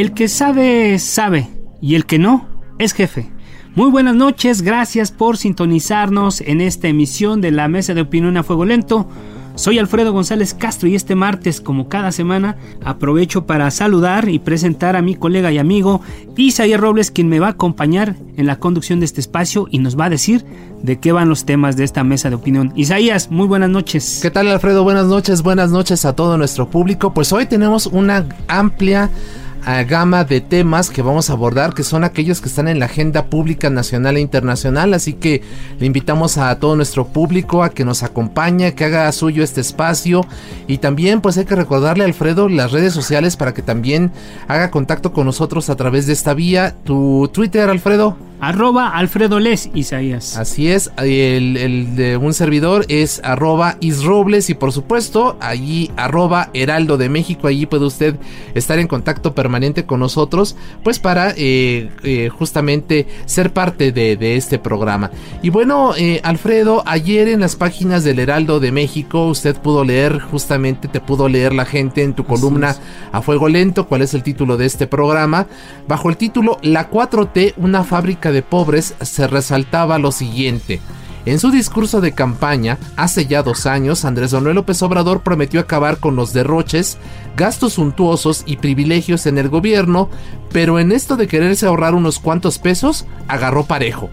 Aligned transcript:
El 0.00 0.14
que 0.14 0.28
sabe, 0.28 0.98
sabe, 0.98 1.50
y 1.82 1.94
el 1.94 2.06
que 2.06 2.18
no, 2.18 2.48
es 2.78 2.94
jefe. 2.94 3.30
Muy 3.74 3.90
buenas 3.90 4.14
noches, 4.14 4.62
gracias 4.62 5.12
por 5.12 5.36
sintonizarnos 5.36 6.40
en 6.40 6.62
esta 6.62 6.88
emisión 6.88 7.42
de 7.42 7.50
la 7.50 7.68
Mesa 7.68 7.92
de 7.92 8.00
Opinión 8.00 8.38
a 8.38 8.42
Fuego 8.42 8.64
Lento. 8.64 9.06
Soy 9.56 9.78
Alfredo 9.78 10.14
González 10.14 10.54
Castro 10.54 10.88
y 10.88 10.94
este 10.94 11.16
martes, 11.16 11.60
como 11.60 11.90
cada 11.90 12.12
semana, 12.12 12.56
aprovecho 12.82 13.44
para 13.44 13.70
saludar 13.70 14.30
y 14.30 14.38
presentar 14.38 14.96
a 14.96 15.02
mi 15.02 15.16
colega 15.16 15.52
y 15.52 15.58
amigo 15.58 16.00
Isaías 16.34 16.80
Robles, 16.80 17.10
quien 17.10 17.28
me 17.28 17.38
va 17.38 17.48
a 17.48 17.50
acompañar 17.50 18.16
en 18.38 18.46
la 18.46 18.58
conducción 18.58 19.00
de 19.00 19.04
este 19.04 19.20
espacio 19.20 19.68
y 19.70 19.80
nos 19.80 20.00
va 20.00 20.06
a 20.06 20.10
decir 20.10 20.46
de 20.82 20.98
qué 20.98 21.12
van 21.12 21.28
los 21.28 21.44
temas 21.44 21.76
de 21.76 21.84
esta 21.84 22.04
mesa 22.04 22.30
de 22.30 22.36
opinión. 22.36 22.72
Isaías, 22.74 23.30
muy 23.30 23.46
buenas 23.46 23.68
noches. 23.68 24.20
¿Qué 24.22 24.30
tal 24.30 24.48
Alfredo? 24.48 24.82
Buenas 24.82 25.08
noches, 25.08 25.42
buenas 25.42 25.70
noches 25.70 26.06
a 26.06 26.16
todo 26.16 26.38
nuestro 26.38 26.70
público. 26.70 27.12
Pues 27.12 27.30
hoy 27.34 27.44
tenemos 27.44 27.86
una 27.86 28.26
amplia 28.48 29.10
gama 29.86 30.24
de 30.24 30.40
temas 30.40 30.90
que 30.90 31.02
vamos 31.02 31.30
a 31.30 31.34
abordar, 31.34 31.74
que 31.74 31.82
son 31.82 32.04
aquellos 32.04 32.40
que 32.40 32.48
están 32.48 32.68
en 32.68 32.78
la 32.78 32.86
agenda 32.86 33.26
pública 33.26 33.70
nacional 33.70 34.16
e 34.16 34.20
internacional. 34.20 34.94
Así 34.94 35.14
que 35.14 35.42
le 35.78 35.86
invitamos 35.86 36.38
a 36.38 36.58
todo 36.58 36.76
nuestro 36.76 37.06
público 37.06 37.62
a 37.62 37.70
que 37.70 37.84
nos 37.84 38.02
acompañe, 38.02 38.74
que 38.74 38.84
haga 38.84 39.10
suyo 39.12 39.42
este 39.42 39.60
espacio. 39.60 40.22
Y 40.66 40.78
también 40.78 41.20
pues 41.20 41.36
hay 41.38 41.44
que 41.44 41.56
recordarle 41.56 42.04
a 42.04 42.06
Alfredo 42.06 42.48
las 42.48 42.72
redes 42.72 42.92
sociales 42.92 43.36
para 43.36 43.54
que 43.54 43.62
también 43.62 44.12
haga 44.48 44.70
contacto 44.70 45.12
con 45.12 45.26
nosotros 45.26 45.70
a 45.70 45.76
través 45.76 46.06
de 46.06 46.12
esta 46.12 46.34
vía. 46.34 46.74
Tu 46.84 47.28
Twitter, 47.32 47.68
Alfredo. 47.68 48.29
Arroba 48.40 48.88
Alfredo 48.88 49.38
Les 49.38 49.70
Isaías. 49.74 50.36
Así 50.36 50.70
es, 50.70 50.90
el, 50.96 51.94
de 51.94 52.16
un 52.16 52.32
servidor 52.32 52.86
es 52.88 53.20
arroba 53.22 53.76
Isrobles 53.80 54.48
y 54.48 54.54
por 54.54 54.72
supuesto 54.72 55.36
allí 55.40 55.90
arroba 55.96 56.50
Heraldo 56.54 56.96
de 56.96 57.08
México, 57.08 57.48
allí 57.48 57.66
puede 57.66 57.84
usted 57.84 58.16
estar 58.54 58.78
en 58.78 58.88
contacto 58.88 59.34
permanente 59.34 59.84
con 59.84 60.00
nosotros 60.00 60.56
pues 60.82 60.98
para 60.98 61.32
eh, 61.36 61.90
eh, 62.02 62.30
justamente 62.30 63.06
ser 63.26 63.52
parte 63.52 63.92
de, 63.92 64.36
este 64.36 64.58
programa. 64.58 65.10
Y 65.42 65.50
bueno, 65.50 65.92
eh, 65.96 66.20
Alfredo, 66.22 66.82
ayer 66.86 67.28
en 67.28 67.40
las 67.40 67.56
páginas 67.56 68.04
del 68.04 68.18
Heraldo 68.18 68.60
de 68.60 68.72
México 68.72 69.26
usted 69.26 69.56
pudo 69.56 69.84
leer, 69.84 70.20
justamente 70.20 70.88
te 70.88 71.00
pudo 71.00 71.28
leer 71.28 71.52
la 71.52 71.64
gente 71.64 72.02
en 72.02 72.14
tu 72.14 72.24
columna 72.24 72.76
a 73.12 73.22
fuego 73.22 73.48
lento, 73.48 73.86
cuál 73.86 74.02
es 74.02 74.14
el 74.14 74.22
título 74.22 74.56
de 74.56 74.66
este 74.66 74.86
programa, 74.86 75.46
bajo 75.88 76.08
el 76.08 76.16
título 76.16 76.58
La 76.62 76.90
4T, 76.90 77.54
una 77.56 77.84
fábrica 77.84 78.29
de 78.32 78.42
pobres 78.42 78.94
se 79.00 79.26
resaltaba 79.26 79.98
lo 79.98 80.12
siguiente. 80.12 80.80
En 81.26 81.38
su 81.38 81.50
discurso 81.50 82.00
de 82.00 82.12
campaña, 82.12 82.78
hace 82.96 83.26
ya 83.26 83.42
dos 83.42 83.66
años, 83.66 84.06
Andrés 84.06 84.32
Manuel 84.32 84.56
López 84.56 84.82
Obrador 84.82 85.20
prometió 85.20 85.60
acabar 85.60 85.98
con 85.98 86.16
los 86.16 86.32
derroches, 86.32 86.96
gastos 87.36 87.74
suntuosos 87.74 88.42
y 88.46 88.56
privilegios 88.56 89.26
en 89.26 89.36
el 89.36 89.50
gobierno, 89.50 90.08
pero 90.50 90.78
en 90.78 90.92
esto 90.92 91.16
de 91.16 91.28
quererse 91.28 91.66
ahorrar 91.66 91.94
unos 91.94 92.18
cuantos 92.18 92.58
pesos, 92.58 93.04
agarró 93.28 93.66
parejo. 93.66 94.08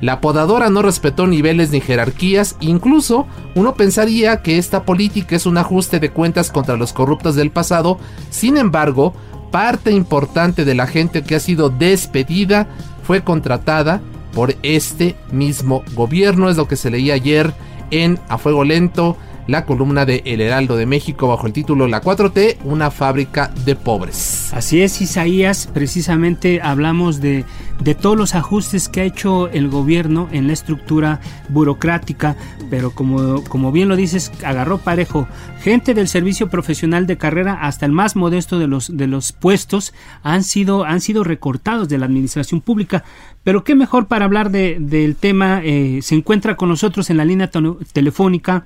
La 0.00 0.20
podadora 0.20 0.70
no 0.70 0.82
respetó 0.82 1.26
niveles 1.26 1.70
ni 1.70 1.80
jerarquías, 1.80 2.56
incluso 2.60 3.26
uno 3.54 3.74
pensaría 3.74 4.42
que 4.42 4.58
esta 4.58 4.84
política 4.84 5.36
es 5.36 5.46
un 5.46 5.58
ajuste 5.58 6.00
de 6.00 6.10
cuentas 6.10 6.50
contra 6.50 6.76
los 6.76 6.92
corruptos 6.92 7.34
del 7.34 7.50
pasado, 7.50 7.98
sin 8.30 8.56
embargo, 8.56 9.14
parte 9.50 9.92
importante 9.92 10.64
de 10.64 10.74
la 10.74 10.86
gente 10.86 11.22
que 11.22 11.34
ha 11.34 11.40
sido 11.40 11.70
despedida 11.70 12.66
fue 13.06 13.22
contratada 13.22 14.00
por 14.34 14.54
este 14.62 15.14
mismo 15.30 15.84
gobierno, 15.94 16.50
es 16.50 16.56
lo 16.56 16.66
que 16.66 16.76
se 16.76 16.90
leía 16.90 17.14
ayer 17.14 17.54
en 17.90 18.18
A 18.28 18.36
Fuego 18.36 18.64
Lento, 18.64 19.16
la 19.46 19.64
columna 19.64 20.04
de 20.04 20.22
El 20.24 20.40
Heraldo 20.40 20.76
de 20.76 20.86
México 20.86 21.28
bajo 21.28 21.46
el 21.46 21.52
título 21.52 21.86
La 21.86 22.02
4T, 22.02 22.56
una 22.64 22.90
fábrica 22.90 23.52
de 23.64 23.76
pobres. 23.76 24.52
Así 24.52 24.82
es, 24.82 25.00
Isaías, 25.00 25.68
precisamente 25.72 26.60
hablamos 26.60 27.20
de, 27.20 27.44
de 27.80 27.94
todos 27.94 28.16
los 28.16 28.34
ajustes 28.34 28.88
que 28.88 29.02
ha 29.02 29.04
hecho 29.04 29.48
el 29.48 29.68
gobierno 29.68 30.28
en 30.32 30.48
la 30.48 30.52
estructura 30.52 31.20
burocrática, 31.48 32.36
pero 32.68 32.90
como, 32.90 33.42
como 33.44 33.72
bien 33.72 33.88
lo 33.88 33.96
dices, 33.96 34.32
agarró 34.44 34.78
parejo. 34.78 35.26
Gente 35.60 35.94
del 35.94 36.08
servicio 36.08 36.48
profesional 36.48 37.06
de 37.06 37.16
carrera 37.16 37.54
hasta 37.62 37.86
el 37.86 37.92
más 37.92 38.16
modesto 38.16 38.58
de 38.58 38.66
los, 38.66 38.96
de 38.96 39.06
los 39.06 39.32
puestos 39.32 39.94
han 40.22 40.44
sido, 40.44 40.84
han 40.84 41.00
sido 41.00 41.24
recortados 41.24 41.88
de 41.88 41.98
la 41.98 42.06
administración 42.06 42.60
pública. 42.60 43.04
Pero 43.44 43.64
qué 43.64 43.74
mejor 43.74 44.06
para 44.06 44.24
hablar 44.24 44.50
de, 44.50 44.76
del 44.80 45.16
tema, 45.16 45.60
eh, 45.64 46.00
se 46.02 46.14
encuentra 46.14 46.56
con 46.56 46.68
nosotros 46.68 47.10
en 47.10 47.16
la 47.16 47.24
línea 47.24 47.50
telefónica 47.92 48.64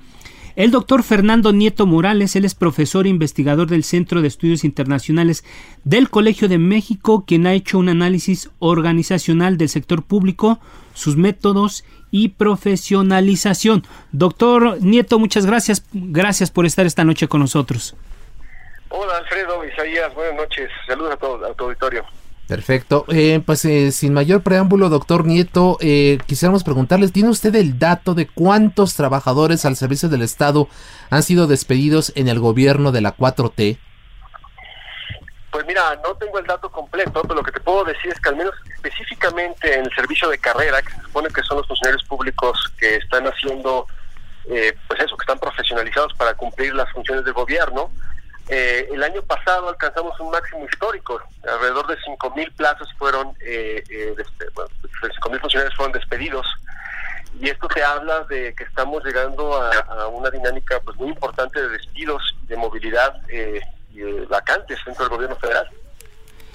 el 0.55 0.71
doctor 0.71 1.03
Fernando 1.03 1.53
Nieto 1.53 1.85
Morales, 1.85 2.35
él 2.35 2.43
es 2.43 2.55
profesor 2.55 3.05
e 3.05 3.09
investigador 3.09 3.69
del 3.69 3.85
Centro 3.85 4.21
de 4.21 4.27
Estudios 4.27 4.65
Internacionales 4.65 5.45
del 5.85 6.09
Colegio 6.09 6.49
de 6.49 6.57
México, 6.57 7.23
quien 7.25 7.47
ha 7.47 7.53
hecho 7.53 7.79
un 7.79 7.87
análisis 7.87 8.49
organizacional 8.59 9.57
del 9.57 9.69
sector 9.69 10.03
público, 10.03 10.59
sus 10.93 11.15
métodos 11.15 11.85
y 12.11 12.29
profesionalización. 12.29 13.83
Doctor 14.11 14.81
Nieto, 14.81 15.17
muchas 15.17 15.45
gracias. 15.45 15.83
Gracias 15.93 16.51
por 16.51 16.65
estar 16.65 16.85
esta 16.85 17.03
noche 17.03 17.27
con 17.27 17.41
nosotros. 17.41 17.95
Hola 18.89 19.17
Alfredo, 19.17 19.65
Isaías, 19.65 20.13
buenas 20.13 20.35
noches. 20.35 20.69
Saludos 20.85 21.13
a 21.13 21.17
todo, 21.17 21.45
a 21.45 21.53
tu 21.53 21.63
auditorio. 21.63 22.05
Perfecto. 22.51 23.05
Eh, 23.07 23.41
pues 23.45 23.63
eh, 23.63 23.93
sin 23.93 24.11
mayor 24.11 24.43
preámbulo, 24.43 24.89
doctor 24.89 25.25
Nieto, 25.25 25.77
eh, 25.79 26.17
quisiéramos 26.25 26.65
preguntarles, 26.65 27.13
¿tiene 27.13 27.29
usted 27.29 27.55
el 27.55 27.79
dato 27.79 28.13
de 28.13 28.27
cuántos 28.27 28.95
trabajadores 28.95 29.63
al 29.63 29.77
servicio 29.77 30.09
del 30.09 30.21
Estado 30.21 30.67
han 31.09 31.23
sido 31.23 31.47
despedidos 31.47 32.11
en 32.15 32.27
el 32.27 32.39
gobierno 32.41 32.91
de 32.91 32.99
la 32.99 33.15
4T? 33.15 33.77
Pues 35.51 35.65
mira, 35.65 35.99
no 36.03 36.15
tengo 36.15 36.39
el 36.39 36.45
dato 36.45 36.69
completo, 36.71 37.21
pero 37.23 37.35
lo 37.35 37.43
que 37.43 37.51
te 37.51 37.59
puedo 37.59 37.83
decir 37.83 38.11
es 38.11 38.19
que 38.19 38.29
al 38.29 38.37
menos 38.37 38.53
específicamente 38.73 39.73
en 39.73 39.85
el 39.85 39.93
servicio 39.93 40.29
de 40.29 40.37
carrera, 40.37 40.81
que 40.81 40.91
se 40.93 41.01
supone 41.01 41.29
que 41.29 41.43
son 41.43 41.57
los 41.57 41.67
funcionarios 41.67 42.03
públicos 42.05 42.57
que 42.79 42.95
están 42.95 43.25
haciendo, 43.25 43.85
pues 44.45 44.99
eso, 44.99 45.17
que 45.17 45.23
están 45.23 45.39
profesionalizados 45.39 46.13
para 46.13 46.33
cumplir 46.35 46.73
las 46.73 46.89
funciones 46.91 47.25
del 47.25 47.33
gobierno, 47.33 47.91
eh, 48.53 48.89
el 48.91 49.01
año 49.01 49.21
pasado 49.21 49.69
alcanzamos 49.69 50.19
un 50.19 50.31
máximo 50.31 50.65
histórico, 50.65 51.21
alrededor 51.43 51.87
de 51.87 51.97
5.000 51.99 52.53
plazas 52.55 52.87
fueron, 52.97 53.33
eh, 53.39 53.81
eh, 53.89 54.13
bueno, 54.53 54.69
5.000 55.01 55.39
funcionarios 55.39 55.75
fueron 55.75 55.93
despedidos. 55.93 56.45
Y 57.39 57.49
esto 57.49 57.69
te 57.69 57.81
habla 57.81 58.25
de 58.25 58.53
que 58.53 58.65
estamos 58.65 59.05
llegando 59.05 59.55
a, 59.55 60.07
una 60.07 60.29
dinámica 60.29 60.81
pues 60.81 60.97
muy 60.97 61.09
importante 61.09 61.61
de 61.61 61.69
despidos, 61.69 62.21
de 62.43 62.57
movilidad 62.57 63.15
eh, 63.29 63.61
y 63.93 64.01
vacantes 64.25 64.79
dentro 64.85 65.05
del 65.05 65.13
gobierno 65.15 65.35
federal. 65.37 65.67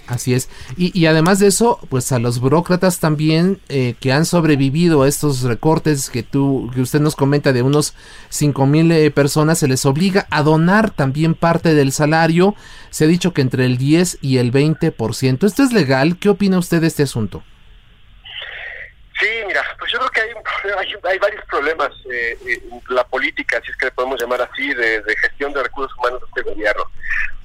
Así 0.07 0.35
es. 0.35 0.49
Y, 0.77 1.07
además 1.07 1.41
de 1.41 1.49
eso, 1.49 1.81
pues 1.91 2.13
a 2.13 2.21
los 2.21 2.39
burócratas 2.39 3.01
también 3.01 3.61
eh, 3.69 3.97
que 3.99 4.13
han 4.13 4.25
sobrevivido 4.25 5.03
a 5.03 5.09
estos 5.09 5.43
recortes 5.43 6.11
que 6.11 6.23
tú, 6.23 6.71
que 6.73 6.81
usted 6.81 7.01
nos 7.01 7.17
comenta 7.17 7.53
de 7.53 7.63
unos 7.63 7.95
cinco 8.29 8.67
mil 8.67 8.93
eh, 8.93 9.11
personas, 9.11 9.59
se 9.59 9.67
les 9.67 9.85
obliga 9.85 10.27
a 10.31 10.43
donar 10.45 10.91
también 10.91 11.35
parte 11.35 11.75
del 11.75 11.91
salario. 11.91 12.55
Se 12.91 13.05
ha 13.05 13.09
dicho 13.09 13.33
que 13.33 13.43
entre 13.43 13.67
el 13.67 13.79
10 13.79 14.19
y 14.21 14.39
el 14.39 14.53
20%. 14.53 15.45
¿Esto 15.45 15.63
es 15.63 15.73
legal? 15.73 16.19
¿Qué 16.19 16.29
opina 16.29 16.59
usted 16.59 16.81
de 16.81 16.87
este 16.87 17.03
asunto? 17.03 17.43
Sí, 19.19 19.27
mira, 19.47 19.63
pues 19.79 19.91
yo 19.91 19.99
creo 19.99 20.11
que 20.11 20.16
hay 20.79 20.95
hay, 21.03 21.19
varios 21.19 21.45
problemas 21.47 21.91
eh, 22.11 22.37
en 22.45 22.83
la 22.95 23.05
política, 23.05 23.61
si 23.65 23.71
es 23.71 23.77
que 23.77 23.87
le 23.87 23.93
podemos 23.93 24.21
llamar 24.21 24.43
así, 24.43 24.73
de, 24.75 25.03
gestión 25.21 25.53
de 25.53 25.63
recursos 25.63 25.97
humanos 25.99 26.21
de 26.21 26.27
este 26.29 26.51
gobierno. 26.51 26.85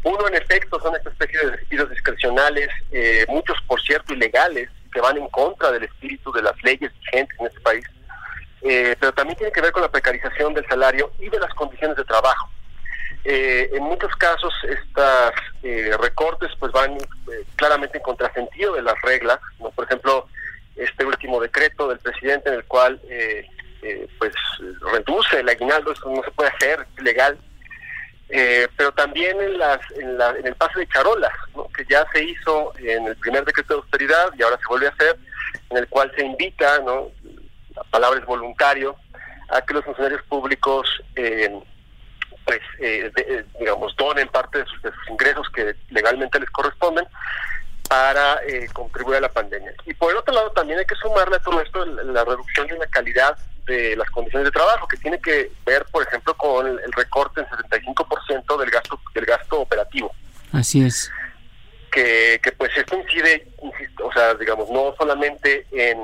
Uno, 0.04 0.28
en 0.28 0.36
efecto, 0.36 0.80
son 0.82 0.96
esta 0.96 1.10
especie 1.10 1.40
de 1.40 1.52
despidos 1.52 1.90
discrecionales, 1.90 2.70
eh, 2.92 3.26
muchos, 3.28 3.58
por 3.68 3.82
cierto, 3.82 4.14
ilegales, 4.14 4.70
que 4.92 5.02
van 5.02 5.18
en 5.18 5.28
contra 5.30 5.72
del 5.72 5.84
espíritu 5.84 6.32
de 6.32 6.42
las 6.42 6.62
leyes 6.64 6.92
vigentes 7.00 7.40
en 7.40 7.48
este 7.48 7.60
país, 7.62 7.86
eh, 8.64 8.96
pero 9.00 9.14
también 9.14 9.38
tiene 9.38 9.54
que 9.54 9.62
ver 9.62 9.72
con 9.72 9.82
la 9.82 9.92
precarización 9.92 10.54
del 10.54 10.68
salario 10.68 11.12
y 11.20 11.30
de 11.30 11.40
las 11.40 11.54
condiciones 11.54 11.98
de 11.98 12.04
trabajo. 12.04 12.50
en 13.24 13.84
muchos 13.84 14.14
casos, 14.16 14.54
estos 14.68 15.34
recortes 16.00 16.50
pues 16.60 16.72
van 16.72 16.98
claramente 17.56 17.98
en 17.98 18.04
contrasentido 18.04 18.74
de 18.74 18.82
las 18.82 19.00
reglas. 19.04 19.40
¿no? 19.60 19.70
Por 19.70 19.86
ejemplo, 19.86 20.28
este 20.76 21.06
último 21.06 21.40
decreto 21.40 21.88
del 21.88 22.00
presidente 22.00 22.50
en 22.50 22.56
el 22.56 22.66
cual 22.66 23.00
eh, 23.10 23.46
eh, 23.82 24.08
pues 24.18 24.34
reduce 24.92 25.40
el 25.40 25.50
aguinaldo, 25.50 25.92
eso 25.92 26.10
no 26.10 26.24
se 26.24 26.32
puede 26.32 26.50
hacer, 26.50 26.82
es 26.82 27.02
ilegal. 27.02 27.38
Eh, 28.30 28.68
pero 28.78 28.94
también 28.94 29.42
en, 29.42 29.58
las, 29.58 29.80
en, 29.92 30.18
la, 30.18 30.30
en 30.30 30.48
el 30.48 30.56
pase 30.56 30.80
de 30.80 30.88
charolas, 30.88 31.34
que 31.76 31.86
ya 31.90 32.06
se 32.14 32.24
hizo 32.24 32.72
en 32.78 33.08
el 33.08 33.18
primer 33.18 33.44
decreto 33.44 33.74
de 33.74 33.80
austeridad 33.82 34.30
y 34.38 34.42
ahora 34.42 34.58
se 34.58 34.68
vuelve 34.70 34.88
a 34.88 34.92
hacer, 34.92 35.18
en 35.70 35.78
el 35.78 35.88
cual 35.90 36.12
se 36.16 36.26
invita, 36.26 36.80
¿no? 36.80 37.10
la 37.76 37.84
palabra 37.86 38.20
es 38.20 38.26
voluntario, 38.26 38.96
a 39.50 39.62
que 39.62 39.74
los 39.74 39.84
funcionarios 39.84 40.22
públicos 40.24 40.88
pues 42.46 42.60
digamos 43.60 43.96
donen 43.98 44.28
parte 44.30 44.60
de 44.60 44.64
de 44.64 44.92
sus 44.92 45.10
ingresos 45.10 45.48
que 45.54 45.76
legalmente 45.90 46.40
les 46.40 46.50
corresponden 46.50 47.06
para 47.92 48.40
eh, 48.48 48.70
contribuir 48.72 49.18
a 49.18 49.22
la 49.22 49.34
pandemia. 49.34 49.74
Y 49.86 49.94
por 49.94 50.12
el 50.12 50.18
otro 50.18 50.34
lado 50.34 50.50
también 50.54 50.80
hay 50.80 50.86
que 50.86 50.96
sumarle 50.96 51.36
a 51.36 51.40
todo 51.40 51.60
esto 51.60 51.86
la 51.86 52.24
reducción 52.24 52.66
de 52.68 52.78
la 52.78 52.88
calidad 52.88 53.38
de 53.66 53.98
las 53.98 54.10
condiciones 54.12 54.46
de 54.46 54.52
trabajo, 54.52 54.88
que 54.88 54.96
tiene 54.96 55.20
que 55.20 55.52
ver, 55.66 55.84
por 55.92 56.08
ejemplo, 56.08 56.34
con 56.36 56.68
el, 56.68 56.92
recorte 56.94 57.42
en 57.42 57.48
75% 57.48 58.58
del 58.58 58.72
gasto 58.72 58.98
del 59.14 59.26
gasto 59.26 59.60
operativo. 59.60 60.10
Así 60.54 60.86
es. 60.86 61.12
Que, 61.92 62.40
que 62.42 62.54
pues 62.54 62.72
esto 62.78 62.96
incide, 62.96 63.46
o 64.02 64.14
sea, 64.14 64.36
digamos, 64.36 64.70
no 64.70 64.96
solamente 64.98 65.68
en, 65.74 66.00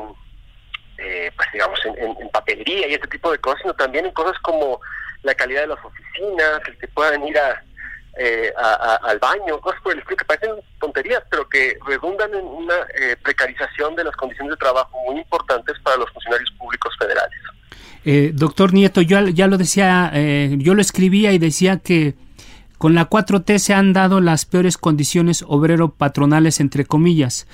eh, 0.97 1.31
pues 1.37 1.47
digamos, 1.53 1.79
en, 1.85 2.17
en, 2.17 2.29
papelería 2.31 2.89
y 2.89 2.95
este 2.95 3.07
tipo 3.07 3.31
de 3.31 3.37
cosas, 3.37 3.61
sino 3.61 3.73
también 3.75 4.07
en 4.07 4.11
cosas 4.11 4.37
como 4.41 4.81
la 5.23 5.33
calidad 5.35 5.61
de 5.61 5.67
las 5.67 5.85
oficinas, 5.85 6.59
el 6.67 6.77
que 6.79 6.87
puedan 6.89 7.25
ir 7.25 7.37
a, 7.39 7.63
eh, 8.19 8.51
al 8.57 9.19
baño, 9.19 9.59
cosas 9.59 9.81
por 9.81 9.93
el 9.93 9.99
estilo 9.99 10.17
que 10.17 10.25
parecen 10.25 10.55
tonterías, 10.79 11.23
pero 11.29 11.47
que 11.47 11.77
redundan 11.85 12.33
en 12.33 12.45
una 12.45 12.73
eh, 12.99 13.15
precarización 13.23 13.95
de 13.95 14.03
las 14.03 14.15
condiciones 14.15 14.51
de 14.51 14.57
trabajo 14.57 14.97
muy 15.05 15.19
importantes 15.19 15.75
para 15.83 15.97
los 15.97 16.09
funcionarios 16.11 16.51
públicos 16.57 16.93
federales. 16.97 17.37
Eh, 18.05 18.31
doctor 18.33 18.73
Nieto, 18.73 19.01
yo 19.01 19.27
ya 19.27 19.47
lo 19.47 19.57
decía, 19.57 20.11
yo 20.57 20.73
lo 20.73 20.81
escribía 20.81 21.33
y 21.33 21.37
decía 21.37 21.77
que 21.77 22.15
con 22.77 22.93
la 22.93 23.09
4T 23.09 23.57
se 23.57 23.73
han 23.73 23.91
dado 23.91 24.21
las 24.21 24.45
peores 24.45 24.77
condiciones 24.77 25.43
obrero-patronales, 25.47 26.59
entre 26.59 26.85
comillas 26.85 27.47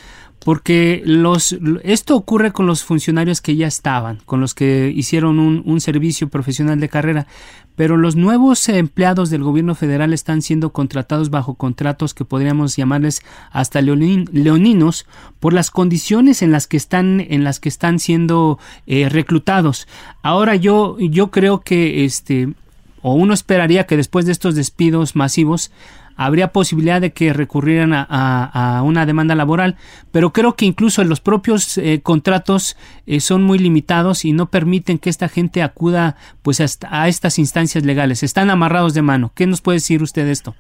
porque 0.44 1.01
los, 1.06 1.57
esto 1.84 2.16
ocurre 2.16 2.51
con 2.51 2.66
los 2.66 2.84
funcionarios 2.84 3.42
que 3.42 3.56
ya 3.56 3.68
estaban, 3.68 4.19
con 4.25 4.42
los 4.42 4.54
que 4.54 4.92
hicieron 4.94 5.40
un, 5.40 5.63
un, 5.66 5.80
servicio 5.80 6.28
profesional 6.28 6.80
de 6.80 6.90
carrera, 6.90 7.28
pero 7.75 7.98
los 7.98 8.16
nuevos 8.16 8.68
empleados 8.69 9.30
del 9.30 9.44
gobierno 9.44 9.74
federal 9.74 10.13
están 10.13 10.42
siendo 10.42 10.72
contratados 10.72 11.30
bajo 11.30 11.56
contratos 11.56 12.13
que 12.13 12.25
podríamos 12.25 12.75
llamarles 12.75 13.22
hasta 13.51 13.81
leoninos 13.81 15.06
por 15.40 15.54
las 15.54 15.72
condiciones 15.72 16.42
en 16.42 16.51
las 16.51 16.68
que 16.68 16.78
están 16.78 17.19
en 17.22 17.44
las 17.44 17.60
que 17.60 17.69
están 17.69 18.00
siendo 18.00 18.60
eh, 18.86 19.10
reclutados. 19.10 19.88
Ahora 20.22 20.56
yo 20.56 20.98
yo 21.00 21.31
creo 21.31 21.62
que 21.62 22.06
este 22.06 22.54
o 23.01 23.13
uno 23.13 23.34
esperaría 23.34 23.86
que 23.86 23.98
después 23.98 24.25
de 24.25 24.31
estos 24.31 24.56
despidos 24.56 25.16
masivos 25.16 25.72
habría 26.15 26.50
posibilidad 26.50 27.01
de 27.01 27.13
que 27.13 27.33
recurrieran 27.33 27.94
a, 27.94 28.81
una 28.83 29.06
demanda 29.06 29.36
laboral, 29.36 29.77
pero 30.12 30.31
creo 30.31 30.56
que 30.56 30.65
incluso 30.65 31.04
los 31.04 31.21
propios 31.21 31.77
eh, 31.77 32.01
contratos 32.01 32.77
eh, 33.06 33.19
son 33.19 33.44
muy 33.44 33.60
limitados 33.60 34.25
y 34.25 34.33
no 34.33 34.48
permiten 34.48 35.00
que 35.00 35.10
esta 35.10 35.30
gente 35.30 35.62
acuda 35.62 36.15
pues 36.42 36.60
hasta 36.62 37.01
a 37.01 37.07
estas 37.07 37.39
instancias 37.39 37.86
legales. 37.86 38.24
Están 38.24 38.50
amarrados 38.50 38.94
de 38.94 39.01
mano. 39.01 39.31
¿Qué 39.36 39.48
nos 39.48 39.62
puede 39.62 39.77
decir 39.77 40.04
usted 40.04 40.25
de 40.25 40.31
esto? 40.31 40.56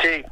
Sí, 0.00 0.24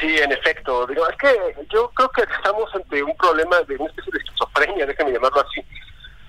sí, 0.00 0.16
en 0.18 0.32
efecto. 0.32 0.86
Digo, 0.86 1.08
es 1.08 1.16
que 1.16 1.28
yo 1.72 1.90
creo 1.94 2.08
que 2.10 2.22
estamos 2.22 2.74
ante 2.74 3.02
un 3.02 3.16
problema 3.16 3.60
de 3.62 3.76
una 3.76 3.86
especie 3.86 4.12
de 4.12 4.18
esquizofrenia, 4.18 4.86
déjeme 4.86 5.12
llamarlo 5.12 5.40
así. 5.40 5.64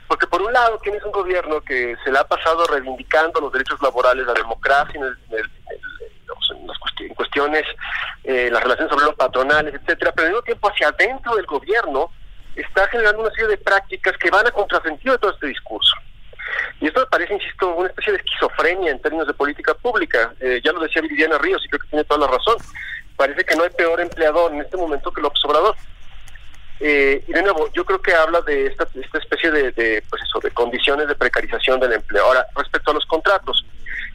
Porque 0.07 0.27
por 0.27 0.41
un 0.41 0.51
lado 0.51 0.77
tienes 0.79 1.01
un 1.03 1.11
gobierno 1.11 1.61
que 1.61 1.95
se 2.03 2.11
le 2.11 2.19
ha 2.19 2.25
pasado 2.25 2.65
reivindicando 2.67 3.39
los 3.39 3.51
derechos 3.53 3.81
laborales, 3.81 4.27
la 4.27 4.33
democracia 4.33 4.99
en 4.99 5.03
el 5.03 5.17
en, 5.39 5.90
cuestiones, 7.15 7.63
eh, 8.23 8.49
las 8.51 8.63
relaciones 8.63 8.91
sobre 8.91 9.05
los 9.05 9.15
patronales, 9.15 9.73
etcétera, 9.73 10.11
pero 10.11 10.27
al 10.27 10.33
mismo 10.33 10.43
tiempo 10.43 10.69
hacia 10.69 10.89
adentro 10.89 11.35
del 11.35 11.45
gobierno 11.45 12.11
está 12.55 12.88
generando 12.88 13.21
una 13.21 13.31
serie 13.31 13.49
de 13.49 13.57
prácticas 13.57 14.17
que 14.17 14.29
van 14.29 14.47
a 14.47 14.51
contrasentido 14.51 15.13
de 15.13 15.19
todo 15.19 15.31
este 15.31 15.47
discurso. 15.47 15.95
Y 16.79 16.88
esto 16.88 16.99
me 16.99 17.05
parece, 17.05 17.35
insisto, 17.35 17.75
una 17.75 17.89
especie 17.89 18.13
de 18.13 18.19
esquizofrenia 18.19 18.91
en 18.91 18.99
términos 18.99 19.27
de 19.27 19.33
política 19.33 19.73
pública. 19.73 20.33
Eh, 20.39 20.61
ya 20.63 20.71
lo 20.71 20.81
decía 20.81 21.01
Viviana 21.01 21.38
Ríos 21.38 21.63
y 21.63 21.69
creo 21.69 21.79
que 21.79 21.88
tiene 21.88 22.03
toda 22.03 22.27
la 22.27 22.35
razón. 22.35 22.57
Parece 23.15 23.43
que 23.45 23.55
no 23.55 23.63
hay 23.63 23.69
peor 23.69 24.01
empleador 24.01 24.51
en 24.51 24.61
este 24.61 24.77
momento 24.77 25.11
que 25.11 25.21
López 25.21 25.43
Obrador. 25.45 25.75
Eh, 26.79 27.23
y 27.27 27.31
de 27.31 27.43
nuevo, 27.43 27.71
yo 27.73 27.85
creo 27.85 28.01
que 28.01 28.13
habla 28.13 28.41
de 28.41 28.65
esta, 28.65 28.88
esta 28.95 29.19
especie 29.19 29.51
de, 29.51 29.71
de, 29.71 30.03
pues 30.09 30.23
eso, 30.23 30.39
de 30.39 30.49
condiciones 30.49 31.07
de 31.07 31.15
precarización 31.15 31.79
del 31.79 31.93
empleo. 31.93 32.25
Ahora, 32.25 32.45
respecto 32.55 32.89
a 32.89 32.95
los 32.95 33.05
contratos, 33.05 33.63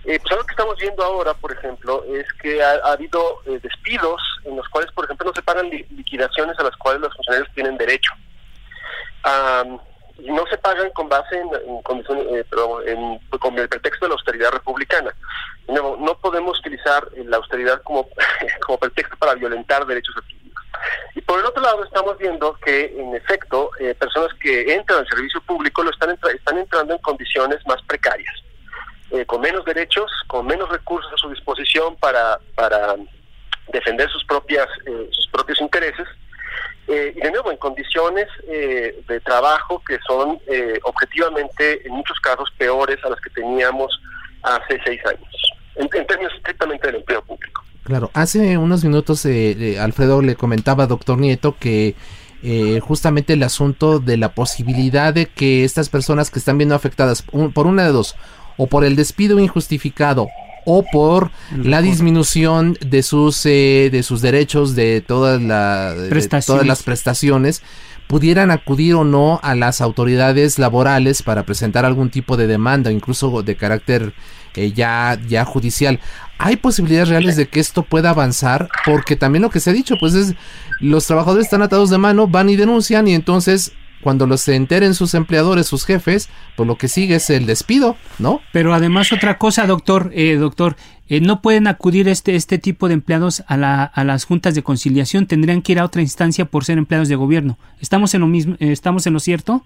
eh, 0.06 0.20
pues 0.20 0.32
algo 0.32 0.46
que 0.46 0.52
estamos 0.52 0.76
viendo 0.78 1.02
ahora, 1.02 1.34
por 1.34 1.50
ejemplo, 1.50 2.04
es 2.04 2.32
que 2.34 2.62
ha, 2.62 2.74
habido 2.92 3.40
eh, 3.44 3.58
despidos 3.60 4.22
en 4.44 4.54
los 4.56 4.68
cuales, 4.68 4.92
por 4.92 5.04
ejemplo, 5.04 5.26
no 5.26 5.34
se 5.34 5.42
pagan 5.42 5.68
liquidaciones 5.68 6.56
a 6.60 6.62
las 6.62 6.76
cuales 6.76 7.00
los 7.00 7.12
funcionarios 7.16 7.52
tienen 7.54 7.76
derecho. 7.76 8.12
y 10.18 10.30
no 10.30 10.46
se 10.46 10.56
pagan 10.58 10.90
con 10.90 11.08
base 11.08 11.36
en, 11.36 11.48
eh, 11.52 12.44
con 13.40 13.58
el 13.58 13.68
pretexto 13.68 14.04
de 14.04 14.10
la 14.10 14.14
austeridad 14.14 14.52
republicana. 14.52 15.12
No, 15.66 15.96
no 15.96 16.16
podemos 16.18 16.56
utilizar 16.60 17.08
la 17.16 17.38
austeridad 17.38 17.82
como, 17.82 18.08
como 18.64 18.78
pretexto 18.78 19.16
para 19.16 19.34
violentar 19.34 19.84
derechos 19.86 20.16
adquiridos. 20.16 20.62
Y 21.16 21.20
por 21.20 21.40
el 21.40 21.46
otro 21.46 21.64
lado 21.64 21.82
estamos 21.82 22.16
viendo 22.16 22.54
que, 22.64 22.94
en 22.96 23.12
efecto, 23.16 23.72
personas 23.98 24.32
que 24.40 24.72
entran 24.72 25.00
al 25.00 25.08
servicio 25.08 25.40
público 25.40 25.82
lo 25.82 25.90
están, 25.90 26.10
están 26.10 26.58
entrando 26.58 26.94
en 26.94 27.00
condiciones 27.00 27.58
más 27.66 27.82
precarias. 27.82 28.46
Eh, 29.12 29.24
con 29.24 29.40
menos 29.40 29.64
derechos, 29.64 30.10
con 30.26 30.46
menos 30.46 30.68
recursos 30.68 31.12
a 31.12 31.16
su 31.16 31.30
disposición 31.30 31.94
para, 31.96 32.40
para 32.56 32.96
defender 33.72 34.10
sus 34.10 34.24
propias 34.24 34.66
eh, 34.84 35.08
sus 35.12 35.28
propios 35.28 35.60
intereses 35.60 36.08
eh, 36.88 37.12
y 37.14 37.20
de 37.20 37.30
nuevo 37.30 37.52
en 37.52 37.56
condiciones 37.58 38.26
de 38.48 39.20
trabajo 39.24 39.80
que 39.86 39.98
son 40.06 40.40
objetivamente 40.84 41.86
en 41.86 41.92
muchos 41.92 42.18
casos 42.20 42.48
peores 42.58 42.98
a 43.04 43.10
las 43.10 43.20
que 43.20 43.30
teníamos 43.30 44.00
hace 44.42 44.80
seis 44.84 45.00
años 45.06 45.52
en, 45.76 45.88
términos 45.88 46.32
estrictamente 46.36 46.86
del 46.86 46.96
empleo 46.96 47.22
público. 47.22 47.64
Claro, 47.82 48.10
hace 48.14 48.56
unos 48.56 48.84
minutos 48.84 49.26
Alfredo 49.80 50.22
le 50.22 50.36
comentaba, 50.36 50.86
doctor 50.86 51.18
Nieto, 51.18 51.56
que 51.58 51.96
justamente 52.80 53.32
el 53.32 53.42
asunto 53.42 53.98
de 53.98 54.16
la 54.16 54.32
posibilidad 54.32 55.12
de 55.12 55.26
que 55.26 55.64
estas 55.64 55.88
personas 55.88 56.30
que 56.30 56.38
están 56.38 56.56
viendo 56.56 56.76
afectadas 56.76 57.22
por 57.22 57.66
una 57.66 57.84
de 57.84 57.90
dos, 57.90 58.16
o 58.56 58.66
por 58.66 58.84
el 58.84 58.96
despido 58.96 59.38
injustificado 59.38 60.28
o 60.64 60.84
por 60.84 61.30
la 61.56 61.80
disminución 61.80 62.76
de 62.84 63.02
sus 63.02 63.46
eh, 63.46 63.88
de 63.92 64.02
sus 64.02 64.20
derechos 64.20 64.74
de 64.74 65.00
todas, 65.00 65.40
la, 65.40 65.94
todas 66.44 66.66
las 66.66 66.82
prestaciones 66.82 67.62
pudieran 68.06 68.50
acudir 68.50 68.94
o 68.94 69.04
no 69.04 69.40
a 69.42 69.54
las 69.54 69.80
autoridades 69.80 70.58
laborales 70.58 71.22
para 71.22 71.44
presentar 71.44 71.84
algún 71.84 72.10
tipo 72.10 72.36
de 72.36 72.46
demanda, 72.46 72.92
incluso 72.92 73.42
de 73.42 73.56
carácter 73.56 74.12
eh, 74.54 74.72
ya, 74.72 75.18
ya 75.28 75.44
judicial. 75.44 76.00
¿Hay 76.38 76.56
posibilidades 76.56 77.08
reales 77.08 77.36
de 77.36 77.48
que 77.48 77.60
esto 77.60 77.82
pueda 77.82 78.10
avanzar? 78.10 78.68
Porque 78.84 79.16
también 79.16 79.42
lo 79.42 79.50
que 79.50 79.60
se 79.60 79.70
ha 79.70 79.72
dicho, 79.72 79.96
pues 79.98 80.14
es, 80.14 80.34
los 80.80 81.06
trabajadores 81.06 81.46
están 81.46 81.62
atados 81.62 81.90
de 81.90 81.98
mano, 81.98 82.28
van 82.28 82.48
y 82.48 82.56
denuncian 82.56 83.08
y 83.08 83.14
entonces 83.14 83.72
cuando 84.02 84.26
los 84.26 84.40
se 84.42 84.54
enteren 84.54 84.94
sus 84.94 85.14
empleadores, 85.14 85.66
sus 85.66 85.84
jefes, 85.84 86.28
pues 86.56 86.66
lo 86.66 86.76
que 86.76 86.88
sigue 86.88 87.16
es 87.16 87.30
el 87.30 87.46
despido, 87.46 87.96
¿no? 88.18 88.40
Pero 88.52 88.74
además 88.74 89.12
otra 89.12 89.38
cosa, 89.38 89.66
doctor, 89.66 90.10
eh, 90.14 90.36
doctor, 90.36 90.76
eh, 91.08 91.20
no 91.20 91.40
pueden 91.40 91.66
acudir 91.66 92.08
este 92.08 92.36
este 92.36 92.58
tipo 92.58 92.88
de 92.88 92.94
empleados 92.94 93.42
a, 93.46 93.56
la, 93.56 93.84
a 93.84 94.04
las 94.04 94.24
juntas 94.24 94.54
de 94.54 94.62
conciliación, 94.62 95.26
tendrían 95.26 95.62
que 95.62 95.72
ir 95.72 95.78
a 95.78 95.84
otra 95.84 96.02
instancia 96.02 96.44
por 96.44 96.64
ser 96.64 96.78
empleados 96.78 97.08
de 97.08 97.16
gobierno. 97.16 97.58
¿Estamos 97.80 98.14
en 98.14 98.20
lo 98.20 98.26
mismo, 98.26 98.54
eh, 98.60 98.72
estamos 98.72 99.06
en 99.06 99.14
lo 99.14 99.20
cierto? 99.20 99.64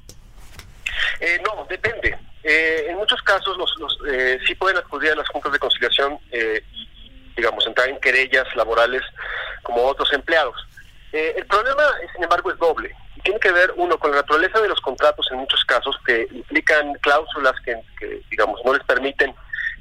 no, 1.44 1.66
depende. 1.68 2.16
en 2.42 2.96
muchos 2.96 3.20
casos 3.22 3.56
los, 3.56 3.70
los 3.78 3.98
sí 4.46 4.54
pueden 4.54 4.76
acudir 4.76 5.12
a 5.12 5.16
las 5.16 5.28
juntas 5.28 5.52
de 5.52 5.58
conciliación 5.58 6.18
y, 6.32 6.88
digamos, 7.36 7.66
entrar 7.66 7.88
en 7.88 7.98
querellas 8.00 8.46
laborales 8.56 9.02
como 9.62 9.82
otros 9.82 10.12
empleados. 10.12 10.56
el 11.12 11.46
problema, 11.46 11.82
sin 12.14 12.24
embargo, 12.24 12.50
es 12.50 12.58
doble 12.58 12.94
tiene 13.22 13.40
que 13.40 13.52
ver, 13.52 13.72
uno, 13.76 13.98
con 13.98 14.10
la 14.10 14.18
naturaleza 14.18 14.60
de 14.60 14.68
los 14.68 14.80
contratos 14.80 15.26
en 15.30 15.38
muchos 15.38 15.64
casos 15.64 15.96
que 16.06 16.28
implican 16.32 16.94
cláusulas 17.00 17.54
que, 17.64 18.22
digamos, 18.30 18.60
no 18.64 18.72
les 18.72 18.84
permiten 18.84 19.34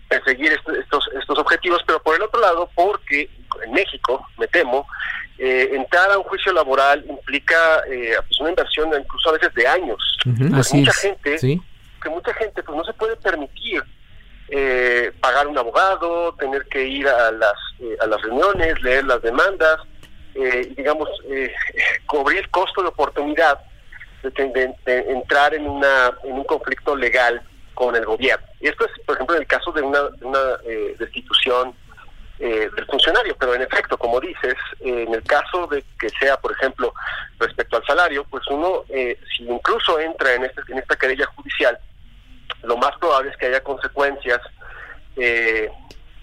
perseguir 0.07 0.51
estos, 0.51 1.07
estos 1.19 1.37
objetivos, 1.37 1.81
pero 1.85 2.01
por 2.01 2.15
el 2.15 2.23
otro 2.23 2.41
lado, 2.41 2.69
porque 2.75 3.29
en 3.63 3.71
México, 3.73 4.25
me 4.37 4.47
temo, 4.47 4.87
eh, 5.37 5.69
entrar 5.71 6.11
a 6.11 6.17
un 6.17 6.23
juicio 6.25 6.51
laboral 6.51 7.05
implica 7.07 7.81
eh, 7.89 8.13
pues 8.27 8.39
una 8.41 8.49
inversión 8.49 8.91
incluso 8.99 9.29
a 9.29 9.33
veces 9.33 9.53
de 9.53 9.67
años. 9.67 10.17
mucha 10.25 10.93
gente, 10.93 11.37
que 11.37 12.09
mucha 12.09 12.33
gente 12.33 12.61
pues 12.61 12.77
no 12.77 12.83
se 12.83 12.93
puede 12.93 13.15
permitir 13.15 13.81
eh, 14.49 15.13
pagar 15.21 15.47
un 15.47 15.57
abogado, 15.57 16.33
tener 16.35 16.65
que 16.65 16.85
ir 16.85 17.07
a 17.07 17.31
las, 17.31 17.53
a 18.01 18.07
las 18.07 18.21
reuniones, 18.21 18.81
leer 18.81 19.05
las 19.05 19.21
demandas, 19.21 19.77
eh, 20.41 20.73
digamos, 20.75 21.09
eh, 21.29 21.53
cubrir 22.05 22.39
el 22.39 22.49
costo 22.49 22.81
de 22.81 22.89
oportunidad 22.89 23.59
de, 24.23 24.75
entrar 24.85 25.53
en, 25.53 25.67
una, 25.67 26.11
en 26.23 26.33
un 26.33 26.43
conflicto 26.43 26.95
legal 26.95 27.41
con 27.73 27.95
el 27.95 28.05
gobierno. 28.05 28.45
Y 28.59 28.67
esto 28.67 28.85
es, 28.85 28.91
por 29.05 29.15
ejemplo, 29.15 29.35
en 29.35 29.43
el 29.43 29.47
caso 29.47 29.71
de 29.71 29.81
una, 29.81 29.99
eh, 30.65 30.95
destitución 30.99 31.73
eh, 32.39 32.69
del 32.75 32.85
funcionario, 32.85 33.35
pero 33.39 33.55
en 33.55 33.61
efecto, 33.61 33.97
como 33.97 34.19
dices, 34.19 34.55
en 34.81 35.13
el 35.13 35.23
caso 35.23 35.67
de 35.67 35.83
que 35.99 36.09
sea, 36.09 36.37
por 36.37 36.51
ejemplo, 36.51 36.93
respecto 37.39 37.77
al 37.77 37.85
salario, 37.85 38.25
pues 38.29 38.43
uno, 38.47 38.83
si 38.87 39.43
incluso 39.43 39.99
entra 39.99 40.33
en, 40.33 40.45
este, 40.45 40.61
en 40.69 40.79
esta 40.79 40.95
querella 40.97 41.25
judicial, 41.35 41.79
lo 42.63 42.77
más 42.77 42.97
probable 42.97 43.31
es 43.31 43.37
que 43.37 43.47
haya 43.47 43.61
consecuencias 43.61 44.41
eh, 45.15 45.69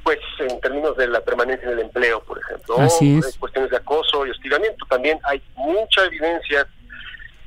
pues 0.06 0.20
en 0.38 0.60
términos 0.60 0.96
de 0.96 1.08
la 1.08 1.20
permanencia 1.20 1.66
en 1.66 1.72
el 1.72 1.80
empleo, 1.80 2.22
por 2.22 2.38
ejemplo, 2.38 2.76
o 2.76 3.38
cuestiones 3.40 3.72
de 3.72 3.76
acoso 3.76 4.24
y 4.24 4.30
hostigamiento. 4.30 4.86
También 4.88 5.18
hay 5.24 5.42
mucha 5.56 6.04
evidencia 6.04 6.64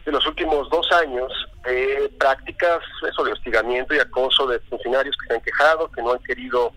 de 0.06 0.12
los 0.12 0.28
últimos 0.28 0.70
dos 0.70 0.92
años 0.92 1.32
de 1.63 2.12
prácticas 2.20 2.80
eso, 3.10 3.24
de 3.24 3.32
hostigamiento 3.32 3.96
y 3.96 4.00
acoso 4.00 4.46
de 4.46 4.60
funcionarios 4.60 5.16
que 5.16 5.28
se 5.28 5.34
han 5.36 5.42
quejado, 5.42 5.89
que 5.89 6.01
no 6.01 6.12
han 6.12 6.20
querido 6.20 6.74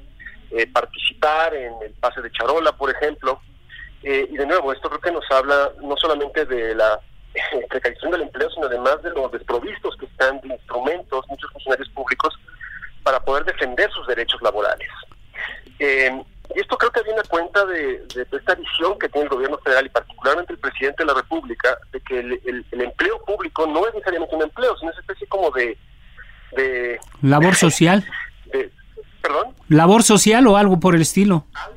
eh, 0.53 0.69
participar 0.69 1.53
en 1.53 1.73
el 1.85 1.93
pase 1.95 2.23
de 2.23 2.31
charola, 2.31 2.71
por 2.71 2.89
ejemplo. 2.89 3.41
Eh, 4.05 4.29
y 4.31 4.37
de 4.37 4.47
nuevo, 4.47 4.73
esto 4.73 4.89
creo 4.89 5.01
que 5.01 5.11
nos 5.11 5.29
habla 5.33 5.73
no 5.83 5.97
solamente 5.97 6.47
de 6.47 6.77
la 6.77 7.01
precarización 7.69 8.13
del 8.13 8.23
empleo, 8.23 8.49
sino 8.51 8.69
además 8.69 9.03
de 9.03 9.11
los 9.11 9.33
desprovistos 9.33 9.97
que 9.97 10.07
están 10.07 10.41
de 10.43 10.55
instrumentos, 10.55 11.25
muchos 11.29 11.51
funcionarios 11.51 11.89
públicos, 11.89 12.39
para 13.03 13.19
poder 13.19 13.45
defender 13.45 13.91
sus 13.91 14.07
derechos 14.07 14.41
laborales. 14.43 14.89
Eh, 15.83 16.23
y 16.55 16.61
esto 16.61 16.79
creo 16.79 16.93
que 16.93 17.03
viene 17.03 17.19
a 17.19 17.29
cuenta 17.29 17.65
de, 17.67 18.07
esta 18.15 18.55
visión 18.55 18.97
que 19.01 19.09
tiene 19.09 19.25
el 19.25 19.31
gobierno 19.31 19.59
federal 19.59 19.87
y 19.87 19.89
particularmente 19.89 20.53
el 20.53 20.59
presidente 20.61 21.03
de 21.03 21.07
la 21.07 21.15
República, 21.15 21.77
de 21.93 22.01
que 22.01 22.21
el, 22.21 22.65
empleo 22.71 23.21
público 23.25 23.67
no 23.67 23.89
es 23.89 23.95
necesariamente 23.95 24.37
un 24.37 24.43
empleo, 24.43 24.77
sino 24.79 24.91
es 24.91 24.97
una 24.97 25.01
especie 25.01 25.27
como 25.27 25.51
de... 25.51 25.77
de 26.53 27.01
¿Labor 27.23 27.57
social? 27.57 28.07
¿Perdón? 29.23 29.57
¿Labor 29.69 30.05
social 30.05 30.47
o 30.47 30.57
algo 30.57 30.79
por 30.79 30.95
el 30.95 31.03
estilo? 31.03 31.47
Algo, 31.55 31.77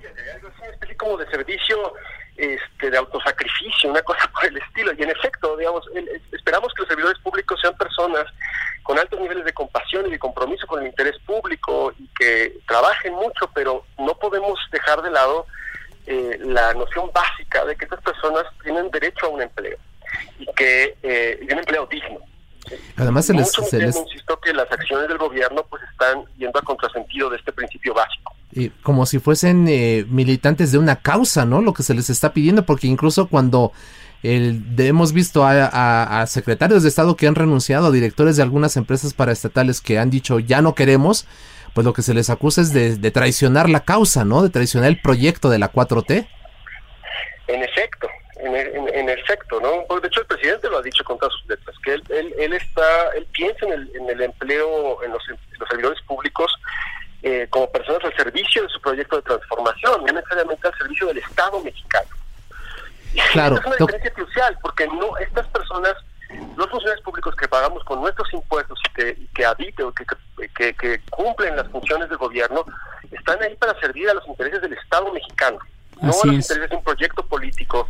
así, 0.49 0.61
una 0.61 0.71
especie 0.71 0.97
como 0.97 1.17
de 1.17 1.27
servicio 1.31 1.93
este, 2.37 2.91
de 2.91 2.97
autosacrificio, 2.97 3.89
una 3.89 4.01
cosa 4.03 4.29
por 4.33 4.45
el 4.45 4.57
estilo. 4.57 4.91
Y 4.97 5.01
en 5.01 5.09
efecto, 5.09 5.57
digamos, 5.57 5.83
esperamos 6.31 6.73
que 6.73 6.81
los 6.81 6.89
servidores 6.89 7.19
públicos 7.19 7.59
sean 7.59 7.75
personas 7.75 8.25
con 8.83 8.99
altos 8.99 9.19
niveles 9.19 9.45
de 9.45 9.53
compasión 9.53 10.05
y 10.05 10.11
de 10.11 10.19
compromiso 10.19 10.67
con 10.67 10.81
el 10.81 10.89
interés 10.89 11.17
público 11.25 11.91
y 11.97 12.07
que 12.09 12.54
trabajen 12.67 13.13
mucho, 13.13 13.49
pero 13.53 13.85
no 13.97 14.17
podemos 14.17 14.59
dejar 14.71 15.01
de 15.01 15.11
lado 15.11 15.45
eh, 16.07 16.37
la 16.41 16.73
noción 16.73 17.09
básica 17.13 17.65
de 17.65 17.75
que 17.75 17.85
estas 17.85 18.01
personas 18.01 18.43
tienen 18.63 18.89
derecho 18.91 19.25
a 19.25 19.29
un 19.29 19.41
empleo 19.41 19.77
y 20.39 20.45
que 20.53 20.95
eh, 21.01 21.39
un 21.51 21.59
empleo 21.59 21.87
digno. 21.87 22.19
Además, 22.95 23.25
se 23.25 23.33
les, 23.33 23.51
se 23.51 23.77
insisto 23.77 24.39
que 24.39 24.53
las 24.53 24.71
acciones 24.71 25.07
del 25.07 25.17
gobierno 25.17 25.65
pues 25.69 25.83
están 25.91 26.25
yendo 26.37 26.59
a 26.59 26.63
contrasentido 26.63 27.29
de 27.29 27.37
este 27.37 27.51
principio 27.51 27.93
básico. 27.93 28.33
Y 28.51 28.69
como 28.69 29.05
si 29.05 29.19
fuesen 29.19 29.67
eh, 29.67 30.05
militantes 30.07 30.71
de 30.71 30.77
una 30.77 30.95
causa, 30.95 31.45
¿no? 31.45 31.61
Lo 31.61 31.73
que 31.73 31.83
se 31.83 31.93
les 31.93 32.09
está 32.09 32.33
pidiendo, 32.33 32.65
porque 32.65 32.87
incluso 32.87 33.27
cuando 33.27 33.71
hemos 34.23 35.13
visto 35.13 35.43
a, 35.45 36.25
secretarios 36.27 36.83
de 36.83 36.89
Estado 36.89 37.15
que 37.15 37.27
han 37.27 37.35
renunciado, 37.35 37.87
a 37.87 37.91
directores 37.91 38.37
de 38.37 38.43
algunas 38.43 38.75
empresas 38.77 39.13
paraestatales 39.13 39.81
que 39.81 39.99
han 39.99 40.09
dicho 40.09 40.39
ya 40.39 40.61
no 40.61 40.73
queremos, 40.73 41.27
pues 41.75 41.83
lo 41.83 41.91
que 41.91 42.03
se 42.03 42.13
les 42.13 42.29
acusa 42.29 42.61
es 42.61 42.71
de, 42.71 43.11
traicionar 43.11 43.69
la 43.69 43.81
causa, 43.81 44.23
¿no? 44.23 44.41
De 44.41 44.49
traicionar 44.49 44.89
el 44.89 45.01
proyecto 45.01 45.49
de 45.49 45.59
la 45.59 45.73
4T. 45.73 46.25
En 47.47 47.63
efecto, 47.63 48.07
en, 48.37 49.09
efecto, 49.09 49.59
¿no? 49.59 49.83
Pues, 49.89 50.01
de 50.01 50.07
hecho 50.07 50.21
el 50.21 50.25
presidente 50.25 50.69
lo 50.69 50.77
ha 50.77 50.81
dicho 50.81 51.03
con 51.03 51.19
todas 51.19 51.33
sus 51.33 51.45
letras, 51.49 51.75
que 51.83 51.95
él, 51.95 52.53
está, 52.53 53.09
él 53.17 53.27
piensa 53.33 53.65
en 53.65 54.09
el, 54.09 54.21
empleo, 54.21 55.03
en 55.03 55.11
los, 55.11 55.21
servidores 55.69 56.01
públicos 56.03 56.49
eh, 57.23 57.45
como 57.49 57.69
personas 57.69 58.05
al 58.05 58.15
servicio 58.15 58.63
de 58.63 58.69
su 58.69 58.79
proyecto 58.79 59.17
de 59.17 59.23
transformación, 59.23 60.05
no 60.05 60.13
necesariamente 60.13 60.65
al 60.69 60.77
servicio 60.77 61.07
del 61.07 61.17
Estado 61.17 61.59
mexicano. 61.59 62.07
Claro. 63.33 63.57
Es 63.57 63.65
una 63.65 63.75
diferencia 63.75 64.13
crucial, 64.13 64.57
porque 64.61 64.87
no 64.87 65.17
estas 65.17 65.45
personas, 65.47 65.93
los 66.55 66.69
funcionarios 66.69 67.03
públicos 67.03 67.35
que 67.35 67.47
pagamos 67.47 67.83
con 67.83 68.01
nuestros 68.01 68.31
impuestos 68.33 68.79
y 68.89 68.93
que, 68.93 69.27
que 69.33 69.45
habiten, 69.45 69.91
que, 70.55 70.73
que, 70.73 71.01
cumplen 71.09 71.55
las 71.55 71.67
funciones 71.69 72.09
del 72.09 72.17
gobierno, 72.17 72.65
están 73.11 73.41
ahí 73.43 73.55
para 73.55 73.79
servir 73.79 74.09
a 74.09 74.13
los 74.13 74.27
intereses 74.27 74.61
del 74.61 74.73
Estado 74.73 75.11
mexicano, 75.11 75.59
no 76.01 76.11
a 76.11 76.25
los 76.25 76.25
intereses 76.25 76.69
de 76.69 76.75
un 76.75 76.83
proyecto 76.83 77.25
político 77.25 77.87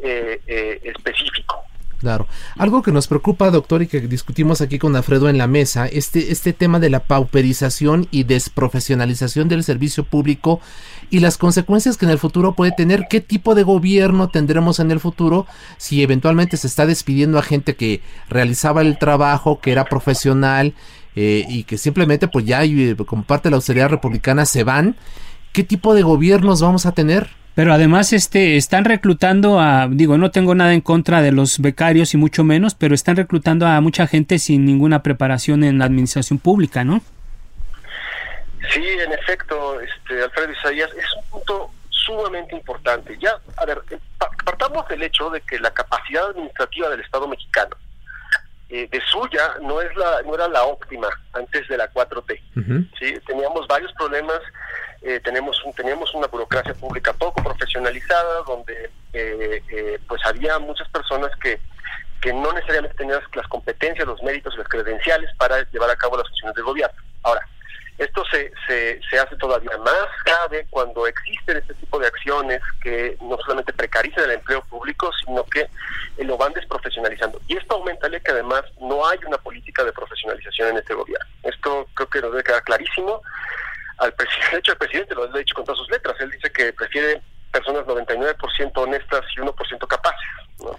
eh, 0.00 0.40
eh, 0.46 0.80
específico. 0.84 1.64
Claro. 2.04 2.26
Algo 2.58 2.82
que 2.82 2.92
nos 2.92 3.08
preocupa, 3.08 3.50
doctor, 3.50 3.80
y 3.80 3.86
que 3.86 4.02
discutimos 4.02 4.60
aquí 4.60 4.78
con 4.78 4.94
Alfredo 4.94 5.30
en 5.30 5.38
la 5.38 5.46
mesa, 5.46 5.86
este, 5.86 6.32
este 6.32 6.52
tema 6.52 6.78
de 6.78 6.90
la 6.90 7.00
pauperización 7.00 8.08
y 8.10 8.24
desprofesionalización 8.24 9.48
del 9.48 9.64
servicio 9.64 10.04
público 10.04 10.60
y 11.08 11.20
las 11.20 11.38
consecuencias 11.38 11.96
que 11.96 12.04
en 12.04 12.10
el 12.10 12.18
futuro 12.18 12.54
puede 12.54 12.72
tener, 12.72 13.06
qué 13.08 13.22
tipo 13.22 13.54
de 13.54 13.62
gobierno 13.62 14.28
tendremos 14.28 14.80
en 14.80 14.90
el 14.90 15.00
futuro 15.00 15.46
si 15.78 16.02
eventualmente 16.02 16.58
se 16.58 16.66
está 16.66 16.84
despidiendo 16.84 17.38
a 17.38 17.42
gente 17.42 17.74
que 17.74 18.02
realizaba 18.28 18.82
el 18.82 18.98
trabajo, 18.98 19.60
que 19.60 19.72
era 19.72 19.86
profesional 19.86 20.74
eh, 21.16 21.46
y 21.48 21.64
que 21.64 21.78
simplemente 21.78 22.28
pues 22.28 22.44
ya 22.44 22.64
eh, 22.64 22.96
como 23.06 23.22
parte 23.22 23.44
de 23.44 23.52
la 23.52 23.56
austeridad 23.56 23.88
republicana 23.88 24.44
se 24.44 24.62
van, 24.62 24.96
¿qué 25.52 25.64
tipo 25.64 25.94
de 25.94 26.02
gobiernos 26.02 26.60
vamos 26.60 26.84
a 26.84 26.92
tener? 26.92 27.30
Pero 27.54 27.72
además 27.72 28.12
este 28.12 28.56
están 28.56 28.84
reclutando 28.84 29.60
a 29.60 29.86
digo, 29.88 30.18
no 30.18 30.30
tengo 30.30 30.54
nada 30.54 30.74
en 30.74 30.80
contra 30.80 31.22
de 31.22 31.30
los 31.30 31.60
becarios 31.60 32.12
y 32.12 32.16
mucho 32.16 32.42
menos, 32.42 32.74
pero 32.74 32.94
están 32.94 33.16
reclutando 33.16 33.66
a 33.66 33.80
mucha 33.80 34.06
gente 34.06 34.38
sin 34.38 34.64
ninguna 34.64 35.02
preparación 35.02 35.62
en 35.62 35.78
la 35.78 35.84
administración 35.84 36.38
pública, 36.38 36.82
¿no? 36.84 37.00
Sí, 38.72 38.82
en 38.82 39.12
efecto, 39.12 39.80
este 39.80 40.22
Alfredo 40.22 40.52
Isaías 40.52 40.90
es 40.98 41.06
un 41.16 41.24
punto 41.30 41.70
sumamente 41.90 42.56
importante. 42.56 43.16
Ya, 43.20 43.38
a 43.56 43.64
ver, 43.66 43.80
eh, 43.90 43.98
partamos 44.44 44.88
del 44.88 45.02
hecho 45.02 45.30
de 45.30 45.40
que 45.42 45.58
la 45.58 45.72
capacidad 45.72 46.30
administrativa 46.30 46.88
del 46.88 47.00
Estado 47.00 47.28
mexicano 47.28 47.76
eh, 48.68 48.88
de 48.90 49.00
suya 49.02 49.54
no 49.62 49.80
es 49.80 49.94
la 49.96 50.22
no 50.22 50.34
era 50.34 50.48
la 50.48 50.64
óptima 50.64 51.08
antes 51.34 51.68
de 51.68 51.76
la 51.76 51.92
4T. 51.92 52.40
¿sí? 52.98 53.14
Teníamos 53.26 53.68
varios 53.68 53.92
problemas 53.92 54.40
eh, 55.04 55.20
tenemos 55.20 55.62
un, 55.64 55.72
teníamos 55.74 56.14
una 56.14 56.28
burocracia 56.28 56.72
pública 56.72 57.12
poco 57.12 57.42
profesionalizada 57.42 58.42
donde 58.46 58.90
eh, 59.12 59.62
eh, 59.68 59.98
pues 60.08 60.24
había 60.24 60.58
muchas 60.58 60.88
personas 60.88 61.30
que, 61.42 61.60
que 62.22 62.32
no 62.32 62.50
necesariamente 62.54 62.96
tenían 62.96 63.20
las 63.34 63.48
competencias, 63.48 64.06
los 64.06 64.22
méritos 64.22 64.56
las 64.56 64.66
credenciales 64.66 65.30
para 65.36 65.62
llevar 65.70 65.90
a 65.90 65.96
cabo 65.96 66.16
las 66.16 66.26
funciones 66.28 66.56
del 66.56 66.64
gobierno. 66.64 66.96
Ahora, 67.22 67.46
esto 67.98 68.24
se, 68.30 68.50
se, 68.66 68.98
se 69.08 69.18
hace 69.18 69.36
todavía 69.36 69.76
más 69.76 70.08
grave 70.24 70.66
cuando 70.70 71.06
existen 71.06 71.58
este 71.58 71.74
tipo 71.74 71.98
de 71.98 72.06
acciones 72.06 72.62
que 72.82 73.18
no 73.20 73.36
solamente 73.44 73.74
precarizan 73.74 74.24
el 74.24 74.30
empleo 74.32 74.62
público, 74.62 75.10
sino 75.24 75.44
que 75.44 75.68
lo 76.18 76.38
van 76.38 76.54
desprofesionalizando. 76.54 77.40
Y 77.46 77.58
esto 77.58 77.74
aumenta 77.74 78.08
que 78.08 78.32
además 78.32 78.62
no 78.80 79.06
hay 79.06 79.18
una 79.26 79.36
política 79.38 79.84
de 79.84 79.92
profesionalización 79.92 80.70
en 80.70 80.78
este 80.78 80.94
gobierno. 80.94 81.26
Esto 81.42 81.86
creo 81.94 82.08
que 82.08 82.20
nos 82.22 82.30
debe 82.32 82.42
quedar 82.42 82.64
clarísimo 82.64 83.22
al 83.98 84.12
presidente, 84.14 84.50
de 84.52 84.58
hecho 84.58 84.72
el 84.72 84.78
presidente 84.78 85.14
lo 85.14 85.24
ha 85.24 85.38
dicho 85.38 85.54
con 85.54 85.64
todas 85.64 85.78
sus 85.78 85.90
letras, 85.90 86.16
él 86.20 86.30
dice 86.30 86.50
que 86.52 86.72
prefiere 86.72 87.22
personas 87.52 87.86
99% 87.86 88.72
honestas 88.74 89.24
y 89.36 89.40
1% 89.40 89.86
capaces. 89.86 90.28
¿no? 90.58 90.78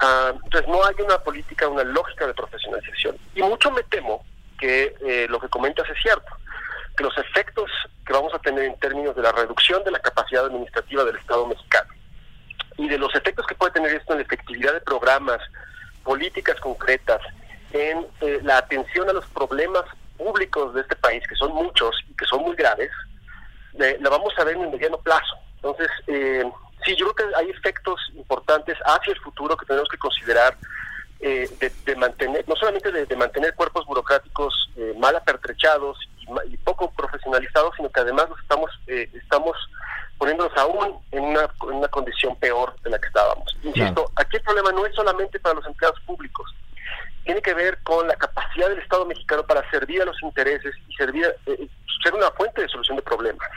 Ah, 0.00 0.32
entonces 0.44 0.68
no 0.68 0.84
hay 0.84 0.94
una 0.98 1.18
política, 1.18 1.68
una 1.68 1.84
lógica 1.84 2.26
de 2.26 2.34
profesionalización. 2.34 3.16
Y 3.34 3.42
mucho 3.42 3.70
me 3.70 3.82
temo 3.84 4.24
que 4.58 4.94
eh, 5.06 5.26
lo 5.28 5.40
que 5.40 5.48
comentas 5.48 5.88
es 5.88 5.96
cierto, 6.02 6.36
que 6.96 7.04
los 7.04 7.16
efectos 7.18 7.70
que 8.06 8.12
vamos 8.12 8.32
a 8.34 8.38
tener 8.38 8.64
en 8.64 8.78
términos 8.78 9.16
de 9.16 9.22
la 9.22 9.32
reducción 9.32 9.82
de 9.84 9.90
la 9.90 9.98
capacidad 9.98 10.46
administrativa 10.46 11.04
del 11.04 11.16
Estado 11.16 11.46
mexicano 11.46 11.92
y 12.78 12.88
de 12.88 12.98
los 12.98 13.14
efectos 13.14 13.46
que 13.46 13.54
puede 13.54 13.72
tener 13.72 13.94
esto 13.94 14.12
en 14.12 14.18
la 14.18 14.24
efectividad 14.24 14.74
de 14.74 14.80
programas, 14.80 15.40
políticas 16.04 16.60
concretas, 16.60 17.20
en 17.72 18.06
eh, 18.20 18.40
la 18.42 18.58
atención 18.58 19.08
a 19.08 19.12
los 19.12 19.26
problemas 19.26 19.84
públicos 20.16 20.74
de 20.74 20.80
este 20.82 20.96
país, 20.96 21.22
que 21.28 21.36
son 21.36 21.52
muchos 21.52 21.94
y 22.08 22.14
que 22.14 22.26
son 22.26 22.42
muy 22.42 22.56
graves, 22.56 22.90
la 23.74 24.10
vamos 24.10 24.32
a 24.38 24.44
ver 24.44 24.56
en 24.56 24.62
el 24.62 24.70
mediano 24.70 24.98
plazo. 24.98 25.36
Entonces, 25.56 25.88
eh, 26.06 26.44
sí, 26.84 26.96
yo 26.96 27.12
creo 27.12 27.28
que 27.28 27.36
hay 27.36 27.50
efectos 27.50 28.00
importantes 28.14 28.76
hacia 28.84 29.12
el 29.12 29.20
futuro 29.20 29.56
que 29.56 29.66
tenemos 29.66 29.88
que 29.88 29.98
considerar 29.98 30.56
eh, 31.20 31.48
de, 31.86 31.96
mantener, 31.96 32.44
no 32.46 32.54
solamente 32.56 32.92
de, 32.92 33.16
mantener 33.16 33.54
cuerpos 33.54 33.86
burocráticos 33.86 34.70
eh, 34.76 34.94
mal 34.98 35.16
apertrechados 35.16 35.98
y, 36.46 36.56
poco 36.58 36.90
profesionalizados, 36.90 37.74
sino 37.76 37.88
que 37.88 38.00
además 38.00 38.28
los 38.28 38.38
estamos, 38.40 38.70
eh, 38.86 39.08
estamos 39.14 39.56
poniéndonos 40.18 40.54
aún 40.58 40.98
en 41.12 41.24
una, 41.24 41.48
una 41.62 41.88
condición 41.88 42.36
peor 42.36 42.78
de 42.82 42.90
la 42.90 42.98
que 42.98 43.06
estábamos. 43.06 43.56
Insisto, 43.62 44.10
aquí 44.16 44.36
el 44.36 44.42
problema 44.42 44.72
no 44.72 44.84
es 44.84 44.94
solamente 44.94 45.40
para 45.40 45.54
los 45.54 45.66
empleados 45.66 45.98
públicos, 46.00 46.54
tiene 47.26 47.42
que 47.42 47.54
ver 47.54 47.78
con 47.82 48.06
la 48.06 48.14
capacidad 48.14 48.68
del 48.68 48.78
Estado 48.78 49.04
mexicano 49.04 49.44
para 49.44 49.68
servir 49.68 50.00
a 50.00 50.04
los 50.04 50.22
intereses 50.22 50.74
y 50.88 50.94
servir, 50.94 51.26
ser 52.02 52.14
una 52.14 52.30
fuente 52.30 52.62
de 52.62 52.68
solución 52.68 52.96
de 52.96 53.02
problemas 53.02 53.50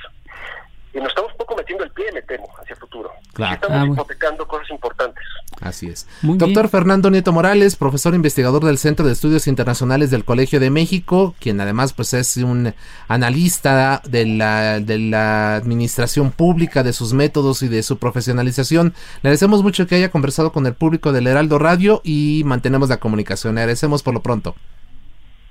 y 0.94 0.98
nos 0.98 1.10
estamos 1.10 1.32
poco 1.34 1.56
metiendo 1.56 1.84
el 1.84 1.92
pie, 1.92 2.06
me 2.14 2.22
temo, 2.24 2.48
hacia 2.60 2.74
el 2.74 2.80
futuro. 2.80 3.12
Estamos 3.32 3.78
ah, 3.78 3.86
hipotecando 3.86 4.48
cosas 4.48 4.70
importantes. 4.72 5.24
Así 5.62 5.88
es. 5.88 6.08
Doctor 6.22 6.68
Fernando 6.70 7.10
Nieto 7.10 7.32
Morales, 7.32 7.76
profesor 7.76 8.16
investigador 8.16 8.64
del 8.64 8.78
Centro 8.78 9.06
de 9.06 9.14
Estudios 9.14 9.48
Internacionales 9.48 10.10
del 10.10 10.26
Colegio 10.26 10.60
de 10.60 10.70
México, 10.70 11.36
quien 11.40 11.62
además 11.62 11.94
pues 11.94 12.14
es 12.14 12.38
un 12.38 12.74
analista 13.08 14.02
de 14.06 14.26
la, 14.26 14.80
de 14.80 15.00
la 15.00 15.56
administración 15.56 16.32
pública, 16.32 16.82
de 16.82 16.94
sus 16.94 17.14
métodos 17.14 17.62
y 17.62 17.68
de 17.68 17.84
su 17.84 17.98
profesionalización. 17.98 18.94
Le 19.22 19.30
agradecemos 19.30 19.64
mucho 19.64 19.86
que 19.86 19.96
haya 19.96 20.12
conversado 20.12 20.52
con 20.52 20.66
el 20.66 20.74
público 20.74 21.12
del 21.12 21.28
Heraldo 21.28 21.60
Radio 21.60 22.02
y 22.04 22.42
mantenemos 22.46 22.90
la 22.90 22.98
comunicación. 22.98 23.56
Le 23.56 23.62
agradecemos 23.62 24.02
por 24.02 24.14
lo 24.14 24.22
pronto. 24.22 24.56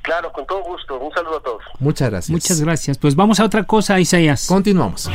Claro, 0.03 0.33
con 0.33 0.47
todo 0.47 0.63
gusto. 0.63 0.99
Un 0.99 1.13
saludo 1.13 1.39
a 1.39 1.43
todos. 1.43 1.63
Muchas 1.79 2.11
gracias. 2.11 2.31
Muchas 2.31 2.61
gracias. 2.61 2.99
Pues 2.99 3.15
vamos 3.15 3.41
a 3.41 3.45
otra 3.45 3.65
cosa, 3.65 3.99
Isaías. 4.01 4.47
Continuamos. 4.47 5.11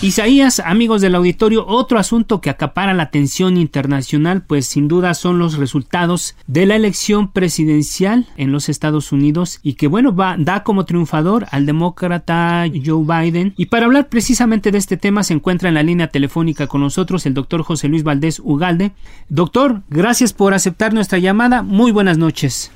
Isaías, 0.00 0.60
amigos 0.60 1.00
del 1.00 1.16
auditorio, 1.16 1.66
otro 1.66 1.98
asunto 1.98 2.40
que 2.40 2.50
acapara 2.50 2.94
la 2.94 3.02
atención 3.02 3.56
internacional, 3.56 4.42
pues 4.42 4.66
sin 4.66 4.86
duda 4.86 5.12
son 5.12 5.40
los 5.40 5.58
resultados 5.58 6.36
de 6.46 6.66
la 6.66 6.76
elección 6.76 7.32
presidencial 7.32 8.28
en 8.36 8.52
los 8.52 8.68
Estados 8.68 9.10
Unidos 9.10 9.58
y 9.64 9.72
que 9.74 9.88
bueno, 9.88 10.14
va, 10.14 10.36
da 10.38 10.62
como 10.62 10.84
triunfador 10.84 11.46
al 11.50 11.66
demócrata 11.66 12.64
Joe 12.68 13.04
Biden. 13.04 13.54
Y 13.56 13.66
para 13.66 13.86
hablar 13.86 14.08
precisamente 14.08 14.70
de 14.70 14.78
este 14.78 14.96
tema 14.96 15.24
se 15.24 15.34
encuentra 15.34 15.68
en 15.68 15.74
la 15.74 15.82
línea 15.82 16.06
telefónica 16.06 16.68
con 16.68 16.80
nosotros 16.80 17.26
el 17.26 17.34
doctor 17.34 17.64
José 17.64 17.88
Luis 17.88 18.04
Valdés 18.04 18.38
Ugalde. 18.38 18.92
Doctor, 19.28 19.82
gracias 19.90 20.32
por 20.32 20.54
aceptar 20.54 20.94
nuestra 20.94 21.18
llamada. 21.18 21.62
Muy 21.62 21.90
buenas 21.90 22.18
noches. 22.18 22.70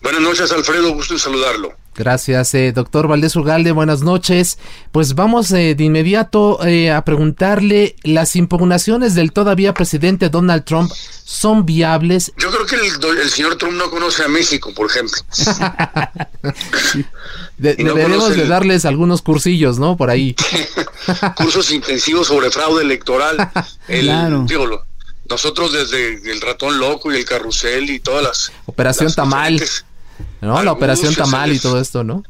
Buenas 0.00 0.20
noches, 0.20 0.52
Alfredo, 0.52 0.94
gusto 0.94 1.14
en 1.14 1.20
saludarlo. 1.20 1.74
Gracias, 1.98 2.54
eh, 2.54 2.70
doctor 2.70 3.08
Valdés 3.08 3.34
Ugalde, 3.34 3.72
buenas 3.72 4.02
noches. 4.02 4.58
Pues 4.92 5.16
vamos 5.16 5.50
eh, 5.50 5.74
de 5.74 5.82
inmediato 5.82 6.64
eh, 6.64 6.92
a 6.92 7.04
preguntarle, 7.04 7.96
¿las 8.04 8.36
impugnaciones 8.36 9.16
del 9.16 9.32
todavía 9.32 9.74
presidente 9.74 10.28
Donald 10.28 10.64
Trump 10.64 10.92
son 11.24 11.66
viables? 11.66 12.32
Yo 12.38 12.52
creo 12.52 12.66
que 12.66 12.76
el, 12.76 13.30
señor 13.30 13.56
Trump 13.56 13.74
no 13.74 13.90
conoce 13.90 14.22
a 14.22 14.28
México, 14.28 14.72
por 14.72 14.88
ejemplo. 14.88 15.20
deberemos 17.58 18.36
de 18.36 18.46
darles 18.46 18.84
algunos 18.84 19.20
cursillos, 19.20 19.80
¿no? 19.80 19.96
Por 19.96 20.10
ahí. 20.10 20.36
Cursos 21.36 21.72
intensivos 21.72 22.28
sobre 22.28 22.52
fraude 22.52 22.84
electoral. 22.84 23.50
claro. 23.88 24.46
nosotros 25.28 25.72
desde 25.72 26.30
el 26.30 26.40
ratón 26.40 26.78
loco 26.78 27.12
y 27.12 27.16
el 27.16 27.24
carrusel 27.24 27.90
y 27.90 27.98
todas 27.98 28.22
las... 28.22 28.52
Operación 28.66 29.12
Tamal. 29.12 29.60
¿No? 30.40 30.62
la 30.62 30.72
operación 30.72 31.14
Tamal 31.14 31.52
y 31.52 31.58
todo 31.58 31.80
esto, 31.80 32.04
¿no? 32.04 32.22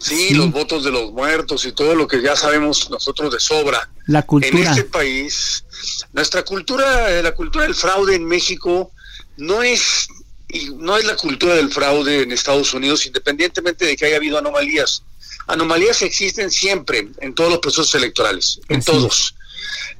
Sí, 0.00 0.34
los 0.34 0.52
votos 0.52 0.84
de 0.84 0.92
los 0.92 1.12
muertos 1.12 1.64
y 1.64 1.72
todo 1.72 1.94
lo 1.94 2.06
que 2.06 2.22
ya 2.22 2.36
sabemos 2.36 2.88
nosotros 2.90 3.32
de 3.32 3.40
sobra. 3.40 3.88
La 4.06 4.22
cultura. 4.22 4.56
En 4.56 4.66
este 4.66 4.84
país, 4.84 5.64
nuestra 6.12 6.44
cultura, 6.44 7.10
la 7.22 7.32
cultura 7.32 7.64
del 7.64 7.74
fraude 7.74 8.14
en 8.14 8.24
México 8.24 8.92
no 9.36 9.62
es 9.62 10.08
y 10.48 10.70
no 10.70 10.96
es 10.96 11.04
la 11.04 11.16
cultura 11.16 11.54
del 11.54 11.70
fraude 11.70 12.22
en 12.22 12.32
Estados 12.32 12.72
Unidos, 12.72 13.06
independientemente 13.06 13.84
de 13.84 13.96
que 13.96 14.06
haya 14.06 14.16
habido 14.16 14.38
anomalías. 14.38 15.02
Anomalías 15.46 16.02
existen 16.02 16.50
siempre 16.50 17.08
en 17.20 17.34
todos 17.34 17.50
los 17.50 17.58
procesos 17.58 17.94
electorales, 17.94 18.60
en 18.68 18.82
todos. 18.82 19.34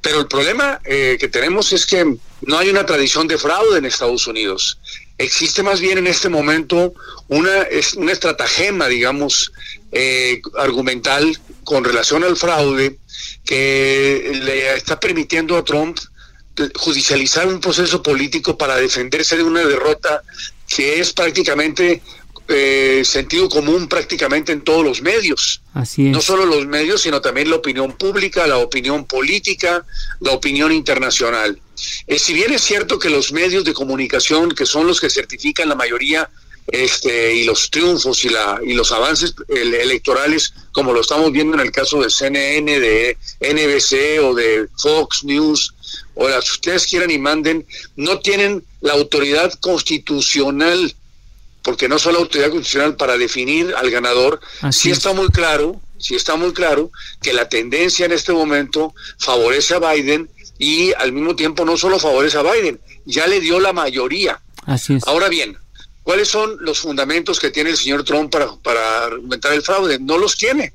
Pero 0.01 0.19
el 0.19 0.27
problema 0.27 0.79
eh, 0.85 1.17
que 1.19 1.27
tenemos 1.27 1.71
es 1.73 1.85
que 1.85 2.17
no 2.41 2.57
hay 2.57 2.69
una 2.69 2.85
tradición 2.85 3.27
de 3.27 3.37
fraude 3.37 3.77
en 3.77 3.85
Estados 3.85 4.25
Unidos 4.27 4.79
existe 5.19 5.61
más 5.61 5.79
bien 5.79 5.99
en 5.99 6.07
este 6.07 6.29
momento 6.29 6.93
una, 7.27 7.67
una 7.97 8.11
estratagema, 8.11 8.87
digamos, 8.87 9.51
eh, 9.91 10.41
argumental 10.57 11.37
con 11.63 11.83
relación 11.83 12.23
al 12.23 12.35
fraude 12.35 12.97
que 13.45 14.39
le 14.43 14.75
está 14.75 14.99
permitiendo 14.99 15.57
a 15.57 15.63
Trump 15.63 15.99
judicializar 16.75 17.47
un 17.47 17.59
proceso 17.59 18.01
político 18.01 18.57
para 18.57 18.75
defenderse 18.75 19.37
de 19.37 19.43
una 19.43 19.63
derrota 19.63 20.23
que 20.67 20.99
es 20.99 21.13
prácticamente 21.13 22.01
eh, 22.47 23.03
sentido 23.05 23.47
común 23.47 23.87
prácticamente 23.87 24.51
en 24.51 24.61
todos 24.61 24.83
los 24.83 25.01
medios. 25.01 25.61
Así 25.73 26.09
No 26.09 26.21
solo 26.21 26.45
los 26.45 26.65
medios, 26.65 27.01
sino 27.01 27.21
también 27.21 27.49
la 27.49 27.57
opinión 27.57 27.93
pública, 27.93 28.47
la 28.47 28.57
opinión 28.57 29.05
política, 29.05 29.85
la 30.19 30.31
opinión 30.31 30.71
internacional. 30.71 31.59
Eh, 32.07 32.19
si 32.19 32.33
bien 32.33 32.53
es 32.53 32.61
cierto 32.61 32.99
que 32.99 33.09
los 33.09 33.31
medios 33.31 33.63
de 33.63 33.73
comunicación, 33.73 34.51
que 34.51 34.65
son 34.65 34.87
los 34.87 34.99
que 34.99 35.09
certifican 35.09 35.69
la 35.69 35.75
mayoría 35.75 36.29
este, 36.71 37.33
y 37.35 37.45
los 37.45 37.71
triunfos 37.71 38.23
y, 38.25 38.29
la, 38.29 38.59
y 38.63 38.73
los 38.73 38.91
avances 38.91 39.33
electorales, 39.47 40.53
como 40.71 40.93
lo 40.93 41.01
estamos 41.01 41.31
viendo 41.31 41.55
en 41.55 41.61
el 41.61 41.71
caso 41.71 42.01
de 42.01 42.09
CNN, 42.09 42.79
de 42.79 43.17
NBC 43.39 44.23
o 44.23 44.35
de 44.35 44.67
Fox 44.77 45.23
News, 45.23 45.73
o 46.15 46.27
las 46.27 46.45
que 46.45 46.51
ustedes 46.51 46.85
quieran 46.85 47.11
y 47.11 47.17
manden, 47.17 47.65
no 47.95 48.19
tienen 48.19 48.63
la 48.81 48.93
autoridad 48.93 49.51
constitucional, 49.59 50.93
porque 51.63 51.89
no 51.89 51.97
son 51.97 52.13
la 52.13 52.19
autoridad 52.19 52.49
constitucional 52.49 52.95
para 52.95 53.17
definir 53.17 53.73
al 53.75 53.89
ganador. 53.89 54.39
sí 54.71 54.91
está 54.91 55.13
muy 55.13 55.29
claro, 55.29 55.81
sí 55.97 56.15
está 56.15 56.35
muy 56.35 56.53
claro 56.53 56.91
que 57.21 57.33
la 57.33 57.49
tendencia 57.49 58.05
en 58.05 58.11
este 58.11 58.31
momento 58.31 58.93
favorece 59.17 59.75
a 59.75 59.79
Biden 59.79 60.29
y 60.59 60.93
al 60.93 61.13
mismo 61.13 61.35
tiempo 61.35 61.65
no 61.65 61.77
solo 61.77 61.97
favorece 61.97 62.37
a 62.37 62.43
Biden, 62.43 62.79
ya 63.05 63.25
le 63.25 63.39
dio 63.39 63.59
la 63.59 63.73
mayoría. 63.73 64.39
Así 64.65 64.95
es. 64.95 65.07
Ahora 65.07 65.29
bien, 65.29 65.57
¿cuáles 66.03 66.27
son 66.27 66.57
los 66.59 66.79
fundamentos 66.79 67.39
que 67.39 67.49
tiene 67.49 67.71
el 67.71 67.77
señor 67.77 68.03
Trump 68.03 68.31
para, 68.31 68.55
para 68.57 69.05
argumentar 69.05 69.53
el 69.53 69.63
fraude? 69.63 69.97
No 69.99 70.17
los 70.17 70.37
tiene. 70.37 70.73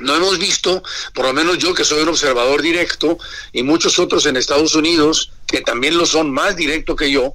No 0.00 0.14
hemos 0.14 0.38
visto, 0.38 0.82
por 1.12 1.26
lo 1.26 1.32
menos 1.34 1.58
yo 1.58 1.74
que 1.74 1.84
soy 1.84 2.02
un 2.02 2.08
observador 2.08 2.62
directo 2.62 3.18
y 3.52 3.62
muchos 3.62 3.98
otros 3.98 4.24
en 4.24 4.36
Estados 4.36 4.74
Unidos, 4.74 5.32
que 5.46 5.60
también 5.60 5.98
lo 5.98 6.06
son 6.06 6.30
más 6.30 6.56
directo 6.56 6.96
que 6.96 7.10
yo, 7.10 7.34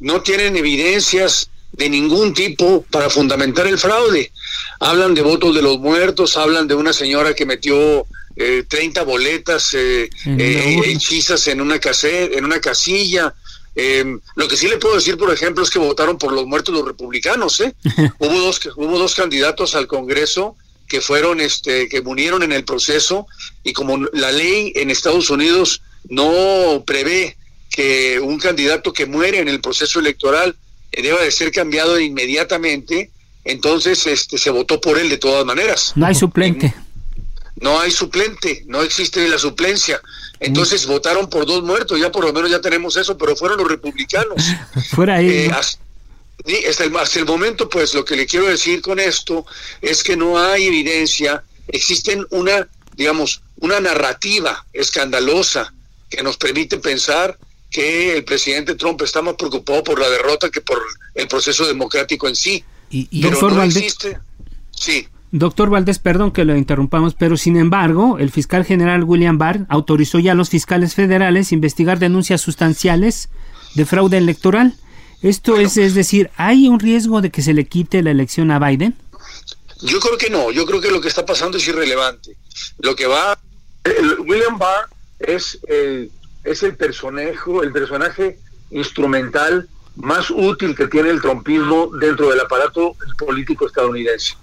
no 0.00 0.20
tienen 0.20 0.56
evidencias 0.56 1.48
de 1.72 1.88
ningún 1.88 2.34
tipo 2.34 2.84
para 2.90 3.08
fundamentar 3.08 3.66
el 3.66 3.78
fraude. 3.78 4.30
Hablan 4.80 5.14
de 5.14 5.22
votos 5.22 5.54
de 5.54 5.62
los 5.62 5.78
muertos, 5.78 6.36
hablan 6.36 6.68
de 6.68 6.74
una 6.74 6.92
señora 6.92 7.34
que 7.34 7.46
metió 7.46 8.06
eh, 8.36 8.64
30 8.66 9.02
boletas 9.04 9.74
eh, 9.74 10.08
eh, 10.26 10.80
hechizas 10.86 11.46
en 11.48 11.60
una, 11.60 11.78
en 12.02 12.44
una 12.44 12.60
casilla. 12.60 13.34
Em, 13.74 14.20
lo 14.36 14.48
que 14.48 14.56
sí 14.56 14.68
le 14.68 14.78
puedo 14.78 14.96
decir, 14.96 15.16
por 15.16 15.32
ejemplo, 15.32 15.62
es 15.62 15.70
que 15.70 15.78
votaron 15.78 16.18
por 16.18 16.32
los 16.32 16.46
muertos 16.46 16.74
los 16.74 16.86
republicanos. 16.86 17.60
¿eh? 17.60 17.74
hubo, 18.18 18.38
dos, 18.40 18.60
hubo 18.76 18.98
dos 18.98 19.14
candidatos 19.14 19.74
al 19.74 19.86
Congreso 19.86 20.56
que 20.88 21.00
fueron, 21.00 21.40
este, 21.40 21.88
que 21.88 22.02
murieron 22.02 22.42
en 22.42 22.52
el 22.52 22.64
proceso 22.64 23.26
y 23.62 23.72
como 23.72 23.98
la 24.12 24.30
ley 24.30 24.72
en 24.76 24.90
Estados 24.90 25.30
Unidos 25.30 25.80
no 26.08 26.84
prevé 26.86 27.36
que 27.70 28.20
un 28.20 28.38
candidato 28.38 28.92
que 28.92 29.06
muere 29.06 29.38
en 29.38 29.48
el 29.48 29.60
proceso 29.60 30.00
electoral 30.00 30.54
deba 30.90 31.22
de 31.22 31.30
ser 31.30 31.50
cambiado 31.50 31.98
inmediatamente, 31.98 33.10
entonces 33.44 34.06
este, 34.06 34.36
se 34.36 34.50
votó 34.50 34.82
por 34.82 34.98
él 34.98 35.08
de 35.08 35.16
todas 35.16 35.46
maneras. 35.46 35.92
No 35.96 36.04
hay 36.04 36.14
suplente 36.14 36.74
no 37.62 37.80
hay 37.80 37.92
suplente, 37.92 38.64
no 38.66 38.82
existe 38.82 39.26
la 39.28 39.38
suplencia. 39.38 40.02
Entonces 40.40 40.84
votaron 40.84 41.30
por 41.30 41.46
dos 41.46 41.62
muertos, 41.62 41.98
ya 41.98 42.10
por 42.10 42.24
lo 42.24 42.32
menos 42.32 42.50
ya 42.50 42.60
tenemos 42.60 42.96
eso, 42.96 43.16
pero 43.16 43.36
fueron 43.36 43.58
los 43.58 43.68
republicanos. 43.68 44.42
Fuera 44.90 45.16
ahí. 45.16 45.28
Eh, 45.28 45.50
hasta, 45.52 46.84
el, 46.84 46.96
hasta 46.96 47.20
el 47.20 47.24
momento, 47.24 47.68
pues 47.68 47.94
lo 47.94 48.04
que 48.04 48.16
le 48.16 48.26
quiero 48.26 48.46
decir 48.46 48.82
con 48.82 48.98
esto 48.98 49.46
es 49.80 50.02
que 50.02 50.16
no 50.16 50.40
hay 50.40 50.66
evidencia, 50.66 51.44
existen 51.68 52.26
una, 52.30 52.68
digamos, 52.96 53.42
una 53.60 53.78
narrativa 53.78 54.66
escandalosa 54.72 55.72
que 56.10 56.20
nos 56.24 56.36
permite 56.38 56.78
pensar 56.78 57.38
que 57.70 58.16
el 58.16 58.24
presidente 58.24 58.74
Trump 58.74 59.00
está 59.02 59.22
más 59.22 59.36
preocupado 59.36 59.84
por 59.84 60.00
la 60.00 60.10
derrota 60.10 60.50
que 60.50 60.60
por 60.60 60.82
el 61.14 61.28
proceso 61.28 61.64
democrático 61.64 62.26
en 62.26 62.34
sí. 62.34 62.64
Y, 62.90 63.22
pero 63.22 63.40
no 63.50 63.62
existe. 63.62 64.18
Sí. 64.72 65.06
Doctor 65.32 65.70
Valdés, 65.70 65.98
perdón 65.98 66.30
que 66.30 66.44
lo 66.44 66.54
interrumpamos, 66.54 67.14
pero 67.14 67.38
sin 67.38 67.56
embargo, 67.56 68.18
el 68.18 68.30
fiscal 68.30 68.66
general 68.66 69.02
William 69.02 69.38
Barr 69.38 69.64
autorizó 69.70 70.18
ya 70.18 70.32
a 70.32 70.34
los 70.34 70.50
fiscales 70.50 70.94
federales 70.94 71.52
investigar 71.52 71.98
denuncias 71.98 72.42
sustanciales 72.42 73.30
de 73.74 73.86
fraude 73.86 74.18
electoral. 74.18 74.74
Esto 75.22 75.56
es, 75.56 75.78
es 75.78 75.94
decir, 75.94 76.30
¿hay 76.36 76.68
un 76.68 76.80
riesgo 76.80 77.22
de 77.22 77.30
que 77.30 77.40
se 77.40 77.54
le 77.54 77.64
quite 77.66 78.02
la 78.02 78.10
elección 78.10 78.50
a 78.50 78.58
Biden? 78.58 78.94
Yo 79.80 80.00
creo 80.00 80.18
que 80.18 80.28
no, 80.28 80.50
yo 80.50 80.66
creo 80.66 80.82
que 80.82 80.90
lo 80.90 81.00
que 81.00 81.08
está 81.08 81.24
pasando 81.24 81.56
es 81.56 81.66
irrelevante. 81.66 82.36
Lo 82.78 82.94
que 82.94 83.06
va, 83.06 83.38
William 84.26 84.58
Barr 84.58 84.88
es, 85.18 85.58
es 86.44 86.62
el 86.62 86.76
personaje, 86.76 87.32
el 87.62 87.72
personaje 87.72 88.38
instrumental 88.70 89.66
más 89.96 90.30
útil 90.30 90.76
que 90.76 90.88
tiene 90.88 91.08
el 91.08 91.22
trompismo 91.22 91.90
dentro 91.98 92.28
del 92.28 92.40
aparato 92.40 92.96
político 93.18 93.66
estadounidense. 93.66 94.34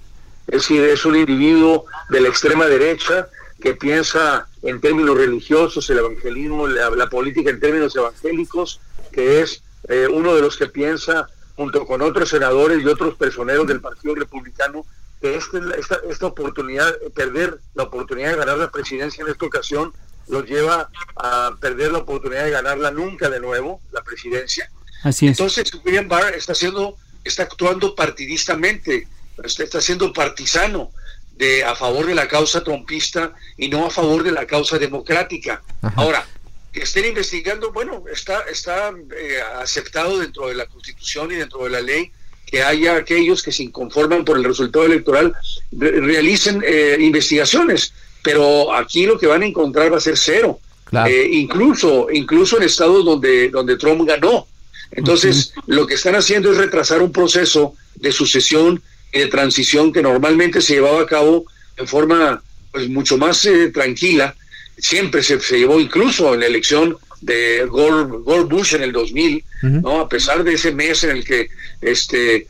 Es 0.52 0.64
decir, 0.64 0.84
es 0.84 1.06
un 1.06 1.16
individuo 1.16 1.86
de 2.10 2.22
la 2.22 2.30
extrema 2.30 2.66
derecha 2.66 3.30
que 3.62 3.76
piensa 3.76 4.48
en 4.64 4.82
términos 4.82 5.18
religiosos, 5.18 5.90
el 5.90 6.00
evangelismo, 6.00 6.68
la, 6.68 7.10
política 7.10 7.50
en 7.50 7.60
términos 7.60 7.96
evangélicos, 7.96 8.80
que 9.12 9.42
es 9.42 9.62
eh, 9.88 10.08
uno 10.12 10.34
de 10.34 10.42
los 10.42 10.58
que 10.58 10.68
piensa, 10.68 11.28
junto 11.56 11.86
con 11.86 12.02
otros 12.02 12.30
senadores 12.30 12.82
y 12.82 12.88
otros 12.88 13.16
personeros 13.16 13.68
del 13.68 13.82
Partido 13.82 14.16
Republicano, 14.16 14.86
que 15.22 15.36
este, 15.36 15.60
esta, 15.78 16.00
esta 16.10 16.26
oportunidad, 16.28 16.96
perder 17.14 17.60
la 17.76 17.84
oportunidad 17.84 18.32
de 18.32 18.38
ganar 18.38 18.58
la 18.58 18.72
presidencia 18.72 19.24
en 19.24 19.32
esta 19.32 19.46
ocasión, 19.46 19.94
los 20.30 20.46
lleva 20.46 20.90
a 21.16 21.52
perder 21.60 21.92
la 21.92 22.00
oportunidad 22.00 22.46
de 22.46 22.52
ganarla 22.52 22.92
nunca 22.92 23.30
de 23.30 23.40
nuevo, 23.40 23.82
la 23.92 24.02
presidencia. 24.02 24.70
Así 25.04 25.28
es. 25.28 25.40
Entonces, 25.40 25.72
William 25.84 26.08
Barr 26.08 26.34
está 26.34 26.54
haciendo, 26.54 26.96
está 27.24 27.44
actuando 27.44 27.96
partidistamente, 27.96 29.08
está 29.44 29.82
siendo 29.82 30.12
partisano 30.14 30.92
de 31.36 31.64
a 31.64 31.74
favor 31.76 32.06
de 32.06 32.16
la 32.16 32.28
causa 32.28 32.64
trompista 32.64 33.34
y 33.58 33.70
no 33.70 33.86
a 33.86 33.90
favor 33.90 34.24
de 34.24 34.32
la 34.32 34.46
causa 34.46 34.78
democrática. 34.78 35.62
Ahora, 35.96 36.28
que 36.74 36.82
estén 36.82 37.06
investigando, 37.06 37.72
bueno, 37.72 38.04
está, 38.12 38.42
está 38.42 38.92
eh, 39.18 39.40
aceptado 39.62 40.20
dentro 40.20 40.48
de 40.50 40.56
la 40.56 40.66
Constitución 40.66 41.32
y 41.32 41.36
dentro 41.36 41.64
de 41.64 41.70
la 41.70 41.82
ley 41.82 42.12
que 42.46 42.64
haya 42.64 42.96
aquellos 42.96 43.44
que 43.44 43.52
se 43.52 43.64
inconforman 43.64 44.26
por 44.26 44.38
el 44.38 44.44
resultado 44.44 44.86
electoral 44.86 45.34
realicen 45.72 46.64
eh, 46.66 46.98
investigaciones, 47.00 47.94
pero 48.24 48.74
aquí 48.74 49.06
lo 49.06 49.20
que 49.20 49.28
van 49.28 49.44
a 49.44 49.46
encontrar 49.46 49.94
va 49.94 49.98
a 49.98 50.02
ser 50.02 50.18
cero. 50.18 50.60
Eh, 51.08 51.30
incluso, 51.34 52.08
incluso 52.12 52.58
en 52.58 52.64
estados 52.64 53.06
donde, 53.06 53.50
donde 53.50 53.78
Trump 53.78 54.08
ganó. 54.08 54.48
Entonces, 54.92 55.54
lo 55.68 55.86
que 55.86 55.94
están 55.94 56.16
haciendo 56.16 56.52
es 56.52 56.58
retrasar 56.58 57.02
un 57.02 57.12
proceso 57.12 57.76
de 57.96 58.12
sucesión 58.12 58.82
de 59.12 59.28
transición 59.28 59.92
que 59.92 60.02
normalmente 60.02 60.62
se 60.62 60.76
llevaba 60.76 61.02
a 61.02 61.06
cabo 61.06 61.46
en 61.78 61.88
forma 61.88 62.42
pues, 62.72 62.90
mucho 62.90 63.18
más 63.18 63.44
eh, 63.46 63.70
tranquila. 63.70 64.36
Siempre 64.78 65.24
se, 65.24 65.40
se, 65.40 65.60
llevó 65.60 65.80
incluso 65.80 66.34
en 66.34 66.42
la 66.42 66.46
elección 66.46 66.98
de 67.22 67.66
Gore, 67.66 68.44
Bush 68.44 68.76
en 68.76 68.84
el 68.84 68.92
2000, 68.92 69.44
¿no? 69.62 70.00
A 70.00 70.10
pesar 70.10 70.44
de 70.44 70.54
ese 70.54 70.72
mes 70.72 71.04
en 71.04 71.12
el 71.12 71.26
que 71.26 71.50
este 71.82 72.48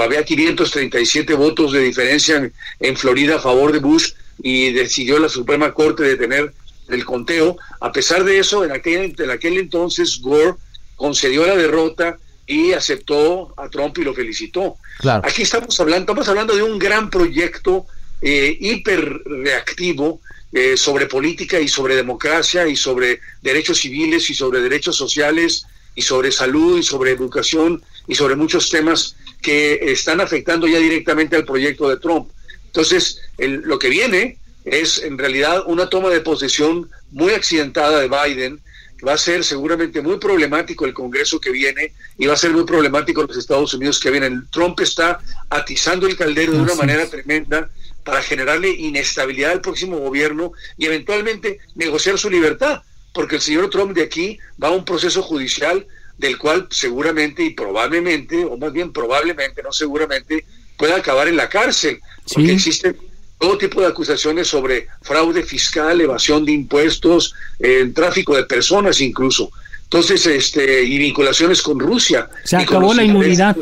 había 0.00 0.22
537 0.22 1.34
votos 1.34 1.72
de 1.72 1.80
diferencia 1.80 2.50
en, 2.78 2.96
Florida 2.96 3.36
a 3.36 3.40
favor 3.40 3.72
de 3.72 3.78
Bush 3.78 4.12
y 4.42 4.72
decidió 4.72 5.18
la 5.18 5.28
Suprema 5.28 5.72
Corte 5.72 6.02
detener 6.02 6.52
el 6.88 7.04
conteo, 7.04 7.56
a 7.80 7.90
pesar 7.90 8.24
de 8.24 8.38
eso, 8.38 8.64
en 8.64 8.72
aquel, 8.72 9.14
en 9.16 9.30
aquel 9.30 9.56
entonces 9.56 10.20
Gore 10.20 10.54
concedió 10.96 11.46
la 11.46 11.56
derrota 11.56 12.18
y 12.52 12.72
aceptó 12.72 13.54
a 13.56 13.68
Trump 13.68 13.96
y 13.98 14.04
lo 14.04 14.14
felicitó. 14.14 14.76
Aquí 15.22 15.42
estamos 15.42 15.78
hablando, 15.80 16.02
estamos 16.02 16.28
hablando 16.28 16.54
de 16.54 16.62
un 16.62 16.78
gran 16.78 17.08
proyecto 17.08 17.86
eh, 18.20 18.56
hiper 18.60 19.22
reactivo 19.24 20.20
eh, 20.52 20.76
sobre 20.76 21.06
política 21.06 21.58
y 21.58 21.66
sobre 21.66 21.96
democracia 21.96 22.68
y 22.68 22.76
sobre 22.76 23.20
derechos 23.40 23.78
civiles 23.78 24.28
y 24.28 24.34
sobre 24.34 24.60
derechos 24.60 24.96
sociales 24.96 25.66
y 25.94 26.02
sobre 26.02 26.30
salud 26.30 26.78
y 26.78 26.82
sobre 26.82 27.12
educación 27.12 27.82
y 28.06 28.14
sobre 28.14 28.36
muchos 28.36 28.68
temas 28.68 29.16
que 29.40 29.80
están 29.92 30.20
afectando 30.20 30.66
ya 30.66 30.78
directamente 30.78 31.36
al 31.36 31.44
proyecto 31.44 31.88
de 31.88 31.96
Trump. 31.96 32.28
Entonces, 32.66 33.20
lo 33.38 33.78
que 33.78 33.88
viene 33.88 34.38
es 34.64 35.02
en 35.02 35.18
realidad 35.18 35.64
una 35.66 35.88
toma 35.88 36.10
de 36.10 36.20
posesión 36.20 36.88
muy 37.10 37.32
accidentada 37.32 38.00
de 38.00 38.08
Biden, 38.08 38.60
va 39.06 39.14
a 39.14 39.18
ser 39.18 39.44
seguramente 39.44 40.00
muy 40.00 40.18
problemático 40.18 40.84
el 40.84 40.94
Congreso 40.94 41.40
que 41.40 41.50
viene 41.50 41.92
y 42.16 42.26
va 42.26 42.34
a 42.34 42.36
ser 42.36 42.52
muy 42.52 42.64
problemático 42.64 43.24
los 43.24 43.36
Estados 43.36 43.74
Unidos 43.74 43.98
que 43.98 44.10
vienen. 44.10 44.46
Trump 44.50 44.78
está 44.80 45.20
atizando 45.50 46.06
el 46.06 46.16
caldero 46.16 46.52
de 46.52 46.60
una 46.60 46.74
manera 46.74 47.06
tremenda 47.06 47.68
para 48.04 48.22
generarle 48.22 48.70
inestabilidad 48.70 49.52
al 49.52 49.60
próximo 49.60 49.98
gobierno 49.98 50.52
y 50.76 50.86
eventualmente 50.86 51.58
negociar 51.74 52.18
su 52.18 52.30
libertad, 52.30 52.82
porque 53.12 53.36
el 53.36 53.42
señor 53.42 53.70
Trump 53.70 53.92
de 53.92 54.02
aquí 54.02 54.38
va 54.62 54.68
a 54.68 54.72
un 54.72 54.84
proceso 54.84 55.22
judicial 55.22 55.86
del 56.18 56.38
cual 56.38 56.68
seguramente 56.70 57.42
y 57.42 57.50
probablemente, 57.50 58.44
o 58.44 58.56
más 58.56 58.72
bien 58.72 58.92
probablemente, 58.92 59.62
no 59.62 59.72
seguramente, 59.72 60.44
pueda 60.76 60.96
acabar 60.96 61.28
en 61.28 61.36
la 61.36 61.48
cárcel, 61.48 62.00
porque 62.32 62.52
existen 62.52 62.96
todo 63.42 63.58
tipo 63.58 63.80
de 63.80 63.88
acusaciones 63.88 64.46
sobre 64.46 64.86
fraude 65.00 65.42
fiscal, 65.42 66.00
evasión 66.00 66.44
de 66.44 66.52
impuestos, 66.52 67.34
eh, 67.58 67.90
tráfico 67.92 68.36
de 68.36 68.44
personas 68.44 69.00
incluso. 69.00 69.50
Entonces, 69.82 70.24
este, 70.26 70.84
y 70.84 70.96
vinculaciones 70.96 71.60
con 71.60 71.80
Rusia. 71.80 72.30
Se 72.44 72.56
acabó 72.56 72.94
la 72.94 73.02
inmunidad. 73.02 73.56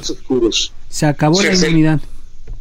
Se 0.91 1.07
acabó 1.07 1.43
la 1.43 1.55
inmunidad 1.55 1.99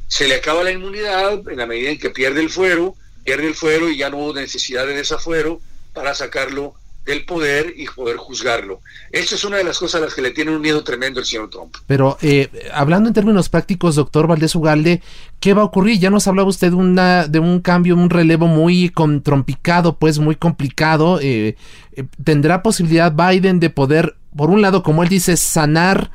se 0.09 0.27
le 0.27 0.35
acaba 0.35 0.63
la 0.63 0.71
inmunidad 0.71 1.47
en 1.47 1.57
la 1.57 1.67
medida 1.67 1.91
en 1.91 1.99
que 1.99 2.09
pierde 2.09 2.41
el 2.41 2.49
fuero, 2.49 2.95
pierde 3.23 3.45
el 3.45 3.53
fuero 3.53 3.89
y 3.89 3.97
ya 3.97 4.09
no 4.09 4.17
hubo 4.17 4.33
necesidad 4.33 4.87
de 4.87 4.95
desafuero 4.95 5.61
para 5.93 6.15
sacarlo 6.15 6.73
del 7.05 7.25
poder 7.25 7.73
y 7.75 7.85
poder 7.85 8.17
juzgarlo. 8.17 8.81
Esa 9.11 9.35
es 9.35 9.43
una 9.43 9.57
de 9.57 9.63
las 9.63 9.79
cosas 9.79 10.01
a 10.01 10.05
las 10.05 10.13
que 10.13 10.21
le 10.21 10.31
tiene 10.31 10.55
un 10.55 10.61
miedo 10.61 10.83
tremendo 10.83 11.19
el 11.19 11.25
señor 11.25 11.49
Trump. 11.49 11.75
Pero 11.87 12.17
eh, 12.21 12.49
hablando 12.73 13.07
en 13.09 13.13
términos 13.13 13.49
prácticos, 13.49 13.95
doctor 13.95 14.27
Valdés 14.27 14.55
Ugalde, 14.55 15.01
¿qué 15.39 15.53
va 15.53 15.63
a 15.63 15.65
ocurrir? 15.65 15.99
Ya 15.99 16.09
nos 16.09 16.27
hablaba 16.27 16.49
usted 16.49 16.73
una, 16.73 17.27
de 17.27 17.39
un 17.39 17.61
cambio, 17.61 17.95
un 17.95 18.09
relevo 18.09 18.47
muy 18.47 18.89
contrompicado, 18.89 19.97
pues 19.97 20.19
muy 20.19 20.35
complicado. 20.35 21.19
Eh, 21.21 21.55
eh, 21.93 22.03
¿Tendrá 22.23 22.61
posibilidad 22.61 23.11
Biden 23.11 23.59
de 23.59 23.69
poder, 23.69 24.15
por 24.35 24.49
un 24.49 24.61
lado, 24.61 24.83
como 24.83 25.01
él 25.03 25.09
dice, 25.09 25.35
sanar 25.37 26.11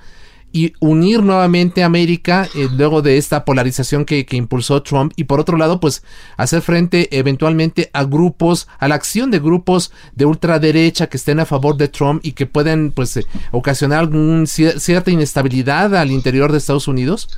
y 0.55 0.73
unir 0.79 1.21
nuevamente 1.21 1.83
a 1.83 1.87
América 1.87 2.49
eh, 2.55 2.69
luego 2.73 3.03
de 3.03 3.19
esta 3.19 3.45
polarización 3.45 4.05
que, 4.05 4.25
impulsó 4.31 4.83
Trump 4.85 5.13
y 5.17 5.25
por 5.25 5.41
otro 5.41 5.57
lado 5.57 5.81
pues 5.81 6.05
hacer 6.37 6.63
frente 6.63 7.09
eventualmente 7.11 7.91
a 7.93 8.05
grupos, 8.05 8.69
a 8.79 8.87
la 8.87 8.95
acción 8.95 9.33
de 9.33 9.41
grupos 9.41 9.91
de 10.15 10.27
ultraderecha 10.27 11.09
que 11.09 11.17
estén 11.17 11.41
a 11.41 11.47
favor 11.47 11.77
de 11.77 11.89
Trump 11.89 12.25
y 12.25 12.33
que 12.33 12.47
pueden 12.47 12.93
pues 12.93 13.17
eh, 13.17 13.27
ocasionar 13.51 13.99
algún, 13.99 14.47
cierta 14.47 15.11
inestabilidad 15.11 15.97
al 15.97 16.13
interior 16.13 16.53
de 16.53 16.59
Estados 16.59 16.87
Unidos? 16.87 17.29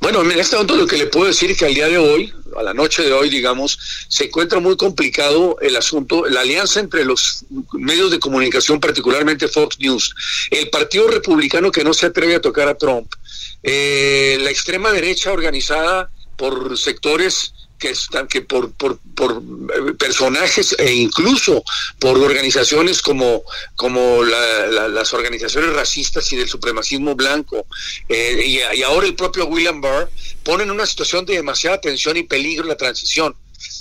Bueno, 0.00 0.22
en 0.22 0.38
este 0.38 0.54
momento 0.54 0.76
lo 0.76 0.86
que 0.86 0.98
le 0.98 1.06
puedo 1.06 1.26
decir 1.26 1.50
es 1.50 1.58
que 1.58 1.66
al 1.66 1.74
día 1.74 1.88
de 1.88 1.98
hoy, 1.98 2.32
a 2.56 2.62
la 2.62 2.74
noche 2.74 3.02
de 3.02 3.12
hoy, 3.12 3.28
digamos, 3.28 4.06
se 4.08 4.24
encuentra 4.24 4.60
muy 4.60 4.76
complicado 4.76 5.56
el 5.60 5.74
asunto, 5.76 6.28
la 6.28 6.42
alianza 6.42 6.78
entre 6.78 7.04
los 7.04 7.44
medios 7.72 8.10
de 8.10 8.20
comunicación, 8.20 8.78
particularmente 8.78 9.48
Fox 9.48 9.78
News, 9.80 10.14
el 10.50 10.68
Partido 10.70 11.08
Republicano 11.08 11.72
que 11.72 11.82
no 11.82 11.92
se 11.94 12.06
atreve 12.06 12.36
a 12.36 12.40
tocar 12.40 12.51
a 12.60 12.74
Trump, 12.74 13.12
eh, 13.62 14.38
la 14.40 14.50
extrema 14.50 14.90
derecha 14.90 15.32
organizada 15.32 16.10
por 16.36 16.76
sectores 16.78 17.52
que 17.82 17.90
están 17.90 18.28
que 18.28 18.42
por, 18.42 18.72
por, 18.74 18.98
por, 19.16 19.42
eh, 19.42 19.94
personajes 19.94 20.76
e 20.78 20.92
incluso 20.94 21.64
por 21.98 22.16
organizaciones 22.16 23.02
como, 23.02 23.42
como 23.74 24.22
las 24.22 25.12
organizaciones 25.12 25.74
racistas 25.74 26.32
y 26.32 26.36
del 26.36 26.48
supremacismo 26.48 27.16
blanco 27.16 27.66
eh, 28.08 28.40
y, 28.46 28.82
ahora 28.82 29.08
el 29.08 29.16
propio 29.16 29.46
William 29.46 29.80
Barr 29.80 30.08
ponen 30.44 30.70
una 30.70 30.86
situación 30.86 31.26
de 31.26 31.34
demasiada 31.34 31.80
tensión 31.80 32.16
y 32.16 32.22
peligro 32.22 32.66
la 32.66 32.76
transición. 32.76 33.34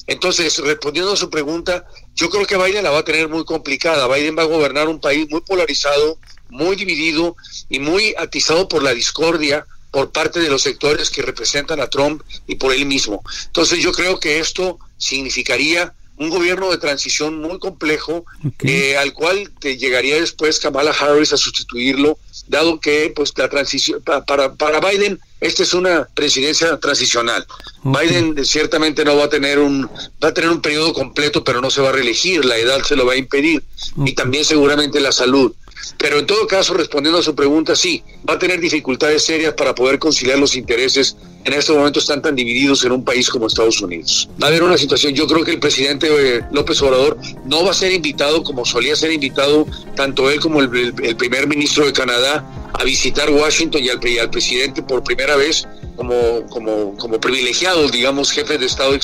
Entonces, 0.07 0.57
respondiendo 0.59 1.13
a 1.13 1.17
su 1.17 1.29
pregunta, 1.29 1.85
yo 2.15 2.29
creo 2.29 2.45
que 2.45 2.57
Biden 2.57 2.83
la 2.83 2.91
va 2.91 2.99
a 2.99 3.05
tener 3.05 3.27
muy 3.29 3.45
complicada. 3.45 4.07
Biden 4.07 4.37
va 4.37 4.43
a 4.43 4.45
gobernar 4.45 4.87
un 4.87 4.99
país 4.99 5.27
muy 5.29 5.41
polarizado, 5.41 6.17
muy 6.51 6.75
dividido 6.75 7.35
y 7.69 7.79
muy 7.79 8.13
atizado 8.17 8.67
por 8.67 8.83
la 8.83 8.93
discordia 8.93 9.65
por 9.89 10.11
parte 10.11 10.39
de 10.39 10.49
los 10.49 10.61
sectores 10.61 11.09
que 11.09 11.21
representan 11.21 11.81
a 11.81 11.87
Trump 11.87 12.21
y 12.47 12.55
por 12.55 12.73
él 12.73 12.85
mismo. 12.85 13.23
Entonces 13.47 13.79
yo 13.79 13.91
creo 13.91 14.19
que 14.19 14.39
esto 14.39 14.77
significaría 14.97 15.93
un 16.17 16.29
gobierno 16.29 16.69
de 16.69 16.77
transición 16.77 17.41
muy 17.41 17.57
complejo 17.57 18.25
eh, 18.59 18.95
al 18.95 19.11
cual 19.13 19.51
te 19.59 19.77
llegaría 19.77 20.19
después 20.19 20.59
Kamala 20.59 20.91
Harris 20.91 21.33
a 21.33 21.37
sustituirlo, 21.37 22.19
dado 22.47 22.79
que 22.79 23.11
pues 23.15 23.33
la 23.37 23.49
transición 23.49 24.01
para, 24.03 24.53
para 24.53 24.79
Biden 24.79 25.19
esta 25.41 25.63
es 25.63 25.73
una 25.73 26.07
presidencia 26.13 26.79
transicional. 26.79 27.43
Biden 27.83 28.45
ciertamente 28.45 29.03
no 29.03 29.17
va 29.17 29.25
a 29.25 29.29
tener 29.29 29.57
un 29.57 29.89
va 30.23 30.27
a 30.27 30.33
tener 30.33 30.51
un 30.51 30.61
periodo 30.61 30.93
completo, 30.93 31.43
pero 31.43 31.61
no 31.61 31.71
se 31.71 31.81
va 31.81 31.89
a 31.89 31.93
reelegir, 31.93 32.45
la 32.45 32.57
edad 32.57 32.83
se 32.83 32.95
lo 32.95 33.07
va 33.07 33.13
a 33.13 33.17
impedir 33.17 33.63
y 34.05 34.13
también 34.13 34.45
seguramente 34.45 34.99
la 34.99 35.11
salud. 35.11 35.51
Pero 35.97 36.19
en 36.19 36.25
todo 36.25 36.47
caso, 36.47 36.73
respondiendo 36.73 37.19
a 37.19 37.23
su 37.23 37.35
pregunta, 37.35 37.75
sí, 37.75 38.03
va 38.27 38.33
a 38.35 38.39
tener 38.39 38.59
dificultades 38.59 39.23
serias 39.23 39.53
para 39.53 39.75
poder 39.75 39.99
conciliar 39.99 40.39
los 40.39 40.55
intereses. 40.55 41.15
En 41.43 41.53
estos 41.53 41.75
momentos 41.75 42.03
están 42.03 42.21
tan 42.21 42.35
divididos 42.35 42.83
en 42.83 42.91
un 42.91 43.03
país 43.03 43.29
como 43.29 43.47
Estados 43.47 43.81
Unidos. 43.81 44.29
Va 44.41 44.47
a 44.47 44.49
haber 44.49 44.63
una 44.63 44.77
situación, 44.77 45.13
yo 45.13 45.27
creo 45.27 45.43
que 45.43 45.51
el 45.51 45.59
presidente 45.59 46.07
eh, 46.09 46.41
López 46.51 46.81
Obrador 46.81 47.17
no 47.45 47.63
va 47.63 47.71
a 47.71 47.73
ser 47.73 47.91
invitado 47.91 48.43
como 48.43 48.65
solía 48.65 48.95
ser 48.95 49.11
invitado 49.11 49.65
tanto 49.95 50.29
él 50.29 50.39
como 50.39 50.61
el, 50.61 50.93
primer 51.15 51.47
ministro 51.47 51.85
de 51.85 51.93
Canadá 51.93 52.45
a 52.73 52.83
visitar 52.83 53.29
Washington 53.29 53.81
y 53.83 53.89
al, 53.89 54.29
presidente 54.29 54.81
por 54.83 55.03
primera 55.03 55.35
vez 55.35 55.67
como, 55.95 56.45
como, 56.47 56.95
como 56.97 57.19
privilegiados, 57.19 57.91
digamos, 57.91 58.31
jefes 58.31 58.59
de 58.59 58.65
Estado 58.65 58.95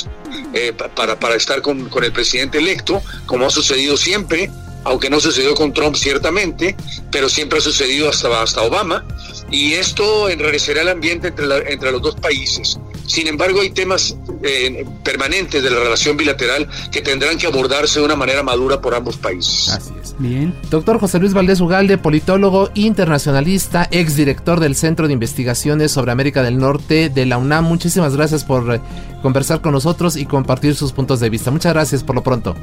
eh, 0.54 0.73
para, 0.95 1.19
para 1.19 1.36
estar 1.36 1.62
con, 1.62 1.89
con 1.89 2.04
el 2.04 2.12
presidente 2.12 2.60
electo, 2.60 3.02
como 3.26 3.45
ha 3.45 3.50
sucedido 3.50 3.97
siempre 3.97 4.50
aunque 4.88 5.10
no 5.10 5.19
sucedió 5.19 5.54
con 5.54 5.73
Trump 5.73 5.95
ciertamente, 5.95 6.76
pero 7.12 7.30
siempre 7.30 7.60
ha 7.60 7.62
sucedido 7.62 8.10
hasta, 8.10 8.41
hasta 8.41 8.62
Obama. 8.62 9.06
y 9.52 9.73
esto 9.73 10.30
enrarecerá 10.30 10.82
el 10.82 10.89
ambiente 10.89 11.28
entre, 11.28 11.71
entre 11.71 11.91
los 11.91 12.02
dos 12.02 12.15
países. 12.15 12.80
Sin 13.06 13.28
embargo, 13.28 13.62
hay 13.62 13.69
temas 13.69 14.17
eh, 14.43 14.86
permanentes 15.04 15.63
de 15.63 15.69
la 15.69 15.80
relación 15.80 16.17
bilateral 16.17 16.67
que 16.91 17.02
tendrán 17.02 17.38
que 17.38 17.47
abordarse 17.47 18.00
de 18.00 18.06
una 18.06 18.17
manera 18.17 18.43
madura 18.43 18.82
por 18.82 18.93
ambos 18.95 19.15
países. 19.15 19.69
Así 19.69 19.93
es. 20.02 20.13
Bien. 20.19 20.54
Doctor 20.69 21.00
José 21.00 21.19
Luis 21.19 21.34
Valdés 21.34 21.62
Ugalde, 21.62 21.97
politólogo 21.97 22.69
internacionalista, 22.73 23.88
exdirector 23.91 24.60
del 24.60 24.76
Centro 24.76 25.08
de 25.08 25.13
Investigaciones 25.13 25.91
sobre 25.91 26.12
América 26.12 26.43
del 26.43 26.58
Norte 26.58 27.10
de 27.10 27.26
la 27.26 27.38
UNAM. 27.38 27.65
Muchísimas 27.65 28.15
gracias 28.15 28.43
por 28.43 28.73
eh, 28.73 28.82
conversar 29.21 29.62
con 29.62 29.71
nosotros 29.71 30.17
y 30.17 30.26
compartir 30.26 30.76
sus 30.76 30.91
puntos 30.91 31.21
de 31.21 31.30
vista. 31.30 31.50
Muchas 31.50 31.73
gracias 31.73 32.04
por 32.04 32.15
lo 32.15 32.23
pronto. 32.23 32.56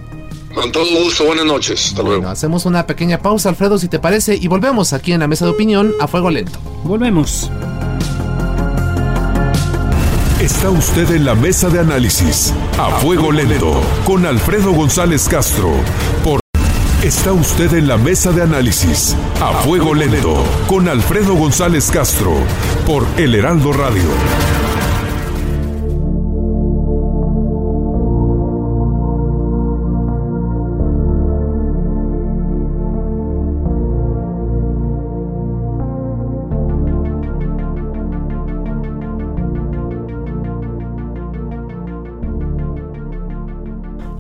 Con 0.55 0.71
todo 0.71 0.87
gusto, 1.03 1.25
buenas 1.25 1.45
noches. 1.45 1.89
Hasta 1.89 2.03
luego. 2.03 2.29
hacemos 2.29 2.65
una 2.65 2.87
pequeña 2.87 3.19
pausa, 3.19 3.49
Alfredo, 3.49 3.79
si 3.79 3.89
te 3.89 3.99
parece, 3.99 4.37
y 4.37 4.49
volvemos 4.49 4.93
aquí 4.93 5.13
en 5.13 5.21
la 5.21 5.27
mesa 5.27 5.45
de 5.45 5.51
opinión 5.51 5.93
a 6.01 6.07
fuego 6.07 6.31
lento. 6.31 6.59
Volvemos. 6.85 7.51
Está 10.41 10.69
usted 10.71 11.11
en 11.11 11.25
la 11.25 11.35
mesa 11.35 11.71
de 11.71 11.81
análisis 11.81 12.53
a 12.79 12.91
fuego 12.99 13.33
lento 13.33 13.81
con 14.05 14.27
Alfredo 14.27 14.73
González 14.73 15.27
Castro 15.29 15.73
por 16.23 16.41
Está 17.03 17.33
usted 17.33 17.73
en 17.75 17.89
la 17.89 17.97
mesa 17.97 18.31
de 18.31 18.43
análisis 18.43 19.17
a 19.41 19.53
fuego 19.63 19.95
lento 19.95 20.45
con 20.67 20.89
Alfredo 20.89 21.35
González 21.35 21.91
Castro 21.91 22.35
por 22.87 23.07
El 23.17 23.35
Heraldo 23.35 23.73
Radio. 23.73 24.05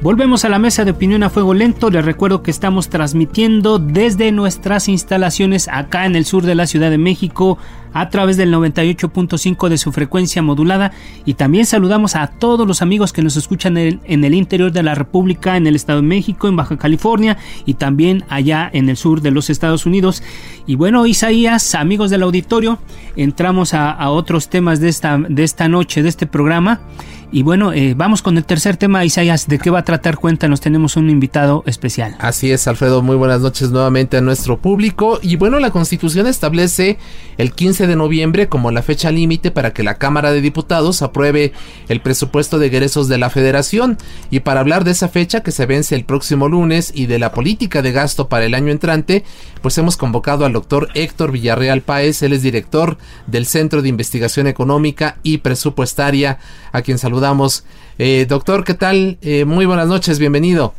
Volvemos 0.05 0.45
a 0.45 0.51
la 0.51 0.59
mesa 0.59 0.85
de 0.85 0.91
opinión 0.91 1.23
a 1.23 1.31
fuego 1.31 1.55
lento. 1.55 1.89
Les 1.89 2.05
recuerdo 2.05 2.43
que 2.43 2.51
estamos 2.51 2.91
transmitiendo 2.91 3.79
desde 3.79 4.33
nuestras 4.33 4.87
instalaciones 4.91 5.67
acá 5.67 6.05
en 6.05 6.15
el 6.15 6.27
sur 6.27 6.45
de 6.45 6.55
la 6.55 6.67
Ciudad 6.67 6.91
de 6.91 6.99
México 6.99 7.57
a 7.95 8.11
través 8.11 8.37
del 8.37 8.53
98.5 8.53 9.69
de 9.69 9.79
su 9.79 9.93
frecuencia 9.93 10.43
modulada 10.43 10.93
y 11.25 11.35
también 11.35 11.65
saludamos 11.65 12.17
a 12.17 12.27
todos 12.27 12.67
los 12.67 12.83
amigos 12.83 13.13
que 13.13 13.23
nos 13.23 13.37
escuchan 13.37 13.79
en 13.79 14.25
el, 14.25 14.35
interior 14.35 14.73
de 14.73 14.83
la 14.83 14.95
República, 14.95 15.57
en 15.57 15.67
el 15.67 15.77
Estado 15.77 16.03
de 16.03 16.09
México, 16.09 16.49
en 16.49 16.57
Baja 16.57 16.77
California 16.77 17.39
y 17.65 17.75
también 17.75 18.25
allá 18.29 18.69
en 18.73 18.89
el 18.89 18.97
sur 18.97 19.23
de 19.23 19.31
los 19.31 19.49
Estados 19.49 19.87
Unidos. 19.87 20.23
Y 20.67 20.75
bueno, 20.75 21.07
Isaías, 21.07 21.75
amigos 21.75 22.11
del 22.11 22.25
auditorio, 22.25 22.79
entramos 23.17 23.73
a, 23.73 23.93
a 23.93 24.11
otros 24.11 24.49
temas 24.49 24.81
de 24.81 24.89
esta, 24.89 25.17
de 25.17 25.45
esta 25.45 25.69
noche, 25.69 26.03
de 26.03 26.09
este 26.09 26.27
programa. 26.27 26.81
Y 27.35 27.43
bueno, 27.43 27.73
eh, 27.73 27.95
vamos 27.97 28.23
con 28.23 28.37
el 28.37 28.45
tercer 28.45 28.77
tema, 28.77 29.05
Isaías. 29.05 29.49
¿De 29.49 29.59
qué 29.59 29.69
va 29.69 29.81
a 29.81 29.85
tratar? 29.85 30.19
Cuéntanos, 30.19 30.61
tenemos 30.61 30.97
un 30.97 31.11
invitado 31.11 31.65
especial. 31.67 32.15
Así 32.21 32.53
es, 32.53 32.69
Alfredo. 32.69 33.03
Muy 33.03 33.17
buenas 33.17 33.41
noches 33.41 33.73
nuevamente 33.73 34.19
a 34.19 34.21
nuestro 34.21 34.57
público. 34.57 35.19
Y 35.21 35.35
bueno, 35.35 35.59
la 35.59 35.73
Constitución 35.73 36.29
establece 36.29 36.97
el 37.37 37.53
15 37.53 37.84
de 37.87 37.97
noviembre 37.97 38.49
como 38.49 38.71
la 38.71 38.83
fecha 38.83 39.11
límite 39.11 39.51
para 39.51 39.73
que 39.73 39.83
la 39.83 39.99
Cámara 39.99 40.33
de 40.33 40.41
Diputados 40.41 41.03
apruebe 41.03 41.53
el 41.89 42.01
presupuesto 42.01 42.59
de 42.59 42.67
egresos 42.67 43.09
de 43.09 43.19
la 43.19 43.31
Federación. 43.31 43.99
Y 44.31 44.41
para 44.41 44.61
hablar 44.61 44.85
de 44.85 44.93
esa 44.93 45.09
fecha 45.09 45.43
que 45.43 45.53
se 45.53 45.67
vence 45.67 45.95
el 45.95 46.05
próximo 46.05 46.49
lunes 46.49 46.93
y 46.95 47.07
de 47.07 47.19
la 47.19 47.33
política 47.33 47.83
de 47.83 47.93
gasto 47.93 48.29
para 48.29 48.45
el 48.45 48.55
año 48.55 48.71
entrante, 48.71 49.25
pues 49.63 49.79
hemos 49.79 49.97
convocado 49.97 50.45
al 50.45 50.53
doctor 50.53 50.89
Héctor 50.95 51.33
Villarreal 51.33 51.83
Páez. 51.83 52.23
Él 52.23 52.33
es 52.33 52.43
director 52.43 52.99
del 53.27 53.47
Centro 53.47 53.83
de 53.83 53.89
Investigación 53.89 54.47
Económica 54.47 55.19
y 55.23 55.39
Presupuestaria, 55.39 56.39
a 56.73 56.83
quien 56.83 56.99
saludamos 56.99 57.65
eh, 57.99 58.27
doctor, 58.29 58.65
¿qué 58.65 58.75
tal? 58.75 59.19
Eh, 59.23 59.45
muy 59.45 59.67
buenas 59.67 59.87
noches, 59.87 60.19
bienvenido. 60.19 60.75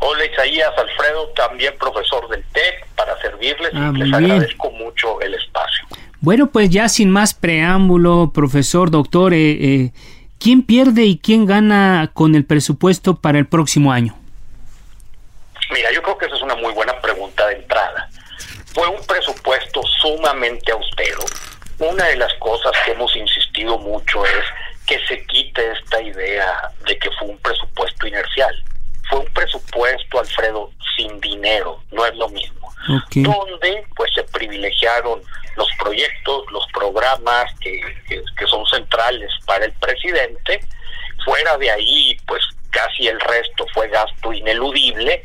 Hola 0.00 0.24
Isaías, 0.24 0.70
Alfredo, 0.76 1.28
también 1.36 1.74
profesor 1.78 2.28
del 2.28 2.44
TEC, 2.52 2.86
para 2.96 3.20
servirles 3.20 3.72
y 3.74 3.76
ah, 3.76 3.92
les 3.94 4.12
agradezco 4.12 4.70
mucho 4.70 5.20
el 5.20 5.34
espacio. 5.34 5.87
Bueno, 6.20 6.50
pues 6.50 6.70
ya 6.70 6.88
sin 6.88 7.10
más 7.10 7.34
preámbulo, 7.34 8.32
profesor, 8.34 8.90
doctor, 8.90 9.32
eh, 9.34 9.92
¿quién 10.40 10.62
pierde 10.62 11.04
y 11.04 11.18
quién 11.18 11.46
gana 11.46 12.10
con 12.12 12.34
el 12.34 12.44
presupuesto 12.44 13.16
para 13.16 13.38
el 13.38 13.46
próximo 13.46 13.92
año? 13.92 14.16
Mira, 15.72 15.92
yo 15.92 16.02
creo 16.02 16.18
que 16.18 16.26
esa 16.26 16.36
es 16.36 16.42
una 16.42 16.56
muy 16.56 16.72
buena 16.72 16.98
pregunta 17.00 17.46
de 17.46 17.56
entrada. 17.56 18.08
Fue 18.74 18.86
un 18.88 19.04
presupuesto 19.06 19.82
sumamente 20.00 20.72
austero. 20.72 21.20
Una 21.78 22.04
de 22.06 22.16
las 22.16 22.32
cosas 22.34 22.72
que 22.84 22.92
hemos 22.92 23.14
insistido 23.14 23.78
mucho 23.78 24.24
es 24.24 24.44
que 24.86 24.98
se 25.06 25.24
quite 25.26 25.72
esta 25.72 26.02
idea 26.02 26.52
de 26.86 26.98
que 26.98 27.10
fue 27.18 27.28
un 27.28 27.38
presupuesto 27.38 28.06
inercial. 28.06 28.64
Fue 29.08 29.20
un 29.20 29.26
presupuesto, 29.32 30.18
Alfredo, 30.18 30.70
sin 30.96 31.20
dinero, 31.20 31.82
no 31.92 32.04
es 32.06 32.16
lo 32.16 32.28
mismo. 32.30 32.72
Donde 33.14 33.84
pues 33.94 34.10
se 34.14 34.22
privilegiaron 34.24 35.20
los 35.58 35.68
proyectos, 35.78 36.44
los 36.50 36.66
programas 36.72 37.52
que, 37.60 37.80
que, 38.08 38.46
son 38.46 38.64
centrales 38.66 39.30
para 39.44 39.66
el 39.66 39.72
presidente. 39.72 40.60
Fuera 41.24 41.58
de 41.58 41.70
ahí, 41.70 42.16
pues 42.26 42.42
casi 42.70 43.08
el 43.08 43.20
resto 43.20 43.66
fue 43.74 43.88
gasto 43.88 44.32
ineludible. 44.32 45.22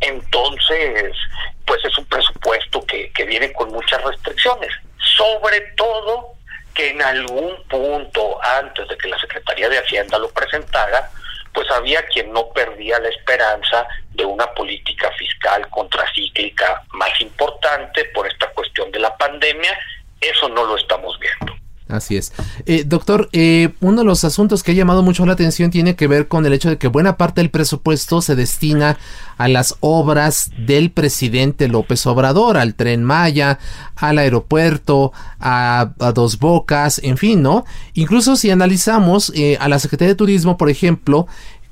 Entonces, 0.00 1.16
pues 1.64 1.82
es 1.84 1.96
un 1.96 2.04
presupuesto 2.06 2.84
que, 2.84 3.10
que 3.12 3.24
viene 3.24 3.52
con 3.52 3.70
muchas 3.70 4.02
restricciones. 4.02 4.72
Sobre 5.16 5.60
todo 5.76 6.34
que 6.74 6.90
en 6.90 7.02
algún 7.02 7.62
punto 7.68 8.42
antes 8.42 8.88
de 8.88 8.98
que 8.98 9.08
la 9.08 9.18
Secretaría 9.18 9.68
de 9.68 9.78
Hacienda 9.78 10.18
lo 10.18 10.30
presentara, 10.30 11.10
pues 11.52 11.70
había 11.70 12.02
quien 12.06 12.32
no 12.32 12.48
perdía 12.50 12.98
la 12.98 13.08
esperanza 13.08 13.86
de 14.10 14.24
una 14.24 14.46
política 14.54 15.10
fiscal 15.12 15.68
contracíclica 15.70 16.82
más 16.92 17.20
importante 17.20 18.04
por 18.06 18.26
esta 18.26 18.48
cuestión 18.50 18.90
de 18.92 19.00
la 19.00 19.16
pandemia. 19.16 19.78
Eso 20.20 20.48
no 20.48 20.64
lo 20.64 20.76
estamos 20.76 21.18
viendo. 21.18 21.59
Así 21.90 22.16
es. 22.16 22.32
Eh, 22.66 22.84
doctor, 22.86 23.28
eh, 23.32 23.74
uno 23.80 23.98
de 23.98 24.04
los 24.04 24.24
asuntos 24.24 24.62
que 24.62 24.72
ha 24.72 24.74
llamado 24.74 25.02
mucho 25.02 25.26
la 25.26 25.32
atención 25.32 25.70
tiene 25.70 25.96
que 25.96 26.06
ver 26.06 26.28
con 26.28 26.46
el 26.46 26.52
hecho 26.52 26.70
de 26.70 26.78
que 26.78 26.88
buena 26.88 27.16
parte 27.16 27.40
del 27.40 27.50
presupuesto 27.50 28.22
se 28.22 28.36
destina 28.36 28.98
a 29.36 29.48
las 29.48 29.76
obras 29.80 30.50
del 30.66 30.90
presidente 30.90 31.68
López 31.68 32.06
Obrador, 32.06 32.56
al 32.56 32.74
tren 32.74 33.02
Maya, 33.02 33.58
al 33.96 34.18
aeropuerto, 34.18 35.12
a, 35.40 35.92
Dos 36.14 36.38
Bocas, 36.38 37.00
en 37.02 37.16
fin, 37.16 37.42
¿no? 37.42 37.64
Incluso 37.94 38.36
si 38.36 38.50
analizamos 38.50 39.32
eh, 39.34 39.56
a 39.60 39.68
la 39.68 39.78
Secretaría 39.78 40.12
de 40.12 40.16
Turismo, 40.16 40.56
por 40.56 40.70
ejemplo, 40.70 41.26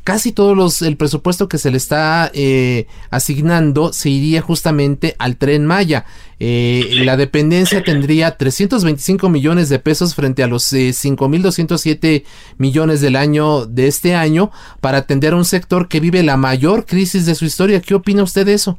casi 0.08 0.32
todos 0.32 0.56
los 0.56 0.80
el 0.80 0.96
presupuesto 0.96 1.50
que 1.50 1.58
se 1.58 1.70
le 1.70 1.76
está 1.76 2.30
eh, 2.32 2.86
asignando 3.10 3.92
se 3.92 4.08
iría 4.08 4.40
justamente 4.40 5.14
al 5.18 5.36
tren 5.36 5.66
Maya. 5.66 6.06
Eh, 6.40 7.02
la 7.04 7.18
dependencia 7.18 7.84
tendría 7.84 8.38
325 8.38 9.28
millones 9.28 9.68
de 9.68 9.78
pesos 9.78 10.14
frente 10.14 10.42
a 10.42 10.46
los 10.46 10.72
eh, 10.72 10.92
5.207 10.92 12.24
millones 12.56 13.02
del 13.02 13.16
año 13.16 13.66
de 13.66 13.86
este 13.86 14.14
año 14.14 14.50
para 14.80 14.96
atender 14.96 15.34
a 15.34 15.36
un 15.36 15.44
sector 15.44 15.88
que 15.88 16.00
vive 16.00 16.22
la 16.22 16.38
mayor 16.38 16.86
crisis 16.86 17.26
de 17.26 17.34
su 17.34 17.44
historia. 17.44 17.82
¿Qué 17.82 17.94
opina 17.94 18.22
usted 18.22 18.46
de 18.46 18.54
eso? 18.54 18.78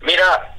Mira, 0.00 0.56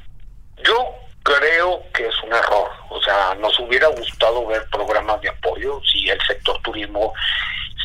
yo 0.64 0.78
creo 1.24 1.82
que 1.92 2.06
es 2.06 2.14
un 2.24 2.34
error. 2.34 2.70
O 2.92 3.02
sea, 3.02 3.34
nos 3.42 3.60
hubiera 3.62 3.88
gustado 3.88 4.46
ver 4.46 4.64
programas 4.72 5.20
de 5.22 5.30
apoyo 5.30 5.82
si 5.92 6.08
el 6.08 6.20
sector 6.28 6.62
turismo 6.62 7.14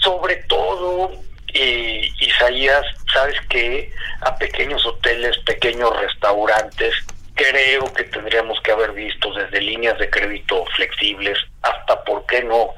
sobre 0.07 0.37
todo, 0.49 1.11
eh, 1.53 2.09
Isaías, 2.21 2.87
sabes 3.13 3.41
que 3.49 3.93
a 4.21 4.37
pequeños 4.37 4.87
hoteles, 4.87 5.37
pequeños 5.39 5.99
restaurantes, 5.99 6.95
creo 7.35 7.93
que 7.93 8.05
tendríamos 8.05 8.61
que 8.61 8.71
haber 8.71 8.93
visto 8.93 9.35
desde 9.35 9.61
líneas 9.61 9.99
de 9.99 10.09
crédito 10.09 10.65
flexibles 10.77 11.37
hasta, 11.63 12.05
¿por 12.05 12.25
qué 12.27 12.45
no?, 12.45 12.71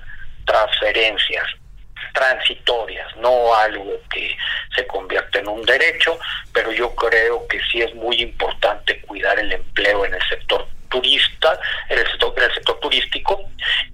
transferencias 0.47 1.45
transitorias, 2.15 3.15
no 3.19 3.55
algo 3.55 4.01
que 4.11 4.35
se 4.75 4.87
convierta 4.87 5.39
en 5.39 5.49
un 5.49 5.63
derecho, 5.67 6.19
pero 6.55 6.73
yo 6.73 6.95
creo 6.95 7.47
que 7.47 7.61
sí 7.71 7.83
es 7.83 7.95
muy 7.95 8.23
importante 8.23 9.03
cuidar 9.03 9.39
el 9.39 9.53
empleo 9.53 10.07
en 10.07 10.15
el 10.15 10.23
sector 10.31 10.67
turista, 10.89 11.59
en 11.89 11.99
el 11.99 12.07
sector, 12.07 12.35
en 12.37 12.45
el 12.45 12.55
sector 12.55 12.79
turístico, 12.81 13.41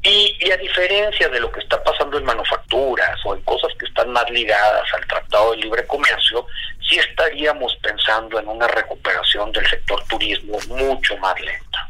y, 0.03 0.37
y, 0.41 0.51
a 0.51 0.57
diferencia 0.57 1.29
de 1.29 1.41
lo 1.41 1.51
que 1.51 1.61
está 1.61 1.83
pasando 1.83 2.19
en 2.19 2.25
manufacturas 2.25 3.19
o 3.25 3.35
en 3.35 3.43
cosas 3.43 3.73
que 3.79 3.87
están 3.87 4.13
más 4.13 4.29
ligadas 4.31 4.85
al 4.95 5.07
Tratado 5.07 5.53
de 5.53 5.59
Libre 5.59 5.87
Comercio, 5.87 6.47
sí 6.89 6.97
estaríamos 6.97 7.77
pensando 7.83 8.39
en 8.39 8.49
una 8.49 8.69
recuperación 8.69 9.53
del 9.53 9.67
sector 9.67 10.03
turismo 10.09 10.59
mucho 10.69 11.17
más 11.19 11.39
lenta. 11.41 11.89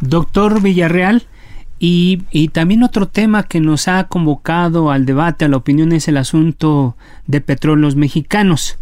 Doctor 0.00 0.60
Villarreal, 0.60 1.22
y, 1.78 2.22
y, 2.30 2.48
también 2.48 2.82
otro 2.82 3.06
tema 3.06 3.42
que 3.42 3.60
nos 3.60 3.86
ha 3.86 4.04
convocado 4.04 4.90
al 4.90 5.04
debate, 5.04 5.44
a 5.44 5.48
la 5.48 5.58
opinión, 5.58 5.92
es 5.92 6.08
el 6.08 6.16
asunto 6.16 6.96
de 7.26 7.42
petróleos 7.42 7.96
mexicanos. 7.96 8.78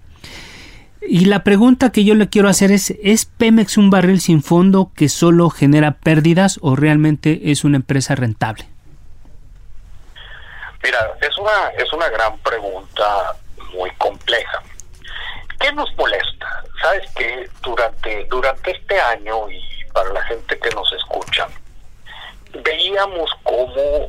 Y 1.02 1.24
la 1.24 1.44
pregunta 1.44 1.92
que 1.92 2.04
yo 2.04 2.14
le 2.14 2.28
quiero 2.28 2.48
hacer 2.48 2.72
es, 2.72 2.92
¿es 3.02 3.24
Pemex 3.24 3.78
un 3.78 3.88
barril 3.88 4.20
sin 4.20 4.42
fondo 4.42 4.90
que 4.94 5.08
solo 5.08 5.48
genera 5.48 5.92
pérdidas 5.92 6.58
o 6.60 6.76
realmente 6.76 7.50
es 7.50 7.64
una 7.64 7.76
empresa 7.76 8.14
rentable? 8.14 8.66
Mira, 10.82 10.98
es 11.20 11.38
una, 11.38 11.68
es 11.78 11.90
una 11.92 12.08
gran 12.10 12.36
pregunta 12.38 13.34
muy 13.74 13.90
compleja. 13.92 14.62
¿Qué 15.60 15.70
nos 15.72 15.94
molesta? 15.96 16.64
Sabes 16.80 17.10
que 17.14 17.48
durante, 17.62 18.24
durante 18.24 18.70
este 18.70 18.98
año 18.98 19.50
y 19.50 19.62
para 19.92 20.10
la 20.12 20.22
gente 20.22 20.58
que 20.58 20.70
nos 20.70 20.90
escucha, 20.92 21.46
veíamos 22.64 23.30
cómo 23.42 24.08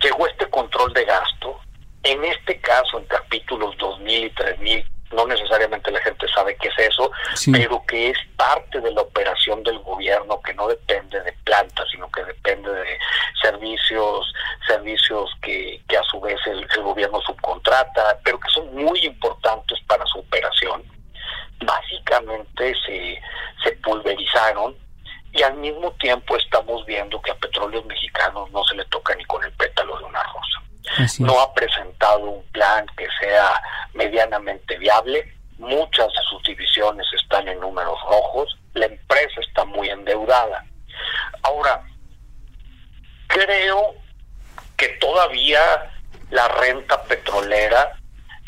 llegó 0.00 0.26
este 0.28 0.46
control 0.46 0.92
de 0.92 1.04
gasto, 1.04 1.60
en 2.04 2.24
este 2.24 2.60
caso 2.60 2.98
en 2.98 3.04
capítulos 3.06 3.76
2000 3.78 4.24
y 4.24 4.30
3000, 4.30 4.86
no 5.14 5.26
necesariamente 5.26 5.90
la 5.90 6.00
gente 6.00 6.26
sabe 6.28 6.56
qué 6.56 6.68
es 6.68 6.90
eso, 6.90 7.10
pero 7.52 7.82
que 7.86 8.10
es 8.10 8.18
parte 8.36 8.80
de 8.80 8.90
la 8.92 9.02
operación 9.02 9.62
del 9.62 9.78
gobierno 9.80 10.40
que 10.42 10.54
no 10.54 10.68
depende 10.68 11.20
de 11.22 11.32
plantas, 11.44 11.86
sino 11.90 12.10
que 12.10 12.24
depende 12.24 12.70
de 12.70 12.98
servicios, 13.40 14.32
servicios 14.66 15.30
que, 15.42 15.80
que 15.88 15.96
a 15.96 16.02
su 16.02 16.20
vez 16.20 16.38
el, 16.46 16.66
el 16.76 16.82
gobierno 16.82 17.20
subcontrata, 17.22 18.18
pero 18.24 18.38
que 18.38 18.50
son 18.50 18.74
muy 18.74 18.98
importantes 19.00 19.78
para 19.86 20.04
su 20.06 20.18
operación. 20.18 20.82
Básicamente 21.64 22.74
se, 22.86 23.20
se 23.62 23.72
pulverizaron 23.76 24.76
y 25.32 25.42
al 25.42 25.54
mismo 25.54 25.92
tiempo 25.92 26.36
estamos 26.36 26.84
viendo 26.86 27.20
que 27.22 27.30
a 27.30 27.36
petróleos 27.36 27.84
mexicanos 27.86 28.50
no 28.50 28.64
se 28.64 28.76
le 28.76 28.84
toca 28.86 29.14
ni 29.14 29.24
con 29.24 29.42
el 29.44 29.52
pétalo 29.52 29.98
de 29.98 30.04
una 30.04 30.22
rosa 30.22 30.54
no 31.18 31.40
ha 31.40 31.54
presentado 31.54 32.20
un 32.30 32.42
plan 32.52 32.86
que 32.96 33.06
sea 33.20 33.54
medianamente 33.94 34.76
viable. 34.78 35.34
Muchas 35.58 36.08
de 36.08 36.22
sus 36.28 36.42
divisiones 36.42 37.06
están 37.22 37.48
en 37.48 37.60
números 37.60 37.98
rojos. 38.02 38.58
La 38.74 38.86
empresa 38.86 39.40
está 39.40 39.64
muy 39.64 39.88
endeudada. 39.88 40.64
Ahora, 41.42 41.82
creo 43.28 43.94
que 44.76 44.88
todavía 45.00 45.90
la 46.30 46.48
renta 46.48 47.02
petrolera, 47.04 47.96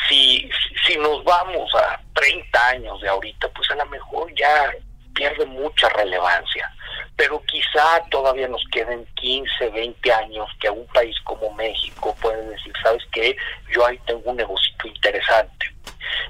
si, 0.08 0.48
si 0.86 0.96
nos 0.96 1.22
vamos 1.24 1.72
a 1.74 2.00
30 2.14 2.68
años 2.68 3.00
de 3.00 3.08
ahorita, 3.08 3.48
pues 3.50 3.70
a 3.70 3.76
lo 3.76 3.86
mejor 3.86 4.32
ya 4.34 4.72
pierde 5.16 5.46
mucha 5.46 5.88
relevancia 5.88 6.70
pero 7.16 7.42
quizá 7.46 8.02
todavía 8.10 8.46
nos 8.46 8.62
queden 8.70 9.06
15, 9.14 9.70
20 9.70 10.12
años 10.12 10.48
que 10.60 10.68
a 10.68 10.72
un 10.72 10.86
país 10.88 11.16
como 11.24 11.50
México 11.54 12.14
puede 12.20 12.46
decir, 12.50 12.72
¿sabes 12.82 13.02
qué? 13.10 13.34
Yo 13.74 13.86
ahí 13.86 13.98
tengo 14.06 14.30
un 14.30 14.36
negocio 14.36 14.72
interesante. 14.84 15.66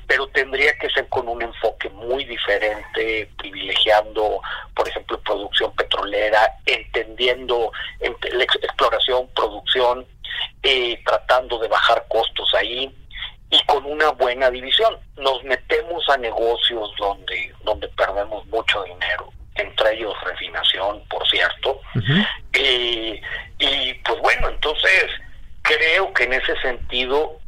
Pero 0.07 0.29
tendría 0.29 0.79
que 0.79 0.89
ser 0.91 1.09
con 1.09 1.29
un 1.29 1.43
enfoque 1.43 1.91
muy 1.91 2.25
diferente, 2.25 3.29
privilegiando, 3.37 4.41
por 4.75 4.89
ejemplo, 4.89 5.21
producción 5.21 5.75
petrolera, 5.75 6.41
entendiendo 6.65 7.73
la 8.01 8.45
exploración, 8.45 9.29
producción, 9.35 10.07
eh, 10.63 11.03
tratando 11.05 11.59
de 11.59 11.69
bajar 11.69 12.05
costos 12.09 12.55
ahí 12.55 12.95
y 13.51 13.63
con 13.67 13.85
una 13.85 14.11
buena 14.11 14.51
división. 14.51 14.97
Nos 15.17 15.43
metemos 15.45 16.09
a 16.09 16.17
negocios 16.17 16.91
donde, 16.99 17.53
donde 17.63 17.89
perdemos 17.89 18.45
mucho 18.47 18.83
dinero 18.85 19.33
entre 19.57 19.95
ellos 19.95 20.15
refinación, 20.23 21.03
por 21.09 21.27
cierto. 21.29 21.81
y 22.53 23.95
pues 23.95 24.21
bueno, 24.21 24.49
entonces 24.49 25.07
creo 25.63 26.13
que 26.13 26.25
en 26.25 26.35
ese 26.35 26.57
sentido 26.61 27.39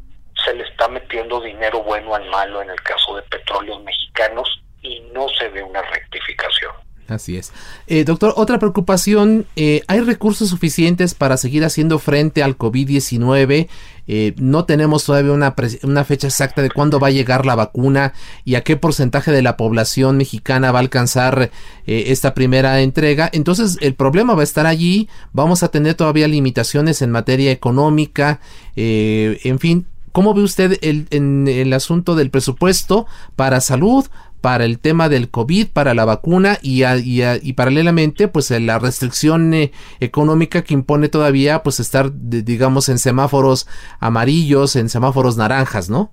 se 0.45 0.55
le 0.55 0.65
está 0.65 0.89
metiendo 0.89 1.41
dinero 1.41 1.83
bueno 1.83 2.15
al 2.15 2.25
malo 2.31 2.63
en 2.63 2.71
el 2.71 2.81
caso 2.83 3.17
de 3.17 3.23
petróleos 3.23 3.83
mexicanos 3.83 4.63
y 4.83 5.01
no 5.13 5.29
se 5.29 5.49
ve 5.49 5.63
una 5.63 5.83
rectificación. 5.83 6.73
Así 7.09 7.38
es. 7.38 7.53
Eh, 7.87 8.05
doctor, 8.05 8.35
otra 8.37 8.59
preocupación, 8.59 9.47
eh, 9.57 9.83
¿hay 9.87 10.01
recursos 10.01 10.51
suficientes 10.51 11.14
para 11.14 11.38
seguir 11.38 11.64
haciendo 11.64 11.99
frente 11.99 12.42
al 12.42 12.59
COVID-19? 12.59 13.68
Eh, 14.07 14.35
no 14.37 14.66
tenemos 14.66 15.05
todavía 15.05 15.33
una, 15.33 15.55
una, 15.85 16.05
fecha 16.05 16.27
exacta 16.27 16.61
de 16.61 16.71
cuándo 16.71 17.01
va 17.01 17.09
a 17.09 17.11
llegar 17.11 17.47
la 17.47 17.55
vacuna 17.55 18.12
y 18.44 18.57
a 18.57 18.62
qué 18.62 18.77
porcentaje 18.77 19.33
de 19.33 19.40
la 19.40 19.57
población 19.57 20.18
mexicana 20.18 20.71
va 20.71 20.81
a 20.81 20.83
alcanzar 20.83 21.51
esta 21.87 22.35
primera 22.35 22.81
entrega. 22.83 23.31
Entonces 23.33 23.79
el 23.81 23.94
problema 23.94 24.35
va 24.35 24.42
a 24.42 24.44
estar 24.44 24.66
allí, 24.66 25.09
vamos 25.33 25.62
a 25.62 25.68
tener 25.68 25.94
todavía 25.94 26.29
limitaciones 26.29 27.01
en 27.01 27.11
materia 27.11 27.51
económica, 27.51 28.40
en 28.77 29.59
fin. 29.59 29.87
¿Cómo 30.12 30.35
ve 30.35 30.42
usted 30.42 30.79
el, 30.81 31.07
en 31.11 31.47
el 31.49 31.73
asunto 31.73 32.16
del 32.16 32.31
presupuesto 32.31 33.07
para 33.37 33.61
salud, 33.61 34.07
para 34.40 34.64
el 34.64 34.79
tema 34.79 35.09
del 35.09 35.31
COVID, 35.31 35.68
para 35.72 35.94
la 35.94 36.05
vacuna 36.05 36.59
y, 36.62 36.85
y, 36.85 37.53
paralelamente 37.55 38.29
pues 38.29 38.51
la 38.51 38.79
restricción 38.79 39.53
eh, 39.55 39.72
económica 40.01 40.62
que 40.62 40.74
impone 40.74 41.09
todavía 41.09 41.62
pues 41.62 41.81
estar 41.81 42.11
digamos 42.12 42.88
en 42.88 42.98
semáforos 42.98 43.66
amarillos, 44.01 44.77
en 44.77 44.88
semáforos 44.88 45.37
naranjas, 45.37 45.90
¿no? 45.90 46.12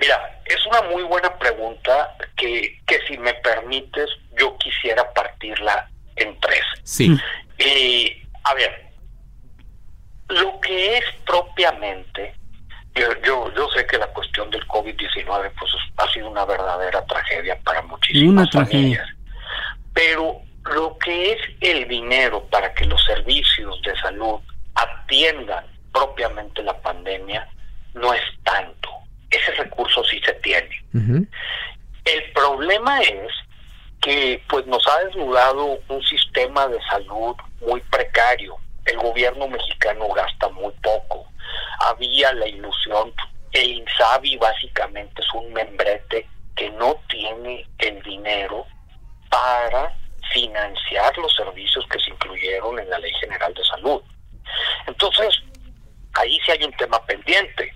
Mira, 0.00 0.40
es 0.46 0.66
una 0.66 0.82
muy 0.90 1.02
buena 1.02 1.36
pregunta 1.38 2.16
que, 2.36 2.80
que 2.86 2.98
si 3.06 3.18
me 3.18 3.34
permites 3.34 4.08
yo 4.38 4.56
quisiera 4.58 5.12
partirla 5.12 5.90
en 6.16 6.38
tres. 6.40 6.62
Sí. 6.82 7.16
Y, 7.58 8.22
a 8.44 8.54
ver, 8.54 8.90
lo 10.28 10.60
que 10.60 10.98
es 10.98 11.04
propiamente 11.26 12.34
yo, 12.94 13.08
yo, 13.24 13.52
yo 13.54 13.68
sé 13.70 13.86
que 13.86 13.98
la 13.98 14.06
cuestión 14.08 14.50
del 14.50 14.66
COVID-19 14.68 15.52
pues 15.58 15.72
ha 15.96 16.12
sido 16.12 16.30
una 16.30 16.44
verdadera 16.44 17.04
tragedia 17.06 17.58
para 17.64 17.82
muchísimas 17.82 18.48
familias. 18.50 19.08
Pero 19.92 20.40
lo 20.72 20.96
que 20.98 21.32
es 21.32 21.38
el 21.60 21.88
dinero 21.88 22.44
para 22.50 22.72
que 22.72 22.84
los 22.84 23.02
servicios 23.04 23.80
de 23.82 23.96
salud 23.96 24.40
atiendan 24.74 25.64
propiamente 25.92 26.62
la 26.62 26.80
pandemia 26.80 27.48
no 27.94 28.14
es 28.14 28.22
tanto. 28.44 28.90
Ese 29.30 29.50
recurso 29.52 30.04
sí 30.04 30.20
se 30.24 30.32
tiene. 30.34 30.84
El 32.04 32.32
problema 32.32 33.00
es 33.00 33.32
que 34.00 34.40
pues 34.48 34.66
nos 34.66 34.86
ha 34.86 35.04
desnudado 35.04 35.80
un 35.88 36.02
sistema 36.04 36.68
de 36.68 36.78
salud 36.90 37.34
muy 37.66 37.80
precario. 37.90 38.56
El 38.84 38.98
gobierno 38.98 39.48
mexicano 39.48 40.08
gasta 40.10 40.48
muy 40.50 40.72
poco 40.82 41.26
había 41.80 42.32
la 42.32 42.46
ilusión. 42.46 43.12
El 43.52 43.70
INSABI 43.70 44.36
básicamente 44.36 45.22
es 45.22 45.34
un 45.34 45.52
membrete 45.52 46.28
que 46.56 46.70
no 46.70 46.96
tiene 47.08 47.66
el 47.78 48.02
dinero 48.02 48.66
para 49.28 49.96
financiar 50.32 51.16
los 51.18 51.34
servicios 51.34 51.84
que 51.88 51.98
se 51.98 52.10
incluyeron 52.10 52.78
en 52.78 52.90
la 52.90 52.98
Ley 52.98 53.12
General 53.20 53.52
de 53.54 53.64
Salud. 53.64 54.02
Entonces, 54.86 55.42
ahí 56.14 56.38
sí 56.44 56.52
hay 56.52 56.64
un 56.64 56.72
tema 56.72 57.04
pendiente. 57.06 57.72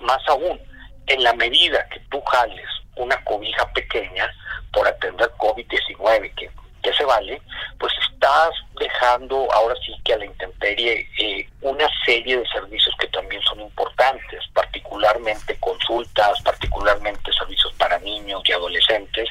Más 0.00 0.20
aún, 0.28 0.60
en 1.06 1.22
la 1.22 1.32
medida 1.34 1.86
que 1.88 2.00
tú 2.10 2.20
jales 2.22 2.66
una 2.96 3.22
cobija 3.24 3.70
pequeña 3.72 4.30
por 4.72 4.86
atender 4.86 5.30
COVID-19, 5.38 6.34
que, 6.34 6.50
que 6.82 6.92
se 6.94 7.04
vale, 7.04 7.40
pues 7.78 7.92
estás 8.12 8.50
dejando 8.78 9.48
ahora 9.52 9.74
sí 9.84 9.94
que 10.04 10.14
a 10.14 10.18
la 10.18 10.26
intemperie 10.26 11.08
eh, 11.18 11.48
una 11.60 11.88
serie 12.04 12.38
de 12.38 12.48
servicios 12.48 12.94
que 13.00 13.08
también 13.08 13.42
son 13.42 13.60
importantes, 13.60 14.40
particularmente 14.52 15.58
consultas, 15.58 16.40
particularmente 16.42 17.32
servicios 17.32 17.72
para 17.74 17.98
niños 17.98 18.42
y 18.44 18.52
adolescentes, 18.52 19.28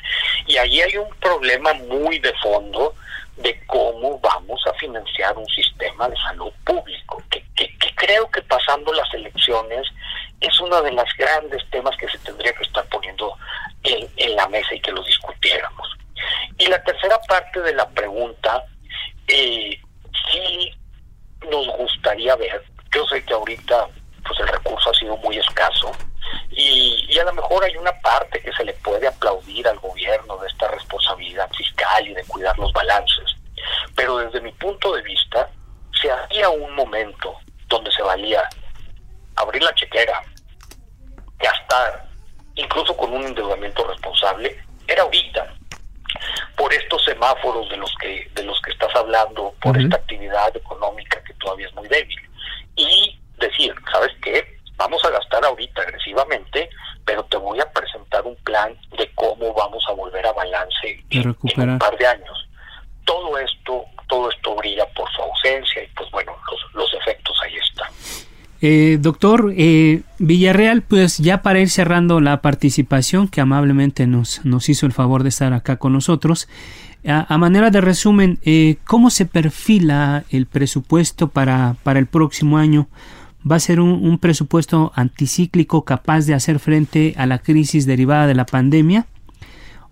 y 0.47 0.57
allí 0.57 0.81
hay 0.81 0.97
un 0.97 1.09
problema 1.21 1.73
muy 1.73 2.19
de 2.19 2.33
fondo 2.41 2.93
de 3.37 3.59
cómo 3.67 4.19
vamos 4.19 4.61
a 4.67 4.73
financiar 4.73 5.37
un 5.37 5.47
sistema 5.47 6.09
de 6.09 6.17
salud 6.17 6.51
público, 6.65 7.23
que, 7.29 7.41
creo 7.95 8.29
que 8.31 8.41
pasando 8.41 8.91
las 8.93 9.13
elecciones 9.13 9.87
es 10.39 10.59
uno 10.59 10.81
de 10.81 10.91
los 10.91 11.05
grandes 11.17 11.63
temas 11.69 11.95
que 11.97 12.09
se 12.09 12.17
tendría 12.17 12.51
que 12.51 12.63
estar 12.63 12.83
poniendo 12.87 13.37
en, 13.83 14.09
en 14.17 14.35
la 14.35 14.47
mesa 14.47 14.73
y 14.73 14.81
que 14.81 14.91
lo 14.91 15.03
discutiéramos. 15.03 15.87
Y 16.57 16.65
la 16.65 16.81
tercera 16.83 17.19
parte 17.27 17.61
de 17.61 17.73
la 17.75 17.87
pregunta 17.89 18.65
eh, 19.27 19.79
sí 20.29 20.71
nos 21.49 21.67
gustaría 21.77 22.35
ver, 22.35 22.63
yo 22.93 23.05
sé 23.07 23.23
que 23.23 23.33
ahorita 23.33 23.87
pues 24.27 24.39
el 24.39 24.47
recurso 24.47 24.89
ha 24.89 24.93
sido 24.93 25.17
muy 25.17 25.37
escaso 25.37 25.91
y, 26.51 27.05
y, 27.09 27.19
a 27.19 27.23
lo 27.23 27.33
mejor 27.33 27.63
hay 27.63 27.75
una 27.77 27.91
parte 28.01 28.41
que 28.41 28.53
se 28.53 28.63
le 28.63 28.73
puede 28.73 29.07
aplaudir 29.07 29.67
al 29.67 29.79
gobierno 29.79 30.37
de 30.37 30.47
esta 30.47 30.67
responsabilidad 30.67 31.49
fiscal 31.51 32.07
y 32.07 32.13
de 32.13 32.23
cuidar 32.25 32.57
los 32.59 32.71
balances, 32.73 33.35
pero 33.95 34.17
desde 34.17 34.41
mi 34.41 34.51
punto 34.51 34.93
de 34.93 35.01
vista 35.01 35.49
se 35.99 36.11
había 36.11 36.49
un 36.49 36.75
momento 36.75 37.35
donde 37.67 37.91
se 37.91 38.03
valía 38.03 38.43
abrir 39.35 39.63
la 39.63 39.73
chequera, 39.73 40.21
gastar, 41.39 42.07
incluso 42.55 42.95
con 42.95 43.13
un 43.13 43.25
endeudamiento 43.25 43.87
responsable, 43.87 44.63
era 44.87 45.03
ahorita 45.03 45.55
por 46.55 46.73
estos 46.73 47.03
semáforos 47.03 47.69
de 47.69 47.77
los 47.77 47.93
que 47.99 48.29
de 48.35 48.43
los 48.43 48.61
que 48.61 48.71
estás 48.71 48.93
esta 49.77 49.97
actividad 49.97 50.55
económica 50.55 51.23
que 51.23 51.33
todavía 51.35 51.67
es 51.67 51.75
muy 51.75 51.87
débil 51.87 52.19
y 52.75 53.19
decir, 53.39 53.73
¿sabes 53.91 54.11
qué? 54.21 54.57
Vamos 54.77 55.03
a 55.05 55.09
gastar 55.09 55.43
ahorita 55.45 55.81
agresivamente, 55.81 56.69
pero 57.05 57.23
te 57.25 57.37
voy 57.37 57.59
a 57.59 57.71
presentar 57.71 58.25
un 58.25 58.35
plan 58.37 58.75
de 58.97 59.09
cómo 59.15 59.53
vamos 59.53 59.83
a 59.89 59.93
volver 59.93 60.25
a 60.25 60.33
balance 60.33 61.03
en, 61.09 61.27
un 61.29 61.77
par 61.77 61.97
de 61.97 62.07
años. 62.07 62.49
Todo 63.05 63.37
esto, 63.37 63.85
todo 64.07 64.29
esto 64.29 64.55
brilla 64.55 64.85
por 64.95 65.09
su 65.11 65.21
ausencia 65.21 65.83
y 65.83 65.87
pues 65.89 66.09
bueno, 66.11 66.35
los, 66.49 66.73
los 66.73 66.93
efectos 67.01 67.37
ahí 67.43 67.55
están. 67.55 67.91
Eh, 68.63 68.97
doctor 68.99 69.51
eh, 69.57 70.01
Villarreal, 70.19 70.83
pues 70.83 71.17
ya 71.17 71.41
para 71.41 71.59
ir 71.59 71.69
cerrando 71.71 72.21
la 72.21 72.41
participación 72.41 73.27
que 73.27 73.41
amablemente 73.41 74.05
nos, 74.05 74.45
nos 74.45 74.69
hizo 74.69 74.85
el 74.85 74.93
favor 74.93 75.23
de 75.23 75.29
estar 75.29 75.51
acá 75.53 75.77
con 75.77 75.93
nosotros, 75.93 76.47
a, 77.05 77.37
manera 77.37 77.71
de 77.71 77.81
resumen, 77.81 78.39
eh, 78.43 78.77
¿cómo 78.85 79.09
se 79.09 79.25
perfila 79.25 80.23
el 80.29 80.45
presupuesto 80.45 81.29
para, 81.29 81.75
para 81.83 81.99
el 81.99 82.05
próximo 82.05 82.57
año? 82.57 82.87
¿Va 83.49 83.55
a 83.55 83.59
ser 83.59 83.79
un, 83.79 84.05
un, 84.07 84.19
presupuesto 84.19 84.91
anticíclico 84.95 85.83
capaz 85.83 86.25
de 86.27 86.35
hacer 86.35 86.59
frente 86.59 87.15
a 87.17 87.25
la 87.25 87.39
crisis 87.39 87.87
derivada 87.87 88.27
de 88.27 88.35
la 88.35 88.45
pandemia 88.45 89.07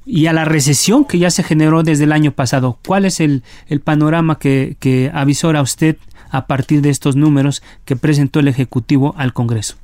y 0.05 0.27
a 0.27 0.33
la 0.33 0.45
recesión 0.45 1.03
que 1.03 1.17
ya 1.17 1.31
se 1.31 1.41
generó 1.41 1.81
desde 1.81 2.03
el 2.03 2.11
año 2.11 2.31
pasado? 2.31 2.77
¿Cuál 2.85 3.05
es 3.05 3.19
el, 3.19 3.43
el 3.67 3.79
panorama 3.79 4.37
que, 4.37 4.75
que 4.79 5.09
avisora 5.11 5.63
usted 5.63 5.97
a 6.29 6.45
partir 6.45 6.81
de 6.81 6.91
estos 6.91 7.15
números 7.15 7.63
que 7.85 7.95
presentó 7.95 8.39
el 8.39 8.47
Ejecutivo 8.47 9.15
al 9.17 9.33
Congreso? 9.33 9.77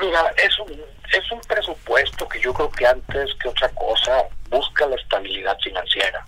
Mira, 0.00 0.20
es 0.42 0.58
un, 0.58 0.72
es 1.12 1.30
un 1.30 1.40
presupuesto 1.40 2.28
que 2.28 2.40
yo 2.40 2.54
creo 2.54 2.70
que 2.70 2.86
antes 2.86 3.34
que 3.34 3.48
otra 3.48 3.68
cosa 3.70 4.24
busca 4.48 4.86
la 4.86 4.96
estabilidad 4.96 5.58
financiera. 5.60 6.24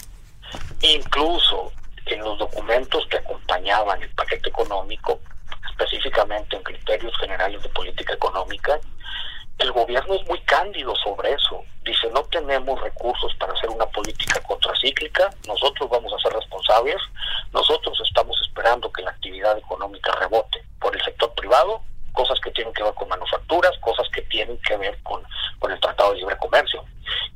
Incluso 0.82 1.72
en 2.06 2.20
los 2.20 2.38
documentos 2.38 3.06
que 3.08 3.16
acompañaban 3.16 4.02
el 4.02 4.10
paquete 4.10 4.50
económico, 4.50 5.20
específicamente 5.70 6.56
en 6.56 6.62
criterios 6.62 7.16
generales 7.18 7.62
de 7.62 7.68
política 7.70 8.12
económica, 8.12 8.78
el 9.58 9.72
gobierno 9.72 10.14
es 10.14 10.26
muy 10.28 10.40
cándido 10.40 10.94
sobre 10.96 11.32
eso. 11.32 11.64
Dice, 11.82 12.08
no 12.12 12.22
tenemos 12.24 12.80
recursos 12.80 13.34
para 13.36 13.52
hacer 13.54 13.70
una 13.70 13.86
política 13.86 14.40
contracíclica, 14.40 15.30
nosotros 15.46 15.88
vamos 15.88 16.12
a 16.12 16.18
ser 16.18 16.32
responsables, 16.32 16.96
nosotros 17.52 17.98
estamos 18.06 18.36
esperando 18.42 18.92
que 18.92 19.02
la 19.02 19.10
actividad 19.10 19.56
económica 19.56 20.12
rebote 20.12 20.62
por 20.80 20.94
el 20.94 21.02
sector 21.02 21.32
privado, 21.34 21.82
cosas 22.14 22.40
que 22.40 22.50
tienen 22.52 22.72
que 22.72 22.82
ver 22.82 22.94
con 22.94 23.08
manufacturas, 23.08 23.76
cosas 23.80 24.08
que 24.08 24.22
tienen 24.22 24.58
que 24.62 24.76
ver 24.78 24.96
con, 25.02 25.22
con 25.58 25.70
el 25.70 25.80
Tratado 25.80 26.12
de 26.12 26.18
Libre 26.18 26.38
Comercio. 26.38 26.82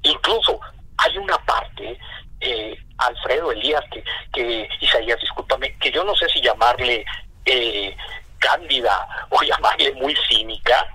Incluso 0.03 0.59
hay 0.97 1.19
una 1.19 1.37
parte, 1.45 1.99
eh, 2.41 2.79
Alfredo 2.97 3.53
Elías, 3.53 3.85
que, 3.91 4.03
que, 4.33 4.69
Isaías, 4.81 5.21
discúlpame, 5.21 5.77
que 5.79 5.91
yo 5.91 6.05
no 6.05 6.15
sé 6.15 6.29
si 6.29 6.41
llamarle 6.41 7.05
eh, 7.45 7.95
cándida 8.39 9.07
o 9.31 9.43
llamarle 9.43 9.93
muy 9.95 10.17
cínica, 10.29 10.87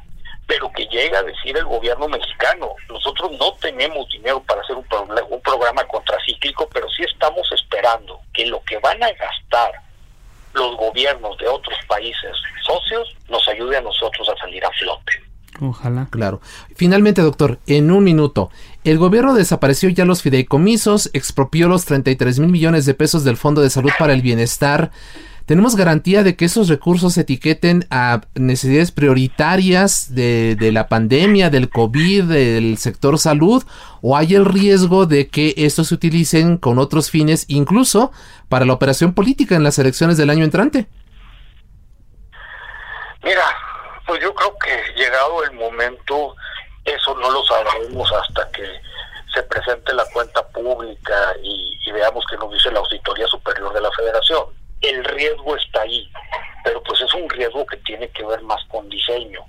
pero 0.48 0.72
que 0.72 0.86
llega 0.88 1.20
a 1.20 1.24
decir 1.24 1.56
el 1.58 1.66
gobierno 1.66 2.08
mexicano, 2.08 2.76
nosotros 2.90 3.32
no 3.40 3.54
tenemos 3.56 4.08
dinero 4.10 4.42
para 4.44 4.62
hacer 4.62 4.76
un, 4.76 4.86
un 5.30 5.42
programa 5.42 5.86
contracíclico, 5.86 6.68
pero 6.74 6.90
sí 6.90 7.04
estamos 7.04 7.50
esperando 7.52 8.22
que 8.34 8.46
lo 8.46 8.62
que 8.64 8.78
van 8.80 9.02
a 9.04 9.12
gastar 9.12 9.72
los 10.54 10.78
gobiernos 10.78 11.38
de 11.38 11.47
otros 11.47 11.78
países 11.88 12.32
socios 12.66 13.16
nos 13.30 13.47
ayude 13.47 13.78
a 13.78 13.82
nosotros 13.82 14.28
a 14.30 14.38
salir 14.38 14.64
a 14.66 14.72
flote. 14.72 15.24
Ojalá. 15.62 16.08
Claro. 16.10 16.41
Finalmente, 16.76 17.22
doctor, 17.22 17.60
en 17.68 17.91
un 17.91 18.04
minuto, 18.04 18.49
el 18.84 18.97
gobierno 18.97 19.34
desapareció 19.34 19.89
ya 19.89 20.06
los 20.06 20.22
fideicomisos, 20.22 21.10
expropió 21.14 21.68
los 21.68 21.86
33 21.86 22.39
mil 22.39 22.49
millones 22.49 22.86
de 22.86 22.93
pesos 22.93 23.24
del 23.24 23.38
Fondo 23.38 23.62
de 23.62 23.70
Salud 23.70 23.91
para 23.99 24.14
el 24.14 24.22
Bienestar. 24.22 24.91
¿Tenemos 25.46 25.76
garantía 25.76 26.24
de 26.24 26.38
que 26.38 26.46
esos 26.46 26.70
recursos 26.70 27.16
se 27.16 27.22
etiqueten 27.22 27.86
a 27.91 28.22
necesidades 28.34 28.94
prioritarias 28.94 30.16
de, 30.16 30.70
la 30.72 30.88
pandemia, 30.88 31.50
del 31.50 31.70
COVID, 31.70 32.24
del 32.24 32.78
sector 32.78 33.20
salud? 33.20 33.62
¿O 34.02 34.16
hay 34.16 34.36
el 34.36 34.46
riesgo 34.46 35.06
de 35.06 35.28
que 35.28 35.54
estos 35.58 35.89
se 35.89 35.96
utilicen 35.96 36.58
con 36.58 36.80
otros 36.80 37.12
fines, 37.12 37.44
incluso 37.50 38.14
para 38.48 38.64
la 38.64 38.72
operación 38.72 39.14
política 39.14 39.56
en 39.56 39.64
las 39.64 39.78
elecciones 39.80 40.16
del 40.16 40.30
año 40.30 40.46
entrante? 40.46 40.88
Mira, 43.22 43.44
pues 44.08 44.22
yo 44.22 44.34
creo 44.34 44.56
que 44.60 44.94
llegado 44.96 45.44
el 45.44 45.52
momento, 45.54 46.36
eso 46.86 47.18
no 47.20 47.30
lo 47.30 47.44
sabremos 47.44 48.10
hasta 48.14 48.50
que 48.52 48.64
se 49.34 49.44
presente 49.44 49.94
la 49.94 50.06
cuenta 50.14 50.48
pública 50.50 51.34
y, 51.41 51.78
y, 51.86 51.91
veamos 51.91 52.24
qué 52.30 52.38
nos 52.38 52.52
dice 52.54 52.72
la 52.72 52.80
Auditoría 52.80 53.28
Superior 53.28 53.74
de 53.74 53.82
la 53.82 53.91
Federación. 53.91 54.62
El 54.84 55.04
riesgo 55.06 55.56
está 55.56 55.82
ahí, 55.82 56.12
pero 56.64 56.84
pues 56.84 57.00
es 57.00 57.14
un 57.14 57.30
riesgo 57.30 57.66
que 57.66 57.78
tiene 57.78 58.10
que 58.10 58.26
ver 58.26 58.42
más 58.42 58.62
con 58.66 58.90
diseño. 58.90 59.40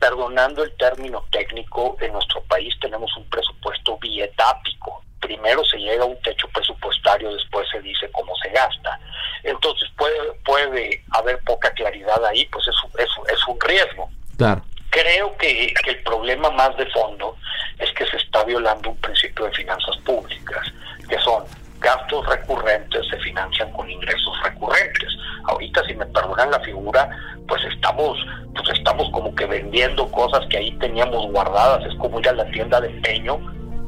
Perdonando 0.00 0.64
el 0.64 0.76
término 0.76 1.24
técnico, 1.30 1.96
en 2.00 2.12
nuestro 2.12 2.42
país 2.42 2.74
tenemos 2.80 3.16
un 3.16 3.24
presupuesto 3.30 3.96
billetápico. 3.98 5.04
Primero 5.20 5.64
se 5.64 5.78
llega 5.78 6.02
a 6.02 6.06
un 6.06 6.20
techo 6.22 6.48
presupuestario, 6.48 7.32
después 7.32 7.68
se 7.70 7.80
dice 7.82 8.10
cómo 8.10 8.34
se 8.42 8.50
gasta. 8.50 8.98
Entonces 9.44 9.88
puede, 9.96 10.32
puede 10.44 11.04
haber 11.12 11.38
poca 11.44 11.70
claridad 11.72 12.24
ahí, 12.24 12.44
pues 12.46 12.66
es, 12.66 12.74
es, 12.98 13.32
es 13.32 13.46
un 13.46 13.60
riesgo. 13.60 14.10
Claro. 14.36 14.62
Creo 14.90 15.36
que, 15.36 15.72
que 15.84 15.90
el 15.90 16.02
problema 16.02 16.50
más 16.50 16.76
de 16.76 16.86
fondo 16.86 17.36
es 17.78 17.92
que 17.92 18.06
se 18.06 18.16
está 18.16 18.42
violando 18.42 18.90
un 18.90 18.96
principio 18.96 19.44
de 19.44 19.52
finanzas 19.52 19.96
públicas, 19.98 20.66
que 21.08 21.18
son 21.20 21.44
gastos 21.80 22.26
recurrentes 22.26 23.06
se 23.08 23.18
financian 23.18 23.70
con 23.72 23.90
ingresos 23.90 24.34
recurrentes. 24.44 25.08
Ahorita, 25.44 25.82
si 25.84 25.94
me 25.94 26.06
perdonan 26.06 26.50
la 26.50 26.60
figura, 26.60 27.08
pues 27.48 27.62
estamos, 27.64 28.18
pues 28.54 28.78
estamos 28.78 29.10
como 29.10 29.34
que 29.34 29.46
vendiendo 29.46 30.10
cosas 30.10 30.46
que 30.48 30.58
ahí 30.58 30.72
teníamos 30.78 31.30
guardadas. 31.32 31.84
Es 31.86 31.94
como 31.98 32.20
ir 32.20 32.28
a 32.28 32.32
la 32.32 32.44
tienda 32.50 32.80
de 32.80 32.88
empeño 32.88 33.40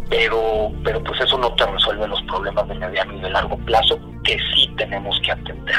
pero, 0.09 0.73
pero 0.85 1.03
pues 1.03 1.21
eso 1.21 1.39
no 1.39 1.55
te 1.55 1.65
resuelve 1.67 2.07
los 2.07 2.23
problemas 2.23 2.69
de 2.69 2.75
mediano 2.75 3.15
y 3.17 3.21
de 3.21 3.31
largo 3.31 3.57
plazo 3.59 3.99
que 4.25 4.37
sí 4.55 4.71
tenemos 4.77 5.19
que 5.25 5.33
atender. 5.33 5.75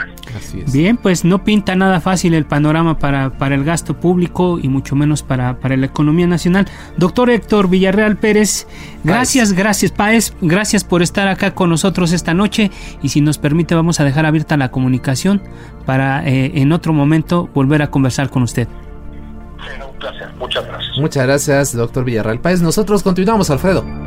Bien, 0.71 0.97
pues 0.97 1.23
no 1.23 1.43
pinta 1.43 1.75
nada 1.75 2.01
fácil 2.01 2.33
el 2.33 2.45
panorama 2.45 2.97
para, 2.99 3.37
para 3.37 3.55
el 3.55 3.63
gasto 3.63 3.99
público 3.99 4.59
y 4.61 4.67
mucho 4.67 4.95
menos 4.95 5.23
para, 5.23 5.59
para 5.59 5.77
la 5.77 5.85
economía 5.85 6.27
nacional. 6.27 6.67
Doctor 6.97 7.29
Héctor 7.29 7.69
Villarreal 7.69 8.17
Pérez, 8.17 8.67
gracias, 9.03 9.49
Paez. 9.49 9.57
gracias 9.57 9.91
Paez, 9.91 10.35
gracias 10.41 10.83
por 10.83 11.01
estar 11.01 11.27
acá 11.27 11.53
con 11.53 11.69
nosotros 11.69 12.11
esta 12.11 12.33
noche 12.33 12.71
y 13.01 13.09
si 13.09 13.21
nos 13.21 13.37
permite 13.37 13.75
vamos 13.75 13.99
a 13.99 14.03
dejar 14.03 14.25
abierta 14.25 14.57
la 14.57 14.71
comunicación 14.71 15.41
para 15.85 16.27
eh, 16.27 16.51
en 16.55 16.71
otro 16.71 16.93
momento 16.93 17.49
volver 17.53 17.81
a 17.81 17.91
conversar 17.91 18.29
con 18.29 18.43
usted. 18.43 18.67
Será 19.65 19.85
un 19.85 19.97
placer, 19.97 20.33
muchas 20.37 20.65
gracias. 20.65 20.97
Muchas 20.97 21.23
gracias, 21.25 21.75
doctor 21.75 22.03
Villarreal 22.03 22.39
Páez. 22.39 22.61
Nosotros 22.61 23.03
continuamos, 23.03 23.49
Alfredo. 23.49 24.02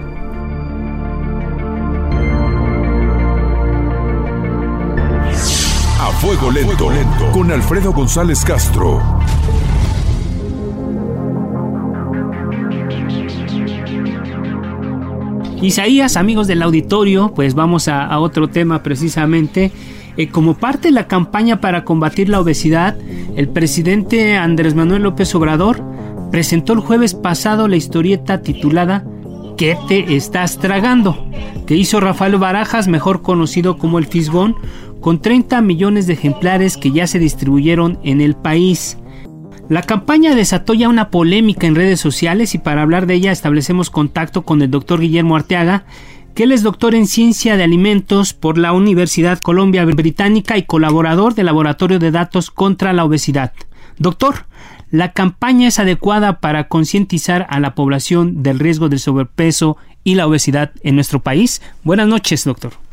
Fuego 6.21 6.51
lento, 6.51 6.91
lento, 6.91 7.31
con 7.31 7.53
Alfredo 7.53 7.93
González 7.93 8.43
Castro. 8.43 9.03
Isaías, 15.61 16.17
amigos 16.17 16.47
del 16.47 16.62
auditorio, 16.62 17.33
pues 17.35 17.55
vamos 17.55 17.89
a, 17.89 18.07
a 18.07 18.19
otro 18.19 18.49
tema 18.49 18.83
precisamente. 18.83 19.73
Eh, 20.17 20.29
como 20.29 20.55
parte 20.55 20.89
de 20.89 20.93
la 20.93 21.07
campaña 21.07 21.61
para 21.61 21.85
combatir 21.85 22.31
la 22.31 22.41
obesidad, 22.41 22.97
el 23.37 23.49
presidente 23.51 24.39
Andrés 24.39 24.75
Manuel 24.75 25.03
López 25.03 25.35
Obrador 25.35 25.83
presentó 26.31 26.73
el 26.73 26.81
jueves 26.81 27.14
pasado 27.14 27.69
la 27.69 27.77
historieta 27.77 28.41
titulada 28.41 29.05
¿Qué 29.59 29.77
te 29.87 30.17
estás 30.17 30.59
tragando? 30.59 31.27
que 31.67 31.75
hizo 31.75 32.01
Rafael 32.01 32.37
Barajas, 32.37 32.87
mejor 32.89 33.23
conocido 33.23 33.77
como 33.77 33.99
el 33.99 34.07
Fisgón, 34.07 34.55
con 35.07 35.21
30 35.21 35.61
millones 35.61 36.09
de 36.09 36.15
ejemplares 36.15 36.77
que 36.77 36.91
ya 36.91 37.07
se 37.07 37.21
distribuyeron 37.21 38.01
en 38.03 38.21
el 38.21 38.35
país. 38.35 38.99
La 39.69 39.83
campaña 39.83 40.35
desató 40.35 40.75
ya 40.75 40.89
una 40.89 41.11
polémica 41.11 41.69
en 41.69 41.77
redes 41.77 42.01
sociales 42.01 42.57
y 42.57 42.59
para 42.59 42.83
hablar 42.83 43.07
de 43.07 43.15
ella 43.15 43.31
establecemos 43.31 43.89
contacto 43.89 44.43
con 44.43 44.63
el 44.63 44.71
doctor 44.73 44.99
Guillermo 44.99 45.37
Arteaga, 45.37 45.85
que 46.35 46.43
él 46.43 46.51
es 46.51 46.65
doctor 46.65 46.97
en 46.97 47.07
ciencia 47.07 47.57
de 47.57 47.63
alimentos 47.63 48.33
por 48.35 48.59
la 48.59 48.73
Universidad 48.73 49.39
Colombia 49.39 49.85
Británica 49.85 50.59
y 50.59 50.65
colaborador 50.65 51.37
del 51.37 51.47
Laboratorio 51.47 52.01
de 52.01 52.11
Datos 52.11 52.51
contra 52.51 52.93
la 52.93 53.05
Obesidad. 53.05 53.53
Doctor, 53.99 54.47
¿la 54.91 55.13
campaña 55.13 55.69
es 55.69 55.79
adecuada 55.79 56.41
para 56.41 56.67
concientizar 56.67 57.47
a 57.49 57.61
la 57.61 57.77
población 57.77 58.43
del 58.43 58.59
riesgo 58.59 58.89
del 58.89 58.99
sobrepeso 58.99 59.77
y 60.03 60.17
la 60.17 60.27
obesidad 60.27 60.73
en 60.83 60.97
nuestro 60.97 61.21
país? 61.21 61.63
Buenas 61.85 62.09
noches, 62.09 62.43
doctor. 62.43 62.86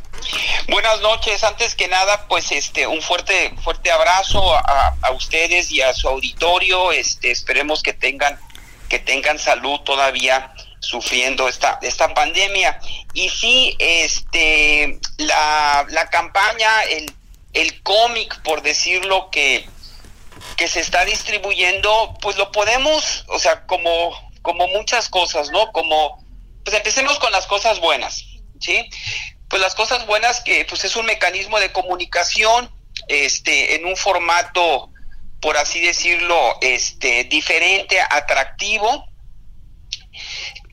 Buenas 0.67 1.01
noches. 1.01 1.43
Antes 1.43 1.75
que 1.75 1.87
nada, 1.87 2.27
pues 2.27 2.51
este 2.51 2.87
un 2.87 3.01
fuerte 3.01 3.53
fuerte 3.63 3.91
abrazo 3.91 4.55
a, 4.55 5.11
ustedes 5.15 5.71
y 5.71 5.81
a 5.81 5.93
su 5.93 6.07
auditorio. 6.07 6.91
Este 6.91 7.31
esperemos 7.31 7.83
que 7.83 7.93
tengan 7.93 8.39
que 8.89 8.99
tengan 8.99 9.39
salud 9.39 9.79
todavía 9.81 10.53
sufriendo 10.79 11.47
esta, 11.47 11.79
esta 11.81 12.13
pandemia. 12.13 12.79
Y 13.13 13.29
sí, 13.29 13.75
este, 13.79 14.99
la, 15.17 15.85
la 15.89 16.09
campaña, 16.09 16.81
el, 16.83 17.11
el 17.53 17.81
cómic, 17.81 18.41
por 18.43 18.61
decirlo, 18.61 19.29
que, 19.31 19.67
que 20.57 20.67
se 20.67 20.81
está 20.81 21.05
distribuyendo, 21.05 22.15
pues 22.21 22.37
lo 22.37 22.51
podemos, 22.51 23.25
o 23.29 23.39
sea, 23.39 23.65
como, 23.65 24.11
como 24.41 24.67
muchas 24.67 25.09
cosas, 25.09 25.49
¿no? 25.51 25.71
Como, 25.71 26.23
pues 26.63 26.75
empecemos 26.75 27.17
con 27.19 27.31
las 27.31 27.47
cosas 27.47 27.79
buenas, 27.79 28.25
¿sí? 28.59 28.89
Pues 29.53 29.61
las 29.61 29.75
cosas 29.75 30.07
buenas 30.07 30.39
que 30.41 30.65
pues 30.65 30.83
es 30.83 30.95
un 30.95 31.05
mecanismo 31.05 31.59
de 31.59 31.71
comunicación, 31.71 32.71
este, 33.07 33.75
en 33.75 33.85
un 33.85 33.95
formato, 33.95 34.89
por 35.39 35.57
así 35.57 35.79
decirlo, 35.79 36.57
este, 36.59 37.25
diferente, 37.25 38.01
atractivo, 38.01 39.07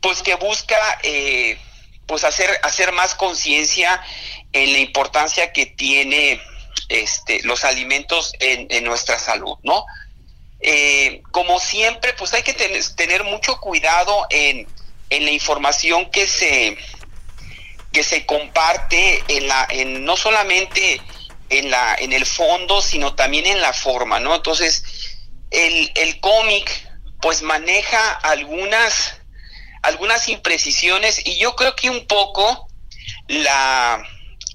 pues 0.00 0.22
que 0.22 0.34
busca, 0.36 0.78
eh, 1.02 1.58
pues 2.06 2.24
hacer, 2.24 2.58
hacer 2.62 2.92
más 2.92 3.14
conciencia 3.14 4.02
en 4.54 4.72
la 4.72 4.78
importancia 4.78 5.52
que 5.52 5.66
tiene 5.66 6.40
este, 6.88 7.42
los 7.42 7.64
alimentos 7.64 8.32
en, 8.40 8.82
nuestra 8.82 9.18
salud, 9.18 9.58
¿no? 9.62 9.84
Eh, 10.60 11.20
como 11.32 11.60
siempre, 11.60 12.14
pues 12.14 12.32
hay 12.32 12.42
que 12.42 12.54
tener 12.54 13.24
mucho 13.24 13.60
cuidado 13.60 14.26
en, 14.30 14.66
la 15.10 15.30
información 15.32 16.10
que 16.10 16.26
se 16.26 16.78
que 17.92 18.02
se 18.02 18.26
comparte 18.26 19.22
en 19.28 19.48
la 19.48 19.66
en 19.70 20.04
no 20.04 20.16
solamente 20.16 21.00
en 21.48 21.70
la 21.70 21.94
en 21.96 22.12
el 22.12 22.26
fondo 22.26 22.82
sino 22.82 23.14
también 23.14 23.46
en 23.46 23.60
la 23.60 23.72
forma 23.72 24.20
no 24.20 24.34
entonces 24.34 24.84
el, 25.50 25.90
el 25.96 26.20
cómic 26.20 26.88
pues 27.20 27.42
maneja 27.42 28.12
algunas 28.12 29.16
algunas 29.82 30.28
imprecisiones 30.28 31.26
y 31.26 31.38
yo 31.38 31.56
creo 31.56 31.74
que 31.74 31.90
un 31.90 32.06
poco 32.06 32.68
la 33.26 34.06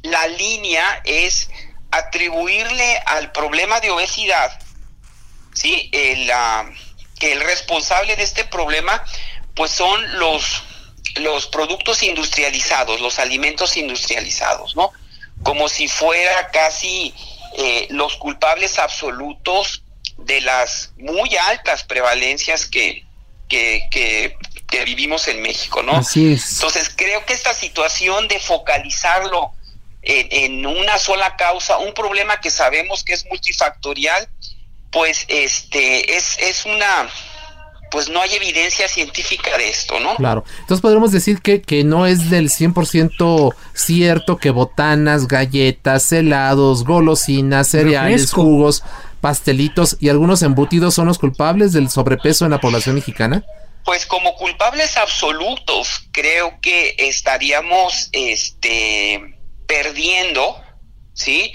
la 0.04 0.28
línea 0.28 1.02
es 1.04 1.50
atribuirle 1.92 3.02
al 3.06 3.32
problema 3.32 3.80
de 3.80 3.92
obesidad, 3.92 4.60
¿sí? 5.54 5.90
El, 5.94 6.32
que 7.20 7.32
el 7.32 7.42
responsable 7.42 8.16
de 8.16 8.24
este 8.24 8.46
problema, 8.46 9.04
pues 9.56 9.72
son 9.72 10.20
los, 10.20 10.64
los 11.16 11.48
productos 11.48 12.04
industrializados, 12.04 13.00
los 13.02 13.20
alimentos 13.20 13.78
industrializados, 13.78 14.76
¿no? 14.76 14.92
Como 15.44 15.70
si 15.70 15.88
fuera 15.88 16.50
casi 16.52 17.14
eh, 17.58 17.88
los 17.90 18.16
culpables 18.18 18.80
absolutos 18.80 19.84
de 20.18 20.42
las 20.42 20.92
muy 20.98 21.36
altas 21.36 21.84
prevalencias 21.84 22.66
que, 22.66 23.06
que, 23.48 23.88
que, 23.92 24.38
que 24.68 24.86
vivimos 24.86 25.28
en 25.28 25.42
México, 25.42 25.84
¿no? 25.84 25.98
Así 25.98 26.34
es. 26.34 26.54
Entonces 26.54 26.92
creo 26.96 27.26
que 27.26 27.34
esta 27.34 27.54
situación 27.54 28.28
de 28.28 28.40
focalizarlo 28.40 29.52
en, 30.06 30.66
una 30.66 30.98
sola 31.00 31.36
causa, 31.36 31.78
un 31.78 31.94
problema 31.94 32.40
que 32.40 32.52
sabemos 32.52 33.04
que 33.04 33.14
es 33.14 33.26
multifactorial, 33.26 34.30
pues 34.92 35.26
este 35.28 36.16
es, 36.16 36.38
es 36.40 36.66
una 36.66 37.10
pues 37.96 38.10
no 38.10 38.22
hay 38.22 38.34
evidencia 38.34 38.90
científica 38.90 39.58
de 39.58 39.70
esto, 39.70 40.02
¿no? 40.02 40.18
Claro. 40.18 40.44
Entonces 40.60 40.82
podemos 40.82 41.14
decir 41.14 41.42
que, 41.42 41.62
que 41.62 41.86
no 41.86 42.06
es 42.06 42.30
del 42.30 42.50
100% 42.50 43.56
cierto 43.74 44.36
que 44.36 44.50
botanas, 44.50 45.30
galletas, 45.30 46.12
helados, 46.12 46.84
golosinas, 46.84 47.70
cereales, 47.70 48.34
jugos, 48.34 48.84
pastelitos 49.22 49.96
y 50.02 50.10
algunos 50.10 50.42
embutidos 50.42 50.94
son 50.94 51.08
los 51.08 51.20
culpables 51.20 51.72
del 51.72 51.90
sobrepeso 51.90 52.44
en 52.44 52.52
la 52.52 52.60
población 52.60 52.96
mexicana. 52.96 53.46
Pues 53.86 54.06
como 54.06 54.36
culpables 54.36 54.98
absolutos, 54.98 56.10
creo 56.12 56.60
que 56.62 56.96
estaríamos 56.98 58.10
este 58.12 59.38
perdiendo, 59.68 60.62
¿sí? 61.14 61.54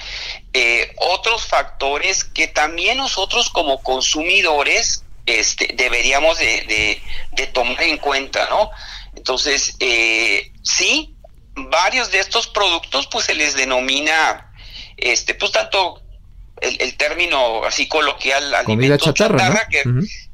Eh, 0.54 0.94
otros 0.96 1.44
factores 1.44 2.24
que 2.24 2.48
también 2.48 2.96
nosotros 2.96 3.50
como 3.50 3.82
consumidores 3.82 5.04
este, 5.38 5.74
deberíamos 5.74 6.38
de, 6.38 7.02
tomar 7.52 7.82
en 7.82 7.98
cuenta, 7.98 8.48
¿no? 8.48 8.70
Entonces, 9.16 9.76
eh, 9.80 10.52
sí, 10.62 11.14
varios 11.54 12.10
de 12.10 12.20
estos 12.20 12.46
productos 12.48 13.06
pues 13.08 13.26
se 13.26 13.34
les 13.34 13.54
denomina, 13.54 14.52
este, 14.96 15.34
pues 15.34 15.52
tanto 15.52 16.02
el, 16.60 16.96
término 16.96 17.64
así 17.64 17.88
coloquial 17.88 18.54
alimentos 18.54 19.14
chatarra, 19.14 19.66
que, 19.68 19.82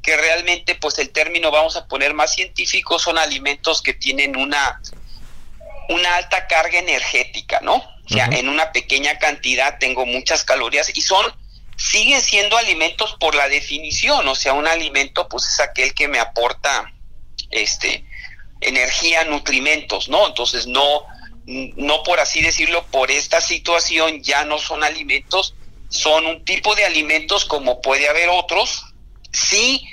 que 0.01 0.17
realmente 0.17 0.75
pues 0.75 0.99
el 0.99 1.09
término 1.09 1.51
vamos 1.51 1.77
a 1.77 1.87
poner 1.87 2.13
más 2.13 2.33
científico 2.33 2.99
son 2.99 3.17
alimentos 3.17 3.81
que 3.81 3.93
tienen 3.93 4.35
una 4.35 4.81
una 5.89 6.15
alta 6.15 6.47
carga 6.47 6.79
energética, 6.79 7.59
¿no? 7.61 7.75
O 7.75 8.09
sea, 8.09 8.27
en 8.27 8.47
una 8.47 8.71
pequeña 8.71 9.17
cantidad 9.17 9.79
tengo 9.79 10.05
muchas 10.05 10.43
calorías 10.45 10.95
y 10.95 11.01
son, 11.01 11.25
siguen 11.77 12.21
siendo 12.21 12.57
alimentos 12.57 13.15
por 13.19 13.35
la 13.35 13.47
definición, 13.47 14.27
o 14.27 14.35
sea, 14.35 14.53
un 14.53 14.67
alimento 14.67 15.29
pues 15.29 15.47
es 15.47 15.59
aquel 15.59 15.93
que 15.93 16.07
me 16.07 16.19
aporta, 16.19 16.91
este, 17.51 18.03
energía, 18.61 19.23
nutrimentos, 19.25 20.09
¿no? 20.09 20.27
Entonces 20.27 20.67
no, 20.67 21.05
no 21.45 22.03
por 22.03 22.19
así 22.19 22.41
decirlo, 22.41 22.85
por 22.87 23.11
esta 23.11 23.41
situación 23.41 24.23
ya 24.23 24.43
no 24.43 24.57
son 24.57 24.83
alimentos, 24.83 25.53
son 25.89 26.25
un 26.25 26.43
tipo 26.43 26.75
de 26.75 26.85
alimentos 26.85 27.45
como 27.45 27.81
puede 27.81 28.09
haber 28.09 28.29
otros, 28.29 28.83
sí, 29.31 29.87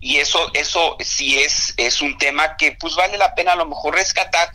y 0.00 0.16
eso, 0.16 0.50
eso 0.54 0.96
sí 1.00 1.38
es, 1.38 1.74
es 1.76 2.02
un 2.02 2.18
tema 2.18 2.56
que 2.56 2.72
pues 2.72 2.94
vale 2.94 3.16
la 3.16 3.34
pena 3.34 3.52
a 3.52 3.56
lo 3.56 3.66
mejor 3.66 3.94
rescatar, 3.94 4.50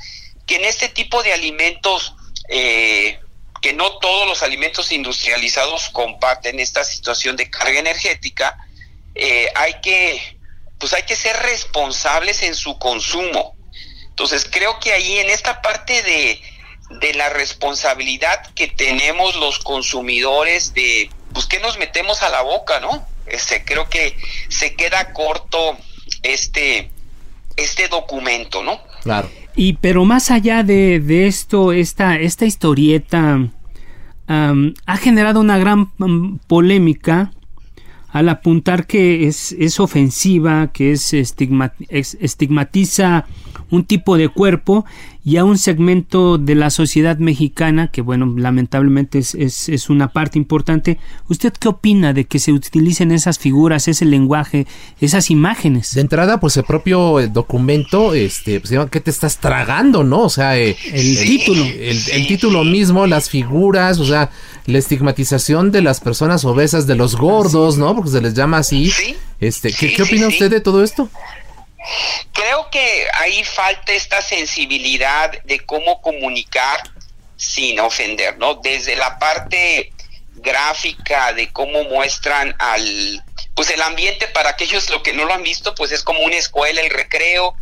que 0.46 0.56
en 0.56 0.66
este 0.66 0.90
tipo 0.90 1.24
de 1.24 1.34
alimentos, 1.34 2.14
eh, 2.50 3.20
que 3.64 3.72
no 3.72 3.98
todos 3.98 4.28
los 4.28 4.44
alimentos 4.44 4.92
industrializados 4.92 5.88
comparten 5.90 6.60
esta 6.60 6.84
situación 6.84 7.38
de 7.38 7.50
carga 7.50 7.80
energética, 7.80 8.58
eh, 9.16 9.50
hay 9.56 9.76
que, 9.82 10.38
pues 10.78 10.92
hay 10.92 11.04
que 11.04 11.16
ser 11.16 11.34
responsables 11.38 12.44
en 12.44 12.56
su 12.56 12.78
consumo. 12.78 13.56
Entonces 14.10 14.46
creo 14.52 14.82
que 14.82 14.92
ahí 14.92 15.18
en 15.18 15.30
esta 15.30 15.62
parte 15.62 16.04
de, 16.04 16.42
de 17.00 17.14
la 17.14 17.30
responsabilidad 17.30 18.46
que 18.54 18.68
tenemos 18.68 19.38
los 19.38 19.60
consumidores 19.60 20.74
de, 20.74 21.10
pues 21.34 21.46
qué 21.46 21.62
nos 21.62 21.78
metemos 21.78 22.22
a 22.22 22.28
la 22.28 22.42
boca, 22.42 22.82
¿no? 22.82 23.08
Este, 23.28 23.64
creo 23.64 23.88
que 23.88 24.18
se 24.50 24.76
queda 24.76 25.14
corto 25.14 25.78
este, 26.22 26.92
este 27.56 27.88
documento, 27.88 28.62
¿no? 28.62 28.84
Claro. 29.04 29.32
Y 29.56 29.74
pero 29.74 30.06
más 30.06 30.32
allá 30.32 30.64
de, 30.64 31.00
de 31.00 31.28
esto, 31.28 31.72
esta, 31.72 32.18
esta 32.18 32.46
historieta 32.46 33.50
ha 34.28 34.98
generado 34.98 35.40
una 35.40 35.58
gran 35.58 35.90
polémica 36.48 37.32
al 38.10 38.30
apuntar 38.30 38.88
que 38.88 39.28
es, 39.28 39.52
es 39.54 39.80
ofensiva, 39.80 40.72
que 40.72 40.92
es, 40.92 41.14
estigmatiza 41.14 43.26
un 43.74 43.86
tipo 43.86 44.18
de 44.18 44.30
cuerpo 44.30 44.86
y 45.26 45.38
a 45.38 45.46
un 45.46 45.58
segmento 45.58 46.38
de 46.38 46.54
la 46.54 46.70
sociedad 46.70 47.18
mexicana 47.18 47.88
que 47.88 48.02
bueno 48.02 48.34
lamentablemente 48.38 49.20
es, 49.20 49.34
es, 49.36 49.90
una 49.90 50.10
parte 50.10 50.38
importante. 50.38 51.00
¿usted 51.28 51.54
qué 51.54 51.70
opina 51.70 52.14
de 52.14 52.26
que 52.26 52.40
se 52.40 52.52
utilicen 52.52 53.12
esas 53.12 53.40
figuras 53.40 53.88
ese 53.88 54.06
lenguaje 54.06 54.68
esas 55.00 55.32
imágenes? 55.32 55.96
de 55.96 56.02
entrada 56.02 56.40
pues 56.40 56.58
el 56.58 56.66
propio 56.66 57.20
eh, 57.20 57.28
documento 57.28 58.14
este 58.14 58.60
pues, 58.60 58.74
¿qué 58.92 59.00
te 59.00 59.10
estás 59.10 59.40
tragando 59.40 60.04
no? 60.04 60.22
o 60.22 60.30
sea 60.30 60.58
eh, 60.58 60.76
el, 60.92 61.18
título. 61.18 61.64
el, 61.66 62.28
título 62.28 62.64
mismo 62.64 63.08
las 63.08 63.30
figuras 63.30 64.00
o 64.00 64.06
sea 64.06 64.30
la 64.68 64.78
estigmatización 64.78 65.72
de 65.72 65.82
las 65.82 66.00
personas 66.00 66.46
obesas 66.46 66.86
de 66.86 66.96
los 66.96 67.16
gordos 67.16 67.78
no 67.78 67.96
porque 67.96 68.12
se 68.12 68.22
les 68.22 68.34
llama 68.34 68.58
así. 68.58 68.92
Este 69.40 69.74
¿qué, 69.74 69.94
¿qué 69.94 70.04
opina 70.04 70.28
usted 70.28 70.50
de 70.50 70.62
todo 70.62 70.84
esto? 70.84 71.10
Creo 72.32 72.70
que 72.70 73.08
ahí 73.14 73.44
falta 73.44 73.94
esta 73.94 74.22
sensibilidad 74.22 75.32
de 75.44 75.60
cómo 75.60 76.02
comunicar 76.02 76.82
sin 77.36 77.80
ofender, 77.80 78.38
¿no? 78.38 78.56
Desde 78.56 78.96
la 78.96 79.20
parte 79.20 79.92
gráfica 80.36 81.34
de 81.34 81.52
cómo 81.52 81.84
muestran 81.84 82.56
al 82.60 83.24
pues 83.56 83.70
el 83.70 83.82
ambiente 83.82 84.28
para 84.28 84.50
aquellos 84.50 84.90
lo 84.90 85.04
que 85.04 85.14
no 85.14 85.26
lo 85.26 85.34
han 85.34 85.44
visto 85.44 85.76
pues 85.76 85.92
es 85.92 86.04
como 86.04 86.22
una 86.22 86.36
escuela 86.36 86.82
el 86.82 86.90
recreo 86.90 87.56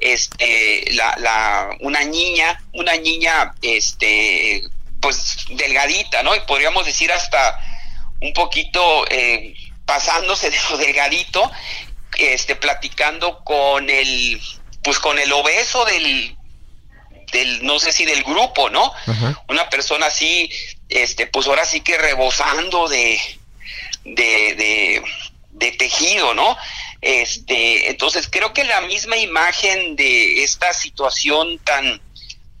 este 0.00 0.84
la, 0.92 1.14
la 1.18 1.70
una 1.80 2.02
niña 2.02 2.60
una 2.72 2.96
niña 2.96 3.54
este 3.62 4.64
pues 5.00 5.46
delgadita 5.50 6.22
no 6.24 6.34
y 6.34 6.40
podríamos 6.40 6.84
decir 6.84 7.12
hasta 7.12 7.58
un 8.20 8.32
poquito 8.32 9.06
eh, 9.08 9.54
pasándose 9.84 10.50
de 10.50 10.58
lo 10.70 10.78
delgadito 10.78 11.50
este, 12.16 12.56
platicando 12.56 13.42
con 13.44 13.90
el, 13.90 14.40
pues 14.82 14.98
con 14.98 15.18
el 15.18 15.32
obeso 15.32 15.84
del, 15.84 16.36
del, 17.32 17.64
no 17.64 17.78
sé 17.78 17.92
si 17.92 18.04
del 18.04 18.22
grupo, 18.24 18.70
¿no? 18.70 18.92
Una 19.48 19.68
persona 19.68 20.06
así, 20.06 20.50
este, 20.88 21.26
pues 21.26 21.46
ahora 21.46 21.64
sí 21.64 21.80
que 21.80 21.98
rebosando 21.98 22.88
de, 22.88 23.20
de, 24.04 25.02
de, 25.50 25.72
tejido, 25.72 26.34
¿no? 26.34 26.56
Este, 27.00 27.90
entonces 27.90 28.28
creo 28.30 28.52
que 28.52 28.64
la 28.64 28.80
misma 28.82 29.16
imagen 29.16 29.96
de 29.96 30.42
esta 30.42 30.72
situación 30.72 31.58
tan, 31.58 32.00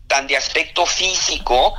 tan 0.06 0.26
de 0.26 0.36
aspecto 0.36 0.84
físico, 0.86 1.74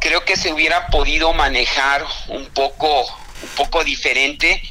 creo 0.00 0.24
que 0.24 0.36
se 0.36 0.52
hubiera 0.52 0.86
podido 0.88 1.32
manejar 1.32 2.04
un 2.28 2.46
poco 2.46 3.06
un 3.42 3.48
poco 3.50 3.84
diferente. 3.84 4.62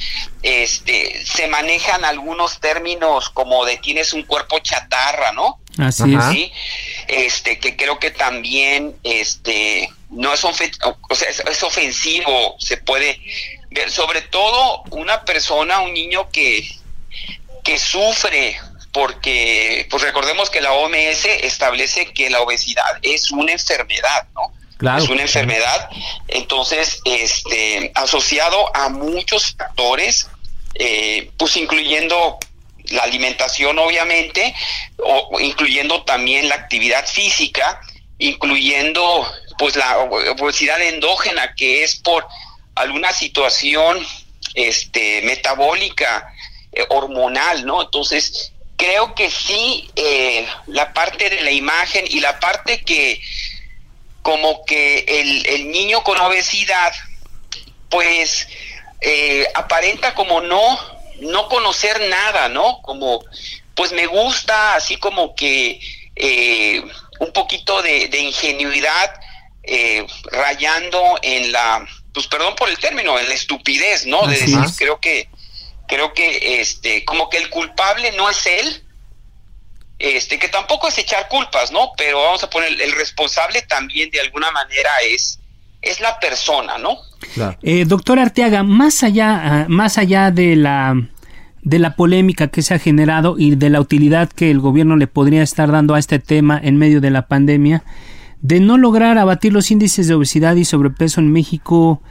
Este, 0.42 1.24
se 1.26 1.48
manejan 1.48 2.06
algunos 2.06 2.60
términos 2.60 3.30
como 3.30 3.66
de 3.66 3.78
tienes 3.78 4.14
un 4.14 4.24
cuerpo 4.24 4.60
chatarra, 4.60 5.32
¿no? 5.34 5.60
Así 5.78 6.16
¿Sí? 6.32 6.52
Este, 7.08 7.60
que 7.60 7.76
creo 7.76 8.00
que 8.00 8.12
también, 8.12 8.96
este, 9.04 9.92
no 10.10 10.34
es, 10.34 10.44
o 10.44 10.54
sea, 10.54 11.30
es, 11.30 11.64
ofensivo, 11.64 12.56
se 12.60 12.78
puede 12.78 13.22
ver, 13.70 13.92
sobre 13.92 14.22
todo 14.22 14.84
una 14.92 15.24
persona, 15.24 15.80
un 15.80 15.94
niño 15.94 16.30
que, 16.30 16.68
que 17.64 17.78
sufre 17.80 18.60
porque, 18.92 19.88
pues 19.90 20.04
recordemos 20.04 20.50
que 20.50 20.60
la 20.60 20.74
OMS 20.74 21.26
establece 21.26 22.12
que 22.14 22.30
la 22.30 22.42
obesidad 22.42 23.00
es 23.02 23.32
una 23.32 23.54
enfermedad, 23.54 24.28
¿no? 24.36 24.54
Es 24.98 25.10
una 25.10 25.22
enfermedad, 25.22 25.90
entonces, 26.28 27.00
este, 27.06 27.92
asociado 27.96 28.76
a 28.76 28.90
muchos 28.90 29.56
factores, 29.58 30.28
eh, 30.76 31.32
pues 31.38 31.58
incluyendo 31.58 32.38
la 32.86 33.04
alimentación, 33.04 33.78
obviamente, 33.80 34.54
o 34.98 35.40
incluyendo 35.40 36.04
también 36.04 36.50
la 36.50 36.56
actividad 36.56 37.06
física, 37.06 37.80
incluyendo 38.18 39.28
pues 39.58 39.76
la 39.76 40.00
obesidad 40.00 40.82
endógena 40.82 41.54
que 41.56 41.84
es 41.84 41.96
por 41.96 42.28
alguna 42.76 43.12
situación 43.14 44.04
este 44.54 45.22
metabólica 45.22 46.34
eh, 46.72 46.86
hormonal 46.90 47.66
no 47.66 47.82
entonces 47.84 48.54
creo 48.76 49.14
que 49.14 49.30
sí 49.30 49.90
eh, 49.96 50.48
la 50.68 50.94
parte 50.94 51.30
de 51.30 51.42
la 51.42 51.52
imagen 51.52 52.06
y 52.08 52.20
la 52.20 52.40
parte 52.40 52.82
que 52.82 53.22
como 54.22 54.66
que 54.66 55.06
el, 55.08 55.46
el 55.48 55.72
niño 55.72 56.04
con 56.04 56.20
obesidad, 56.20 56.94
pues 57.90 58.48
eh, 59.02 59.48
aparenta 59.56 60.14
como 60.14 60.42
no, 60.42 60.80
no 61.22 61.50
conocer 61.50 62.00
nada, 62.10 62.50
¿no? 62.50 62.82
Como, 62.84 63.24
pues 63.76 63.92
me 63.92 64.06
gusta 64.06 64.76
así 64.76 64.98
como 64.98 65.36
que 65.36 65.80
eh, 66.16 66.84
un 67.20 67.34
poquito 67.34 67.82
de, 67.82 68.10
ingenuidad 68.20 69.12
eh, 69.64 70.06
rayando 70.26 71.20
en 71.24 71.52
la, 71.52 71.86
pues 72.14 72.28
perdón 72.28 72.56
por 72.56 72.70
el 72.70 72.78
término, 72.78 73.18
en 73.18 73.28
la 73.28 73.34
estupidez, 73.34 74.06
¿no? 74.06 74.28
De 74.28 74.38
decir, 74.38 74.60
creo 74.78 75.00
que, 75.00 75.30
creo 75.88 76.14
que 76.14 76.62
este, 76.62 77.04
como 77.04 77.30
que 77.30 77.38
el 77.38 77.50
culpable 77.50 78.12
no 78.12 78.30
es 78.30 78.46
él, 78.46 78.84
este, 80.02 80.40
que 80.40 80.48
tampoco 80.48 80.88
es 80.88 80.98
echar 80.98 81.28
culpas, 81.28 81.72
¿no? 81.72 81.92
Pero 81.98 82.22
vamos 82.22 82.44
a 82.44 82.50
poner, 82.50 82.70
el 82.82 82.92
responsable 82.94 83.62
también 83.64 84.10
de 84.10 84.20
alguna 84.20 84.52
manera 84.52 84.90
es, 85.08 85.40
es 85.82 86.00
la 86.00 86.20
persona, 86.20 86.78
¿no? 86.78 86.98
Eh, 87.62 87.86
doctor 87.86 88.20
Arteaga, 88.20 88.64
más 88.64 89.04
allá, 89.04 89.42
ah, 89.44 89.66
más 89.70 89.98
allá 89.98 90.32
de 90.32 90.56
la 90.56 90.96
de 91.64 91.78
la 91.78 91.96
polémica 91.96 92.48
que 92.48 92.64
se 92.64 92.74
ha 92.74 92.80
generado 92.80 93.36
y 93.38 93.56
de 93.56 93.70
la 93.70 93.80
utilidad 93.80 94.30
que 94.30 94.50
el 94.50 94.60
gobierno 94.60 94.96
le 94.98 95.06
podría 95.06 95.44
estar 95.44 95.72
dando 95.72 95.94
a 95.94 96.00
este 96.00 96.18
tema 96.18 96.60
en 96.62 96.78
medio 96.78 97.02
de 97.02 97.12
la 97.12 97.28
pandemia, 97.28 97.84
de 98.42 98.60
no 98.60 98.80
lograr 98.80 99.20
abatir 99.20 99.54
los 99.54 99.70
índices 99.70 100.08
de 100.08 100.16
obesidad 100.16 100.56
y 100.56 100.66
sobrepeso 100.66 101.20
en 101.22 101.32
México, 101.32 102.02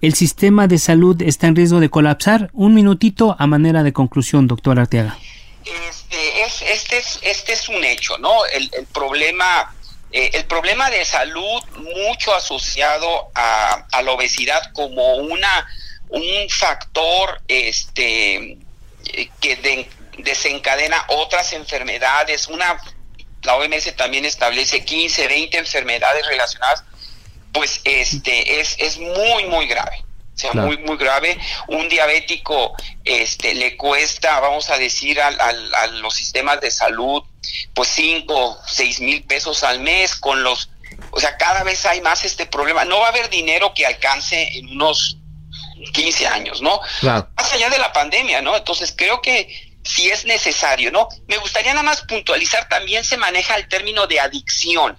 el 0.00 0.14
sistema 0.14 0.68
de 0.68 0.78
salud 0.78 1.20
está 1.22 1.46
en 1.46 1.56
riesgo 1.56 1.80
de 1.80 1.88
colapsar. 1.88 2.50
Un 2.52 2.74
minutito 2.74 3.36
a 3.38 3.46
manera 3.46 3.82
de 3.82 3.92
conclusión, 3.92 4.48
doctor 4.48 4.78
Arteaga. 4.78 5.16
Este 6.12 6.98
es, 6.98 7.18
este 7.22 7.52
es, 7.54 7.68
un 7.70 7.82
hecho, 7.84 8.18
¿no? 8.18 8.44
El, 8.44 8.68
problema, 8.92 9.74
eh, 10.10 10.30
el 10.34 10.44
problema 10.44 10.90
de 10.90 11.04
salud 11.06 11.62
mucho 11.76 12.34
asociado 12.34 13.30
a, 13.34 13.86
la 14.02 14.12
obesidad 14.12 14.72
como 14.74 15.16
una 15.16 15.66
un 16.10 16.50
factor 16.50 17.40
este 17.48 18.58
que 19.40 19.88
desencadena 20.18 21.02
otras 21.08 21.54
enfermedades, 21.54 22.46
una 22.48 22.78
la 23.42 23.56
OMS 23.56 23.96
también 23.96 24.26
establece 24.26 24.84
15, 24.84 25.26
20 25.26 25.58
enfermedades 25.58 26.26
relacionadas, 26.26 26.84
pues 27.52 27.80
este 27.84 28.60
es, 28.60 28.76
es 28.78 28.98
muy 28.98 29.46
muy 29.46 29.66
grave 29.66 30.04
sea 30.42 30.52
muy 30.52 30.76
muy 30.78 30.96
grave. 30.96 31.38
Un 31.68 31.88
diabético 31.88 32.74
este 33.04 33.54
le 33.54 33.76
cuesta 33.76 34.40
vamos 34.40 34.70
a 34.70 34.78
decir 34.78 35.20
a, 35.20 35.28
a, 35.28 35.86
los 35.86 36.14
sistemas 36.14 36.60
de 36.60 36.70
salud 36.70 37.22
pues 37.74 37.88
cinco 37.88 38.58
seis 38.66 39.00
mil 39.00 39.24
pesos 39.24 39.64
al 39.64 39.80
mes 39.80 40.14
con 40.14 40.42
los 40.42 40.70
o 41.10 41.20
sea 41.20 41.36
cada 41.36 41.62
vez 41.62 41.84
hay 41.86 42.00
más 42.00 42.24
este 42.24 42.46
problema. 42.46 42.84
No 42.84 43.00
va 43.00 43.06
a 43.06 43.10
haber 43.10 43.30
dinero 43.30 43.72
que 43.74 43.86
alcance 43.86 44.58
en 44.58 44.68
unos 44.70 45.18
15 45.92 46.26
años 46.28 46.62
no 46.62 46.80
más 47.02 47.52
allá 47.52 47.68
de 47.68 47.78
la 47.78 47.92
pandemia 47.92 48.40
no 48.40 48.56
entonces 48.56 48.94
creo 48.96 49.20
que 49.20 49.72
si 49.82 50.10
es 50.10 50.24
necesario 50.24 50.92
no 50.92 51.08
me 51.26 51.38
gustaría 51.38 51.72
nada 51.72 51.82
más 51.82 52.02
puntualizar 52.02 52.68
también 52.68 53.04
se 53.04 53.16
maneja 53.16 53.56
el 53.56 53.68
término 53.68 54.06
de 54.06 54.20
adicción 54.20 54.96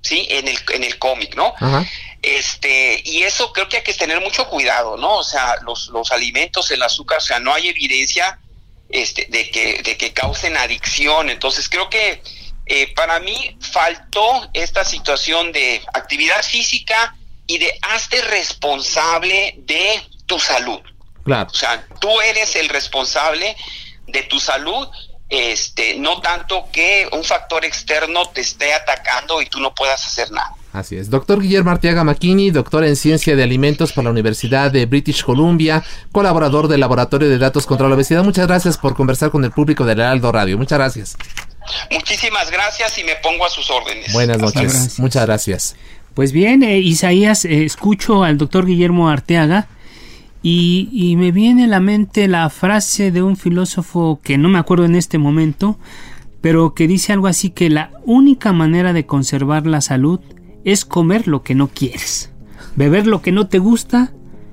sí 0.00 0.26
en 0.30 0.48
el 0.48 0.58
en 0.72 0.84
el 0.84 0.98
cómic 0.98 1.36
no 1.36 1.54
este, 2.22 3.02
y 3.04 3.24
eso 3.24 3.52
creo 3.52 3.68
que 3.68 3.78
hay 3.78 3.82
que 3.82 3.94
tener 3.94 4.20
mucho 4.20 4.48
cuidado, 4.48 4.96
¿no? 4.96 5.16
O 5.18 5.24
sea, 5.24 5.56
los, 5.62 5.88
los 5.88 6.12
alimentos, 6.12 6.70
el 6.70 6.82
azúcar, 6.82 7.18
o 7.18 7.20
sea, 7.20 7.40
no 7.40 7.52
hay 7.52 7.68
evidencia 7.68 8.38
este, 8.88 9.26
de, 9.28 9.50
que, 9.50 9.82
de 9.82 9.96
que 9.96 10.12
causen 10.12 10.56
adicción. 10.56 11.30
Entonces, 11.30 11.68
creo 11.68 11.90
que 11.90 12.22
eh, 12.66 12.94
para 12.94 13.18
mí 13.20 13.56
faltó 13.60 14.48
esta 14.54 14.84
situación 14.84 15.50
de 15.52 15.82
actividad 15.92 16.42
física 16.44 17.16
y 17.46 17.58
de 17.58 17.76
hazte 17.82 18.22
responsable 18.22 19.54
de 19.58 20.00
tu 20.26 20.38
salud. 20.38 20.80
Claro. 21.24 21.50
O 21.52 21.54
sea, 21.54 21.86
tú 22.00 22.20
eres 22.20 22.54
el 22.56 22.68
responsable 22.68 23.56
de 24.06 24.22
tu 24.22 24.38
salud 24.38 24.88
este, 25.32 25.94
no 25.94 26.20
tanto 26.20 26.68
que 26.70 27.08
un 27.10 27.24
factor 27.24 27.64
externo 27.64 28.28
te 28.28 28.42
esté 28.42 28.74
atacando 28.74 29.40
y 29.40 29.46
tú 29.46 29.60
no 29.60 29.74
puedas 29.74 30.06
hacer 30.06 30.30
nada. 30.30 30.54
Así 30.72 30.96
es. 30.96 31.10
Doctor 31.10 31.42
Guillermo 31.42 31.70
Arteaga 31.70 32.02
Makini, 32.02 32.50
doctor 32.50 32.84
en 32.84 32.96
Ciencia 32.96 33.36
de 33.36 33.42
Alimentos 33.42 33.92
por 33.92 34.04
la 34.04 34.10
Universidad 34.10 34.70
de 34.70 34.86
British 34.86 35.22
Columbia, 35.22 35.84
colaborador 36.12 36.66
del 36.66 36.80
Laboratorio 36.80 37.28
de 37.28 37.36
Datos 37.36 37.66
contra 37.66 37.88
la 37.88 37.94
Obesidad. 37.94 38.24
Muchas 38.24 38.46
gracias 38.46 38.78
por 38.78 38.94
conversar 38.94 39.30
con 39.30 39.44
el 39.44 39.50
público 39.50 39.84
del 39.84 40.00
Heraldo 40.00 40.32
Radio. 40.32 40.56
Muchas 40.56 40.78
gracias. 40.78 41.16
Muchísimas 41.90 42.50
gracias 42.50 42.98
y 42.98 43.04
me 43.04 43.16
pongo 43.22 43.44
a 43.44 43.50
sus 43.50 43.70
órdenes. 43.70 44.12
Buenas 44.14 44.38
noches. 44.38 44.98
Muchas 44.98 45.26
gracias. 45.26 45.76
Pues 46.14 46.32
bien, 46.32 46.62
eh, 46.62 46.78
Isaías, 46.78 47.44
eh, 47.44 47.64
escucho 47.64 48.24
al 48.24 48.38
doctor 48.38 48.64
Guillermo 48.64 49.10
Arteaga 49.10 49.68
y, 50.42 50.88
y 50.90 51.16
me 51.16 51.32
viene 51.32 51.64
a 51.64 51.68
la 51.68 51.80
mente 51.80 52.28
la 52.28 52.48
frase 52.48 53.10
de 53.10 53.22
un 53.22 53.36
filósofo 53.36 54.20
que 54.22 54.38
no 54.38 54.48
me 54.48 54.58
acuerdo 54.58 54.86
en 54.86 54.96
este 54.96 55.18
momento, 55.18 55.78
pero 56.40 56.72
que 56.72 56.88
dice 56.88 57.12
algo 57.12 57.26
así 57.26 57.50
que 57.50 57.68
la 57.68 57.90
única 58.04 58.52
manera 58.52 58.94
de 58.94 59.04
conservar 59.04 59.66
la 59.66 59.82
salud 59.82 60.20
es 60.64 60.84
comer 60.84 61.28
lo 61.28 61.42
que 61.42 61.54
no 61.54 61.68
quieres, 61.68 62.32
beber 62.76 63.06
lo 63.06 63.22
que 63.22 63.32
no 63.32 63.48
te 63.48 63.58
gusta 63.58 64.12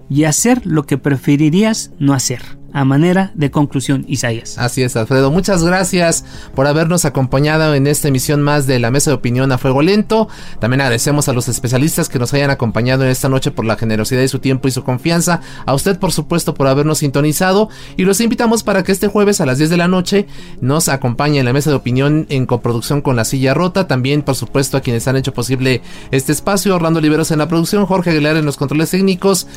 y 0.10 0.26
hacer 0.26 0.66
lo 0.66 0.86
que 0.86 0.98
preferirías 0.98 1.92
no 2.00 2.14
hacer 2.14 2.59
a 2.74 2.86
manera 2.86 3.32
de 3.36 3.52
conclusión, 3.52 4.06
Isaías. 4.08 4.58
Así 4.58 4.84
es, 4.84 4.96
Alfredo. 4.96 5.32
Muchas 5.32 5.64
gracias 5.64 6.26
por 6.56 6.68
habernos 6.68 7.06
acompañado 7.06 7.74
en 7.76 7.88
esta 7.88 8.08
emisión 8.08 8.42
más 8.42 8.68
de 8.68 8.80
la 8.80 8.92
Mesa 8.92 9.12
de 9.12 9.16
Opinión 9.16 9.52
a 9.52 9.58
Fuego 9.58 9.82
Lento. 9.82 10.28
También 10.60 10.82
agradecemos 10.82 11.30
a 11.30 11.34
los 11.34 11.48
especialistas 11.48 12.10
que 12.10 12.20
nos 12.20 12.34
hayan 12.34 12.50
acompañado 12.50 13.04
en 13.04 13.10
esta 13.10 13.30
noche 13.30 13.52
por 13.52 13.66
la 13.66 13.76
generosidad 13.76 14.22
de 14.22 14.28
su 14.28 14.40
tiempo 14.40 14.68
y 14.68 14.72
su 14.72 14.84
confianza. 14.84 15.42
A 15.66 15.74
usted, 15.74 16.00
por 16.00 16.12
supuesto, 16.12 16.54
por 16.54 16.68
habernos 16.68 17.00
sintonizado. 17.00 17.70
Y 17.98 18.06
los 18.06 18.22
invitamos 18.22 18.64
para 18.64 18.84
que 18.84 18.92
este 18.92 19.08
jueves 19.08 19.42
a 19.42 19.46
las 19.46 19.58
10 19.58 19.70
de 19.70 19.78
la 19.78 19.88
noche 19.88 20.28
nos 20.62 20.90
acompañe 20.90 21.40
en 21.40 21.46
la 21.46 21.54
Mesa 21.54 21.70
de 21.70 21.76
Opinión 21.76 22.26
en 22.30 22.46
coproducción 22.46 23.02
con 23.02 23.16
La 23.16 23.26
Silla 23.26 23.54
Rota. 23.54 23.88
También, 23.88 24.22
por 24.22 24.36
supuesto, 24.36 24.78
a 24.78 24.82
quienes 24.82 25.08
han 25.08 25.16
hecho 25.16 25.34
posible 25.34 25.82
este 26.12 26.32
espacio. 26.32 26.76
Orlando 26.76 27.02
Liberos 27.02 27.32
en 27.32 27.40
la 27.40 27.48
producción, 27.48 27.86
Jorge 27.86 28.12
Aguilar 28.12 28.38
en 28.38 28.46
los 28.46 28.58
controles 28.58 28.92
técnicos. 28.92 29.48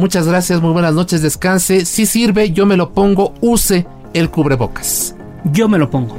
Muchas 0.00 0.26
gracias, 0.26 0.62
muy 0.62 0.72
buenas 0.72 0.94
noches, 0.94 1.20
descanse. 1.20 1.84
Si 1.84 2.06
sirve, 2.06 2.52
yo 2.52 2.64
me 2.64 2.78
lo 2.78 2.94
pongo, 2.94 3.34
use 3.42 3.86
el 4.14 4.30
cubrebocas. 4.30 5.14
Yo 5.44 5.68
me 5.68 5.76
lo 5.76 5.90
pongo. 5.90 6.16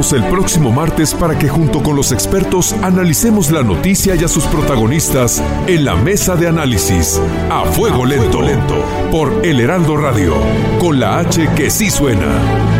Esperamos 0.00 0.12
el 0.12 0.24
próximo 0.24 0.72
martes 0.72 1.14
para 1.14 1.38
que 1.38 1.48
junto 1.48 1.82
con 1.82 1.94
los 1.94 2.12
expertos 2.12 2.72
analicemos 2.82 3.50
la 3.50 3.62
noticia 3.62 4.14
y 4.14 4.24
a 4.24 4.28
sus 4.28 4.44
protagonistas 4.44 5.42
en 5.66 5.84
la 5.84 5.94
mesa 5.94 6.36
de 6.36 6.48
análisis 6.48 7.20
a 7.50 7.64
fuego 7.66 8.06
lento, 8.06 8.40
lento 8.40 8.82
por 9.10 9.44
El 9.44 9.60
Heraldo 9.60 9.96
Radio, 9.96 10.34
con 10.78 11.00
la 11.00 11.18
H 11.18 11.48
que 11.54 11.70
sí 11.70 11.90
suena. 11.90 12.79